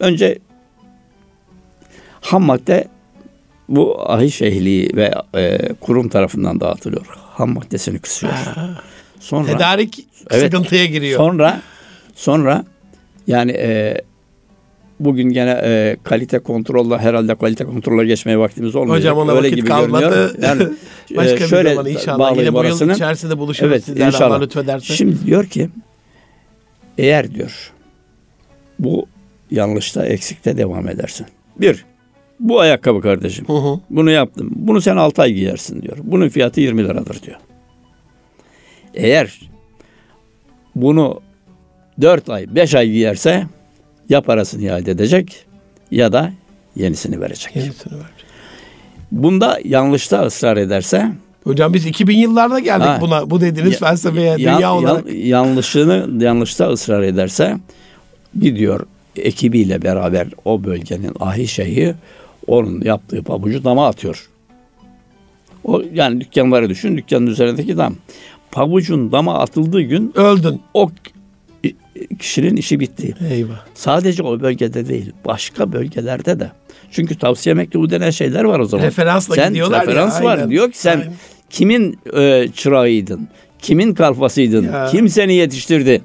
önce 0.00 0.38
ham 2.20 2.42
madde 2.42 2.84
bu 3.68 4.10
ahiş 4.12 4.42
ehli 4.42 4.96
ve 4.96 5.14
e, 5.36 5.58
kurum 5.80 6.08
tarafından 6.08 6.60
dağıtılıyor. 6.60 7.06
Ham 7.34 7.54
maddesini 7.54 7.98
kısıyor. 7.98 8.32
Sonra 9.20 9.46
Tedarik 9.46 10.06
Evet. 10.30 10.44
sıkıntıya 10.44 10.86
giriyor. 10.86 11.18
sonra 11.20 11.60
sonra 12.14 12.64
yani 13.26 13.52
e, 13.52 14.00
bugün 15.04 15.28
gene 15.28 15.60
e, 15.64 15.96
kalite 16.02 16.38
kontrolle 16.38 16.98
herhalde 16.98 17.34
kalite 17.34 17.64
kontrolle 17.64 18.06
geçmeye 18.06 18.38
vaktimiz 18.38 18.76
olmuyor. 18.76 18.96
Hocam 18.96 19.18
ona 19.18 19.30
Öyle 19.32 19.40
vakit 19.42 19.56
gibi 19.56 19.68
kalmadı. 19.68 20.04
görünüyor. 20.04 20.34
Yani 20.42 20.72
Başka 21.16 21.32
e, 21.32 21.40
bir 21.40 21.46
şöyle 21.46 21.74
zaman 21.74 21.90
inşallah. 21.90 22.30
Yine 22.36 22.52
bu 22.52 22.56
yıl 22.58 22.64
orasını. 22.70 22.92
içerisinde 22.92 23.38
buluşuruz 23.38 23.72
Evet 23.72 23.84
sizlerle 23.84 24.04
Allah 24.04 24.12
inşallah. 24.14 24.40
lütfederse. 24.40 24.94
Şimdi 24.94 25.26
diyor 25.26 25.46
ki 25.46 25.68
eğer 26.98 27.34
diyor 27.34 27.72
bu 28.78 29.06
yanlışta 29.50 30.06
eksikte 30.06 30.56
devam 30.56 30.88
edersin. 30.88 31.26
Bir, 31.60 31.84
bu 32.40 32.60
ayakkabı 32.60 33.00
kardeşim. 33.00 33.48
Hı 33.48 33.52
hı. 33.52 33.80
Bunu 33.90 34.10
yaptım. 34.10 34.50
Bunu 34.56 34.80
sen 34.80 34.96
6 34.96 35.22
ay 35.22 35.32
giyersin 35.32 35.82
diyor. 35.82 35.96
Bunun 36.02 36.28
fiyatı 36.28 36.60
20 36.60 36.84
liradır 36.84 37.22
diyor. 37.22 37.36
Eğer 38.94 39.40
bunu 40.76 41.20
4 42.00 42.28
ay, 42.30 42.54
5 42.54 42.74
ay 42.74 42.90
giyerse 42.90 43.46
ya 44.08 44.20
parasını 44.20 44.62
iade 44.62 44.90
edecek 44.90 45.44
ya 45.90 46.12
da 46.12 46.32
yenisini 46.76 47.20
verecek. 47.20 47.56
Yenisini 47.56 47.92
ver. 47.98 48.06
Bunda 49.12 49.58
yanlışta 49.64 50.22
ısrar 50.26 50.56
ederse 50.56 51.12
Hocam 51.44 51.74
biz 51.74 51.86
2000 51.86 52.18
yıllarda 52.18 52.58
geldik 52.58 52.86
Ha. 52.86 52.98
buna. 53.00 53.30
Bu 53.30 53.40
dediğiniz 53.40 53.72
Ya- 53.72 53.78
felsefeye 53.78 54.26
yan- 54.26 54.38
dünya 54.38 54.60
yan- 54.60 54.72
olarak. 54.76 55.04
yanlışını 55.14 56.24
yanlışta 56.24 56.70
ısrar 56.70 57.02
ederse 57.02 57.56
bir 58.34 58.56
diyor 58.56 58.86
ekibiyle 59.16 59.82
beraber 59.82 60.28
o 60.44 60.64
bölgenin 60.64 61.12
ahi 61.20 61.48
şeyhi 61.48 61.94
onun 62.46 62.80
yaptığı 62.80 63.22
pabucu 63.22 63.64
dama 63.64 63.86
atıyor. 63.88 64.28
O 65.64 65.82
yani 65.94 66.20
dükkanları 66.20 66.68
düşün 66.68 66.96
dükkanın 66.96 67.26
üzerindeki 67.26 67.76
dam. 67.76 67.94
Pabucun 68.50 69.12
dama 69.12 69.38
atıldığı 69.38 69.80
gün 69.82 70.12
Öldün. 70.16 70.60
o 70.74 70.90
kişinin 72.18 72.56
işi 72.56 72.80
bitti. 72.80 73.14
Eyvah. 73.30 73.64
Sadece 73.74 74.22
o 74.22 74.40
bölgede 74.40 74.88
değil 74.88 75.12
başka 75.24 75.72
bölgelerde 75.72 76.40
de. 76.40 76.52
Çünkü 76.90 77.18
tavsiye 77.18 77.54
mektubu 77.54 77.90
denen 77.90 78.10
şeyler 78.10 78.44
var 78.44 78.58
o 78.60 78.64
zaman. 78.64 78.84
Referansla 78.86 79.34
sen 79.34 79.48
gidiyorlar 79.48 79.80
ya, 79.80 79.86
referans 79.86 80.22
var. 80.22 80.36
aynen. 80.38 80.50
Diyor 80.50 80.70
ki 80.72 80.78
sen 80.78 80.98
Aynen. 80.98 81.12
kimin 81.50 81.98
e, 82.16 82.48
çırağıydın? 82.54 83.28
Kimin 83.58 83.94
kalfasıydın? 83.94 84.64
Ya. 84.64 84.86
Kim 84.90 85.08
seni 85.08 85.34
yetiştirdi? 85.34 86.02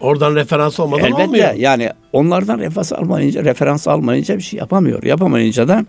Oradan 0.00 0.34
referans 0.36 0.80
olmadan 0.80 1.04
Elbette 1.04 1.22
olmuyor. 1.22 1.54
yani 1.54 1.90
onlardan 2.12 2.58
referans 2.58 2.92
almayınca, 2.92 3.44
referans 3.44 3.88
almayınca 3.88 4.36
bir 4.36 4.42
şey 4.42 4.58
yapamıyor. 4.58 5.02
Yapamayınca 5.02 5.68
da 5.68 5.86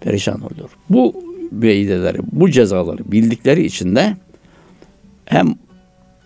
perişan 0.00 0.40
oluyor. 0.40 0.68
Bu 0.90 1.14
beydeleri, 1.52 2.18
bu 2.32 2.50
cezaları 2.50 3.12
bildikleri 3.12 3.64
için 3.64 3.96
de 3.96 4.16
hem 5.24 5.54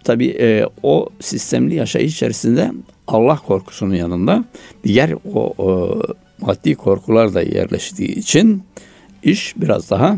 tabii 0.07 0.37
e, 0.41 0.67
o 0.83 1.09
sistemli 1.21 1.75
yaşayış 1.75 2.13
içerisinde 2.15 2.73
Allah 3.09 3.37
korkusunun 3.47 3.95
yanında 3.95 4.45
diğer 4.85 5.13
o, 5.35 5.55
o 5.59 6.01
maddi 6.41 6.75
korkular 6.75 7.35
da 7.35 7.43
yerleştiği 7.43 8.09
için 8.15 8.63
iş 9.23 9.55
biraz 9.57 9.91
daha 9.91 10.17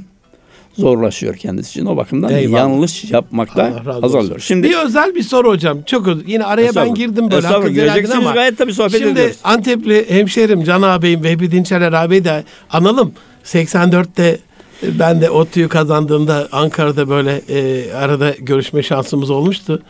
zorlaşıyor 0.78 1.34
kendisi 1.36 1.70
için. 1.70 1.86
O 1.86 1.97
bakımdan 1.97 2.30
Eyvallah. 2.32 2.59
yanlış 2.59 3.05
yapmakta 3.11 3.82
azalıyor. 4.03 4.39
Şimdi 4.41 4.68
Bir 4.68 4.76
özel 4.84 5.14
bir 5.14 5.22
soru 5.22 5.49
hocam. 5.49 5.82
Çok 5.82 6.09
öz- 6.09 6.22
Yine 6.26 6.45
araya 6.45 6.74
ben 6.74 6.95
girdim 6.95 7.30
böyle. 7.30 7.47
Edin 7.49 7.74
gireceksiniz, 7.74 8.11
ama. 8.18 8.30
gayet 8.32 8.59
tabii 8.59 8.74
sohbet 8.74 8.99
Şimdi 8.99 9.12
ediyoruz. 9.12 9.36
Antepli 9.45 10.11
hemşehrim 10.11 10.64
Can 10.64 10.82
ağabeyim 10.82 11.22
Vehbi 11.22 11.51
Dinçeler 11.51 11.93
ağabeyi 11.93 12.24
de 12.24 12.45
analım. 12.70 13.12
84'te 13.45 14.39
ben 14.83 15.20
de 15.20 15.31
ODTÜ'yü 15.31 15.68
kazandığımda 15.68 16.49
Ankara'da 16.53 17.09
böyle 17.09 17.43
e, 17.49 17.93
arada 17.93 18.35
görüşme 18.39 18.83
şansımız 18.83 19.31
olmuştu. 19.31 19.83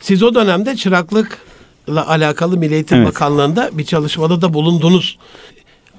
Siz 0.00 0.22
o 0.22 0.34
dönemde 0.34 0.76
çıraklıkla 0.76 2.08
alakalı 2.08 2.56
Milli 2.56 2.74
Eğitim 2.74 2.98
Evet. 2.98 3.08
Bakanlığı'nda 3.08 3.70
bir 3.72 3.84
çalışmada 3.84 4.42
da 4.42 4.54
bulundunuz. 4.54 5.18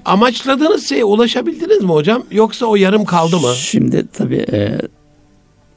Amaçladığınız 0.04 0.88
şeye 0.88 1.04
ulaşabildiniz 1.04 1.82
mi 1.82 1.90
hocam? 1.92 2.22
Yoksa 2.30 2.66
o 2.66 2.76
yarım 2.76 3.04
kaldı 3.04 3.36
mı? 3.36 3.52
Şimdi 3.54 4.06
tabii 4.12 4.46
e, 4.52 4.78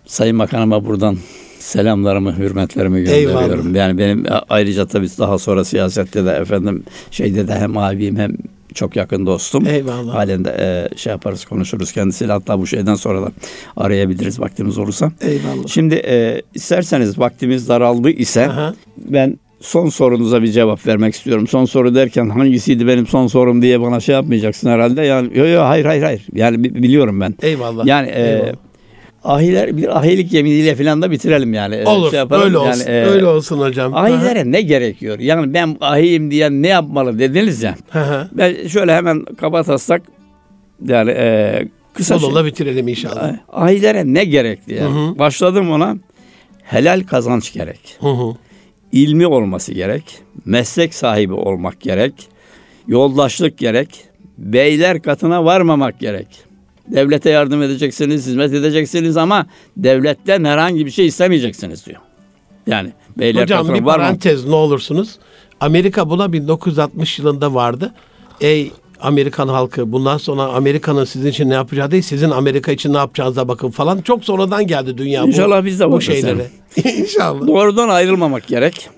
Sayın 0.05 0.39
Bakanıma 0.39 0.85
buradan 0.85 1.17
selamlarımı, 1.59 2.37
hürmetlerimi 2.37 3.01
gönderiyorum. 3.03 3.39
Eyvallah. 3.39 3.75
Yani 3.75 3.97
benim 3.97 4.25
ayrıca 4.49 4.87
tabii 4.87 5.07
daha 5.17 5.37
sonra 5.37 5.63
siyasette 5.63 6.25
de 6.25 6.31
efendim 6.31 6.83
şeyde 7.11 7.47
de 7.47 7.55
hem 7.55 7.77
abim 7.77 8.15
hem 8.17 8.37
çok 8.73 8.95
yakın 8.95 9.25
dostum. 9.25 9.67
Eyvallah. 9.67 10.13
Halen 10.13 10.45
de 10.45 10.55
e, 10.93 10.97
şey 10.97 11.11
yaparız 11.11 11.45
konuşuruz 11.45 11.91
kendisiyle 11.91 12.31
hatta 12.31 12.59
bu 12.59 12.67
şeyden 12.67 12.95
sonra 12.95 13.21
da 13.21 13.31
arayabiliriz 13.77 14.39
vaktimiz 14.39 14.77
olursa. 14.77 15.11
Eyvallah. 15.21 15.67
Şimdi 15.67 15.95
e, 15.95 16.41
isterseniz 16.53 17.19
vaktimiz 17.19 17.69
daraldı 17.69 18.09
ise 18.09 18.47
Aha. 18.49 18.73
ben 18.97 19.37
son 19.61 19.89
sorunuza 19.89 20.41
bir 20.43 20.51
cevap 20.51 20.87
vermek 20.87 21.15
istiyorum. 21.15 21.47
Son 21.47 21.65
soru 21.65 21.95
derken 21.95 22.29
hangisiydi 22.29 22.87
benim 22.87 23.07
son 23.07 23.27
sorum 23.27 23.61
diye 23.61 23.81
bana 23.81 23.99
şey 23.99 24.15
yapmayacaksın 24.15 24.69
herhalde. 24.69 25.01
Yani 25.01 25.37
yo 25.37 25.45
yo 25.47 25.61
hayır 25.61 25.85
hayır 25.85 26.03
hayır. 26.03 26.27
Yani 26.33 26.63
bi- 26.63 26.75
biliyorum 26.75 27.21
ben. 27.21 27.35
Eyvallah. 27.41 27.85
Yani 27.85 28.07
e, 28.09 28.21
Eyvallah. 28.21 28.53
Ahiler 29.23 29.77
bir 29.77 29.97
ahilik 29.99 30.33
yeminiyle 30.33 30.75
falan 30.75 31.01
da 31.01 31.11
bitirelim 31.11 31.53
yani. 31.53 31.75
E, 31.75 31.85
Olur. 31.85 32.09
şey 32.09 32.19
yapalım. 32.19 32.43
öyle 32.43 32.57
Yani, 32.57 32.69
olsun. 32.69 32.87
e, 32.91 33.05
öyle 33.05 33.25
olsun 33.25 33.59
hocam. 33.59 33.95
Ahilere 33.95 34.51
ne 34.51 34.61
gerekiyor? 34.61 35.19
Yani 35.19 35.53
ben 35.53 35.77
ahiyim 35.81 36.31
diyen 36.31 36.61
ne 36.63 36.67
yapmalı 36.67 37.19
dediniz 37.19 37.63
ya. 37.63 37.75
Hı 37.89 37.99
hı. 38.03 38.29
Ben 38.31 38.67
şöyle 38.67 38.95
hemen 38.95 39.25
kaba 39.25 39.63
taslak 39.63 40.01
yani 40.87 41.11
e, 41.11 41.67
kısa 41.93 42.13
şey- 42.13 42.21
Sonunda 42.21 42.45
bitirelim 42.45 42.87
inşallah. 42.87 43.35
ahilere 43.49 44.03
ne 44.05 44.23
gerek 44.25 44.67
diye. 44.67 44.81
Hı 44.81 44.87
hı. 44.87 45.19
Başladım 45.19 45.71
ona. 45.71 45.95
Helal 46.63 47.03
kazanç 47.03 47.53
gerek. 47.53 47.97
Hı 47.99 48.09
hı. 48.09 48.33
ilmi 48.91 49.27
olması 49.27 49.73
gerek, 49.73 50.03
meslek 50.45 50.93
sahibi 50.93 51.33
olmak 51.33 51.81
gerek, 51.81 52.13
yoldaşlık 52.87 53.57
gerek, 53.57 53.89
beyler 54.37 55.01
katına 55.01 55.45
varmamak 55.45 55.99
gerek. 55.99 56.27
Devlete 56.87 57.29
yardım 57.29 57.63
edeceksiniz, 57.63 58.27
hizmet 58.27 58.53
edeceksiniz 58.53 59.17
ama 59.17 59.45
devletten 59.77 60.43
herhangi 60.43 60.85
bir 60.85 60.91
şey 60.91 61.07
istemeyeceksiniz 61.07 61.85
diyor. 61.85 61.99
Yani 62.67 62.89
beyler 63.17 63.41
Hocam 63.41 63.65
bir 63.67 63.69
varmamak. 63.73 63.95
parantez 63.95 64.45
ne 64.45 64.55
olursunuz. 64.55 65.15
Amerika 65.59 66.09
buna 66.09 66.33
1960 66.33 67.19
yılında 67.19 67.53
vardı. 67.53 67.93
Ey 68.41 68.71
Amerikan 69.01 69.47
halkı 69.47 69.91
bundan 69.91 70.17
sonra 70.17 70.41
Amerika'nın 70.43 71.05
sizin 71.05 71.29
için 71.29 71.49
ne 71.49 71.53
yapacağı 71.53 71.91
değil 71.91 72.03
sizin 72.03 72.29
Amerika 72.29 72.71
için 72.71 72.93
ne 72.93 72.97
yapacağınıza 72.97 73.47
bakın 73.47 73.69
falan. 73.71 74.01
Çok 74.01 74.23
sonradan 74.25 74.67
geldi 74.67 74.97
dünya 74.97 75.23
İnşallah 75.23 75.61
bu, 75.61 75.65
biz 75.65 75.79
de 75.79 75.91
bu 75.91 76.01
şeylere. 76.01 76.47
İnşallah. 76.97 77.47
Doğrudan 77.47 77.89
ayrılmamak 77.89 78.47
gerek. 78.47 78.89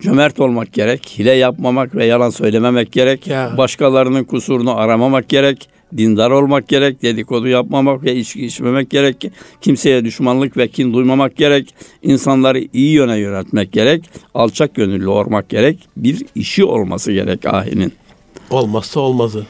Cömert 0.00 0.40
olmak 0.40 0.72
gerek. 0.72 1.14
Hile 1.18 1.32
yapmamak 1.32 1.94
ve 1.94 2.06
yalan 2.06 2.30
söylememek 2.30 2.92
gerek. 2.92 3.26
Ya. 3.26 3.54
Başkalarının 3.58 4.24
kusurunu 4.24 4.76
aramamak 4.76 5.28
gerek. 5.28 5.68
Dindar 5.96 6.30
olmak 6.30 6.68
gerek. 6.68 7.02
Dedikodu 7.02 7.48
yapmamak 7.48 8.04
ve 8.04 8.16
içki 8.16 8.46
içmemek 8.46 8.90
gerek. 8.90 9.30
Kimseye 9.60 10.04
düşmanlık 10.04 10.56
ve 10.56 10.68
kin 10.68 10.92
duymamak 10.92 11.36
gerek. 11.36 11.74
İnsanları 12.02 12.68
iyi 12.72 12.92
yöne 12.92 13.18
yönetmek 13.18 13.72
gerek. 13.72 14.10
Alçak 14.34 14.74
gönüllü 14.74 15.08
olmak 15.08 15.48
gerek. 15.48 15.78
Bir 15.96 16.26
işi 16.34 16.64
olması 16.64 17.12
gerek 17.12 17.46
ahinin. 17.46 17.92
Olmazsa 18.50 19.00
olmazı. 19.00 19.46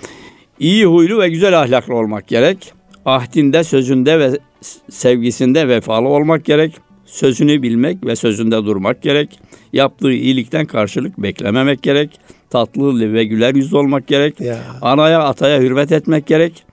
İyi 0.59 0.87
huylu 0.87 1.21
ve 1.21 1.29
güzel 1.29 1.61
ahlaklı 1.61 1.95
olmak 1.95 2.29
gerek. 2.29 2.73
Ahdinde, 3.05 3.65
sözünde 3.65 4.19
ve 4.19 4.39
sevgisinde 4.91 5.69
vefalı 5.69 6.09
olmak 6.09 6.45
gerek. 6.45 6.73
Sözünü 7.13 7.63
bilmek 7.63 8.07
ve 8.07 8.17
sözünde 8.17 8.57
durmak 8.57 9.03
gerek. 9.03 9.39
Yaptığı 9.73 10.13
iyilikten 10.13 10.67
karşılık 10.67 11.19
beklememek 11.19 11.83
gerek. 11.83 12.11
Tatlı 12.51 13.13
ve 13.13 13.25
güler 13.25 13.55
yüzlü 13.55 13.77
olmak 13.77 14.07
gerek. 14.07 14.41
Ya. 14.41 14.59
Anaya 14.81 15.23
ataya 15.23 15.61
hürmet 15.61 15.93
etmek 15.93 16.27
gerek. 16.27 16.65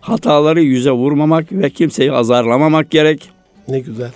Hataları 0.00 0.62
yüze 0.62 0.90
vurmamak 0.90 1.52
ve 1.52 1.70
kimseyi 1.70 2.12
azarlamamak 2.12 2.90
gerek. 2.90 3.30
Ne 3.68 3.80
güzel. 3.80 4.10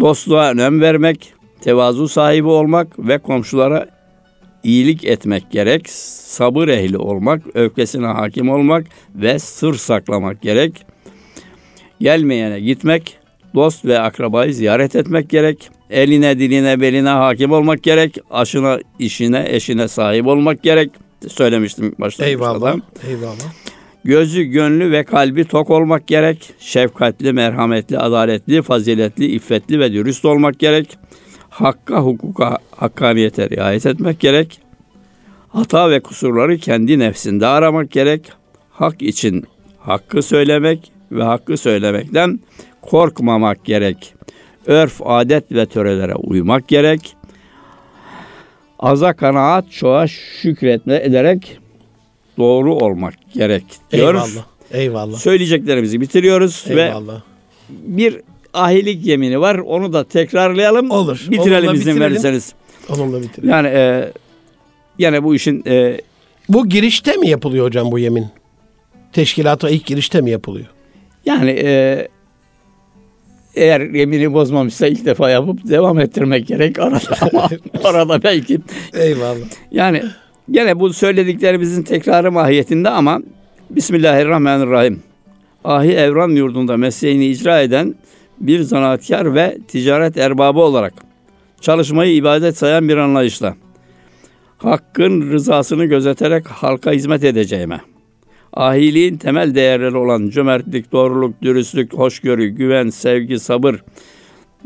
Dostluğa 0.00 0.50
önem 0.50 0.80
vermek, 0.80 1.32
tevazu 1.60 2.08
sahibi 2.08 2.48
olmak 2.48 2.98
ve 2.98 3.18
komşulara 3.18 3.86
iyilik 4.64 5.04
etmek 5.04 5.50
gerek. 5.50 5.90
Sabır 5.90 6.68
ehli 6.68 6.98
olmak, 6.98 7.42
öfkesine 7.54 8.06
hakim 8.06 8.50
olmak 8.50 8.86
ve 9.14 9.38
sır 9.38 9.74
saklamak 9.74 10.42
gerek. 10.42 10.86
Gelmeyene 12.00 12.60
gitmek, 12.60 13.17
dost 13.54 13.84
ve 13.84 13.98
akrabayı 13.98 14.54
ziyaret 14.54 14.96
etmek 14.96 15.30
gerek. 15.30 15.70
Eline, 15.90 16.38
diline, 16.38 16.80
beline 16.80 17.08
hakim 17.08 17.52
olmak 17.52 17.82
gerek. 17.82 18.18
Aşına, 18.30 18.78
işine, 18.98 19.44
eşine 19.48 19.88
sahip 19.88 20.26
olmak 20.26 20.62
gerek. 20.62 20.90
Söylemiştim 21.28 21.94
başta. 21.98 22.24
Eyvallah. 22.24 22.76
Eyvallah. 23.08 23.52
Gözü, 24.04 24.42
gönlü 24.42 24.92
ve 24.92 25.04
kalbi 25.04 25.44
tok 25.44 25.70
olmak 25.70 26.06
gerek. 26.06 26.50
Şefkatli, 26.58 27.32
merhametli, 27.32 27.98
adaletli, 27.98 28.62
faziletli, 28.62 29.26
iffetli 29.26 29.80
ve 29.80 29.92
dürüst 29.92 30.24
olmak 30.24 30.58
gerek. 30.58 30.98
Hakka, 31.50 32.00
hukuka, 32.00 32.58
hakkaniyete 32.76 33.50
riayet 33.50 33.86
etmek 33.86 34.20
gerek. 34.20 34.60
Hata 35.48 35.90
ve 35.90 36.00
kusurları 36.00 36.58
kendi 36.58 36.98
nefsinde 36.98 37.46
aramak 37.46 37.90
gerek. 37.90 38.32
Hak 38.70 39.02
için 39.02 39.44
hakkı 39.78 40.22
söylemek 40.22 40.92
ve 41.12 41.22
hakkı 41.22 41.56
söylemekten 41.56 42.40
korkmamak 42.90 43.64
gerek. 43.64 44.14
Örf, 44.66 45.00
adet 45.04 45.52
ve 45.52 45.66
törelere 45.66 46.14
uymak 46.14 46.68
gerek. 46.68 47.16
Aza 48.78 49.12
kanaat, 49.12 49.72
çoğa 49.72 50.06
şükretme 50.06 50.96
ederek 50.96 51.58
doğru 52.38 52.74
olmak 52.74 53.14
gerek 53.34 53.64
diyor. 53.92 54.14
Eyvallah. 54.14 54.44
Eyvallah. 54.70 55.18
Söyleyeceklerimizi 55.18 56.00
bitiriyoruz 56.00 56.64
ve 56.68 56.82
Eyvallah. 56.82 57.20
bir 57.68 58.20
ahilik 58.54 59.06
yemini 59.06 59.40
var. 59.40 59.54
Onu 59.58 59.92
da 59.92 60.04
tekrarlayalım. 60.04 60.90
Olur. 60.90 61.26
Bitirelim 61.30 61.74
izin 61.74 61.80
bitirelim. 61.80 62.00
verirseniz. 62.00 62.54
Onunla 62.88 63.22
bitirelim. 63.22 63.50
Yani 63.50 63.68
e, 63.68 64.12
yani 64.98 65.24
bu 65.24 65.34
işin 65.34 65.62
e, 65.66 66.00
Bu 66.48 66.68
girişte 66.68 67.16
mi 67.16 67.28
yapılıyor 67.28 67.66
hocam 67.66 67.92
bu 67.92 67.98
yemin? 67.98 68.26
Teşkilata 69.12 69.70
ilk 69.70 69.86
girişte 69.86 70.20
mi 70.20 70.30
yapılıyor? 70.30 70.66
yani 71.26 71.50
e, 71.50 72.08
eğer 73.58 73.80
yemini 73.80 74.32
bozmamışsa 74.32 74.86
ilk 74.86 75.04
defa 75.04 75.30
yapıp 75.30 75.68
devam 75.68 75.98
ettirmek 76.00 76.46
gerek 76.46 76.78
arada 76.78 77.16
ama 77.20 77.48
arada 77.84 78.22
belki 78.22 78.58
Eyvallah. 78.94 79.46
yani 79.70 80.02
gene 80.50 80.80
bu 80.80 80.92
söylediklerimizin 80.92 81.82
tekrarı 81.82 82.32
mahiyetinde 82.32 82.88
ama 82.88 83.20
Bismillahirrahmanirrahim. 83.70 85.02
Ahi 85.64 85.92
Evran 85.92 86.30
yurdunda 86.30 86.76
mesleğini 86.76 87.26
icra 87.26 87.60
eden 87.60 87.94
bir 88.40 88.60
zanaatkar 88.60 89.34
ve 89.34 89.58
ticaret 89.68 90.16
erbabı 90.16 90.60
olarak 90.60 90.94
çalışmayı 91.60 92.14
ibadet 92.14 92.56
sayan 92.58 92.88
bir 92.88 92.96
anlayışla 92.96 93.54
hakkın 94.58 95.32
rızasını 95.32 95.84
gözeterek 95.84 96.46
halka 96.46 96.92
hizmet 96.92 97.24
edeceğime, 97.24 97.80
ahiliğin 98.58 99.16
temel 99.16 99.54
değerleri 99.54 99.96
olan 99.96 100.28
cömertlik, 100.28 100.92
doğruluk, 100.92 101.42
dürüstlük, 101.42 101.94
hoşgörü, 101.94 102.48
güven, 102.48 102.90
sevgi, 102.90 103.38
sabır, 103.38 103.76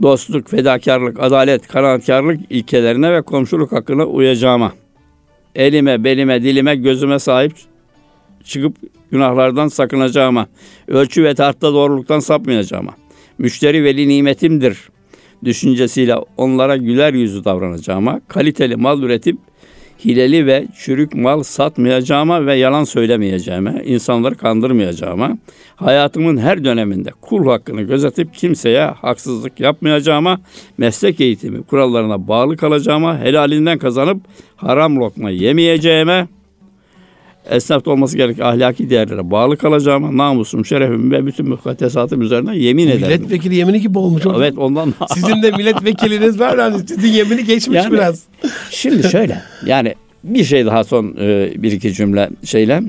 dostluk, 0.03 0.51
fedakarlık, 0.51 1.21
adalet, 1.21 1.69
kanaatkarlık 1.69 2.41
ilkelerine 2.51 3.13
ve 3.13 3.23
komşuluk 3.23 3.73
hakkına 3.73 4.05
uyacağıma, 4.05 4.73
elime, 5.55 6.05
belime, 6.05 6.43
dilime, 6.43 6.77
gözüme 6.77 7.19
sahip 7.19 7.53
çıkıp 8.45 8.77
günahlardan 9.11 9.69
sakınacağıma, 9.69 10.47
ölçü 10.89 11.25
ve 11.25 11.35
tartta 11.35 11.73
doğruluktan 11.73 12.21
sapmayacağıma, 12.21 12.93
müşteri 13.39 13.85
veli 13.85 14.09
nimetimdir 14.09 14.79
düşüncesiyle 15.45 16.15
onlara 16.37 16.77
güler 16.77 17.15
yüzü 17.15 17.45
davranacağıma, 17.45 18.21
kaliteli 18.29 18.77
mal 18.77 19.03
üretip 19.03 19.39
hileli 20.05 20.47
ve 20.47 20.67
çürük 20.79 21.15
mal 21.15 21.43
satmayacağıma 21.43 22.47
ve 22.47 22.55
yalan 22.55 22.85
söylemeyeceğime, 22.85 23.83
insanları 23.85 24.35
kandırmayacağıma, 24.35 25.39
hayatımın 25.77 26.37
her 26.37 26.65
döneminde 26.65 27.11
kul 27.21 27.47
hakkını 27.47 27.83
gözetip 27.83 28.35
kimseye 28.35 28.85
haksızlık 28.85 29.61
yapmayacağıma, 29.61 30.41
meslek 30.79 31.21
eğitimi 31.21 31.63
kurallarına 31.63 32.29
bağlı 32.29 32.57
kalacağıma, 32.57 33.19
helalinden 33.19 33.79
kazanıp 33.79 34.21
haram 34.57 34.97
lokma 34.97 35.31
yemeyeceğime, 35.31 36.29
esnafta 37.51 37.91
olması 37.91 38.17
gereken 38.17 38.45
ahlaki 38.45 38.91
değerlere 38.91 39.31
bağlı 39.31 39.57
kalacağıma, 39.57 40.17
namusum, 40.17 40.67
şerefim 40.67 41.11
ve 41.11 41.27
bütün 41.27 41.49
mukaddesatım 41.49 42.23
üzerine 42.23 42.59
yemin 42.59 42.89
ederim. 42.89 43.03
Milletvekili 43.03 43.55
yemini 43.55 43.81
gibi 43.81 43.99
olmuş 43.99 44.25
hocam. 44.25 44.43
Evet 44.43 44.59
ondan 44.59 44.95
Sizin 45.15 45.43
de 45.43 45.51
milletvekiliniz 45.51 46.41
var 46.41 46.59
yani 46.59 46.79
sizin 46.89 47.09
yemini 47.09 47.45
geçmiş 47.45 47.77
Yani- 47.77 47.93
biraz. 47.93 48.23
Şimdi 48.71 49.11
şöyle 49.11 49.43
yani 49.67 49.95
bir 50.25 50.45
şey 50.45 50.67
daha 50.67 50.85
son 50.85 51.17
e, 51.21 51.53
bir 51.57 51.73
iki 51.73 51.93
cümle 51.93 52.31
şeyle 52.45 52.83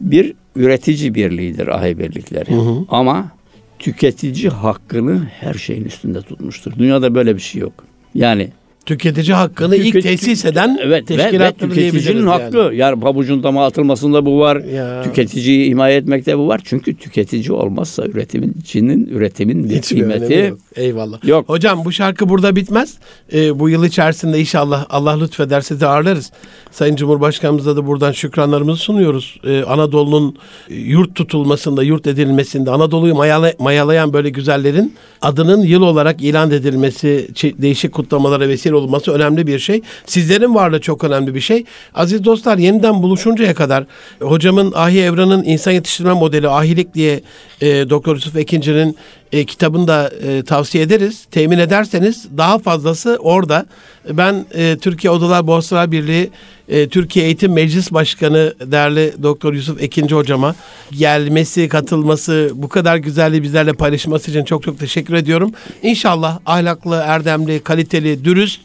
bir 0.00 0.34
üretici 0.56 1.14
birliğidir 1.14 1.68
ahi 1.68 1.98
birlikleri 1.98 2.50
ama 2.88 3.30
tüketici 3.78 4.48
hakkını 4.48 5.22
her 5.40 5.54
şeyin 5.54 5.84
üstünde 5.84 6.22
tutmuştur. 6.22 6.72
Dünyada 6.78 7.14
böyle 7.14 7.36
bir 7.36 7.40
şey 7.40 7.60
yok. 7.60 7.72
Yani 8.14 8.48
Tüketici 8.86 9.34
hakkını 9.34 9.76
ilk 9.76 9.94
Tüket- 9.94 10.02
tesis 10.02 10.44
eden 10.44 10.78
evet 10.82 11.10
ve, 11.10 11.14
ve 11.14 11.22
teşkilattır 11.22 11.60
diyebiliriz 11.74 11.92
tüketicinin 11.92 12.26
yani. 12.26 12.42
hakkı 12.42 12.74
yani 12.74 13.00
pabucun 13.00 13.42
dama 13.42 13.66
atılmasında 13.66 14.26
bu 14.26 14.40
var. 14.40 14.56
Ya. 14.56 15.02
Tüketiciyi 15.02 15.70
himaye 15.70 15.96
etmekte 15.96 16.38
bu 16.38 16.48
var. 16.48 16.60
Çünkü 16.64 16.94
tüketici 16.96 17.52
olmazsa 17.52 18.04
üretimcinin 18.06 19.06
üretimin 19.06 19.64
bir 19.64 19.70
önemi 19.70 19.80
kıymeti 19.82 20.34
yok. 20.50 20.58
Eyvallah. 20.76 21.24
yok. 21.24 21.48
Hocam 21.48 21.84
bu 21.84 21.92
şarkı 21.92 22.28
burada 22.28 22.56
bitmez. 22.56 22.94
Ee, 23.32 23.58
bu 23.58 23.68
yıl 23.68 23.84
içerisinde 23.84 24.40
inşallah 24.40 24.86
Allah 24.90 25.18
lütfeder 25.18 25.60
sizi 25.60 25.86
ağırlarız. 25.86 26.32
Sayın 26.70 26.96
Cumhurbaşkanımıza 26.96 27.76
da 27.76 27.86
buradan 27.86 28.12
şükranlarımızı 28.12 28.80
sunuyoruz. 28.82 29.40
Ee, 29.46 29.62
Anadolu'nun 29.62 30.36
yurt 30.68 31.14
tutulmasında, 31.14 31.82
yurt 31.82 32.06
edilmesinde, 32.06 32.70
Anadolu'yu 32.70 33.14
mayala- 33.14 33.54
mayalayan 33.58 34.12
böyle 34.12 34.30
güzellerin 34.30 34.94
adının 35.22 35.62
yıl 35.62 35.82
olarak 35.82 36.22
ilan 36.22 36.50
edilmesi, 36.50 37.28
değişik 37.42 37.92
kutlamalara 37.92 38.48
vesile 38.48 38.71
olması 38.72 39.12
önemli 39.12 39.46
bir 39.46 39.58
şey. 39.58 39.82
Sizlerin 40.06 40.54
varlığı 40.54 40.80
çok 40.80 41.04
önemli 41.04 41.34
bir 41.34 41.40
şey. 41.40 41.64
Aziz 41.94 42.24
dostlar 42.24 42.58
yeniden 42.58 43.02
buluşuncaya 43.02 43.54
kadar 43.54 43.84
hocamın 44.20 44.72
Ahi 44.76 45.00
Evran'ın 45.00 45.44
insan 45.44 45.72
yetiştirme 45.72 46.12
modeli 46.12 46.48
Ahilik 46.48 46.94
diye 46.94 47.20
e, 47.60 47.90
Doktor 47.90 48.14
Yusuf 48.14 48.36
Ekinci'nin 48.36 48.96
e, 49.32 49.44
kitabını 49.44 49.88
da 49.88 50.10
e, 50.22 50.42
tavsiye 50.42 50.84
ederiz. 50.84 51.26
Temin 51.30 51.58
ederseniz 51.58 52.26
daha 52.36 52.58
fazlası 52.58 53.18
orada. 53.20 53.66
Ben 54.10 54.46
e, 54.54 54.78
Türkiye 54.78 55.10
Odalar 55.10 55.46
Borsalar 55.46 55.92
Birliği 55.92 56.30
e, 56.68 56.88
Türkiye 56.88 57.24
Eğitim 57.26 57.52
Meclis 57.52 57.92
Başkanı 57.92 58.54
değerli 58.60 59.14
Doktor 59.22 59.52
Yusuf 59.54 59.82
Ekinci 59.82 60.14
hocama 60.14 60.54
gelmesi, 60.90 61.68
katılması, 61.68 62.50
bu 62.54 62.68
kadar 62.68 62.96
güzelliği 62.96 63.42
bizlerle 63.42 63.72
paylaşması 63.72 64.30
için 64.30 64.44
çok 64.44 64.62
çok 64.62 64.78
teşekkür 64.78 65.14
ediyorum. 65.14 65.52
İnşallah 65.82 66.38
ahlaklı, 66.46 67.02
erdemli, 67.06 67.60
kaliteli, 67.60 68.24
dürüst 68.24 68.60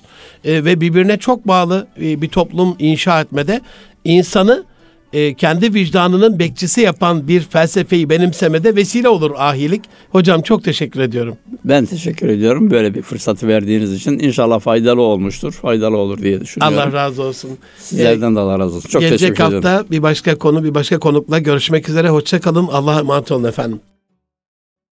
e, 0.46 0.66
ve 0.66 0.82
birbirine 0.82 1.18
çok 1.18 1.48
bağlı 1.48 1.88
e, 2.02 2.22
bir 2.22 2.30
toplum 2.30 2.76
inşa 2.80 3.22
etmede 3.22 3.62
insanı 4.04 4.64
e, 5.14 5.34
kendi 5.34 5.74
vicdanının 5.74 6.40
bekçisi 6.40 6.82
yapan 6.82 7.28
bir 7.28 7.42
felsefeyi 7.42 8.10
benimsemede 8.10 8.76
vesile 8.76 9.10
olur 9.10 9.32
ahilik. 9.38 9.82
Hocam 10.10 10.42
çok 10.42 10.64
teşekkür 10.64 11.00
ediyorum. 11.00 11.38
Ben 11.66 11.86
teşekkür 11.86 12.28
ediyorum 12.28 12.72
böyle 12.72 12.94
bir 12.94 13.02
fırsatı 13.02 13.48
verdiğiniz 13.48 13.94
için. 13.94 14.20
İnşallah 14.20 14.60
faydalı 14.60 15.02
olmuştur. 15.02 15.52
Faydalı 15.54 15.98
olur 15.98 16.18
diye 16.22 16.42
düşünüyorum. 16.42 16.78
Allah 16.78 16.94
razı 16.94 17.24
olsun. 17.24 17.50
Sizlerden 17.78 18.36
de 18.36 18.40
Allah 18.40 18.60
razı 18.60 18.76
olsun. 18.76 18.90
Çok 18.90 19.02
Gelecek 19.02 19.20
teşekkür 19.20 19.44
hafta 19.44 19.58
ediyorum. 19.58 19.88
bir 19.92 20.04
başka 20.04 20.36
konu, 20.38 20.64
bir 20.64 20.76
başka 20.76 21.00
konukla 21.00 21.40
görüşmek 21.40 21.90
üzere. 21.90 22.10
Hoşça 22.10 22.40
kalın. 22.40 22.68
Allah'a 22.68 23.00
emanet 23.00 23.32
olun 23.32 23.44
efendim. 23.44 23.80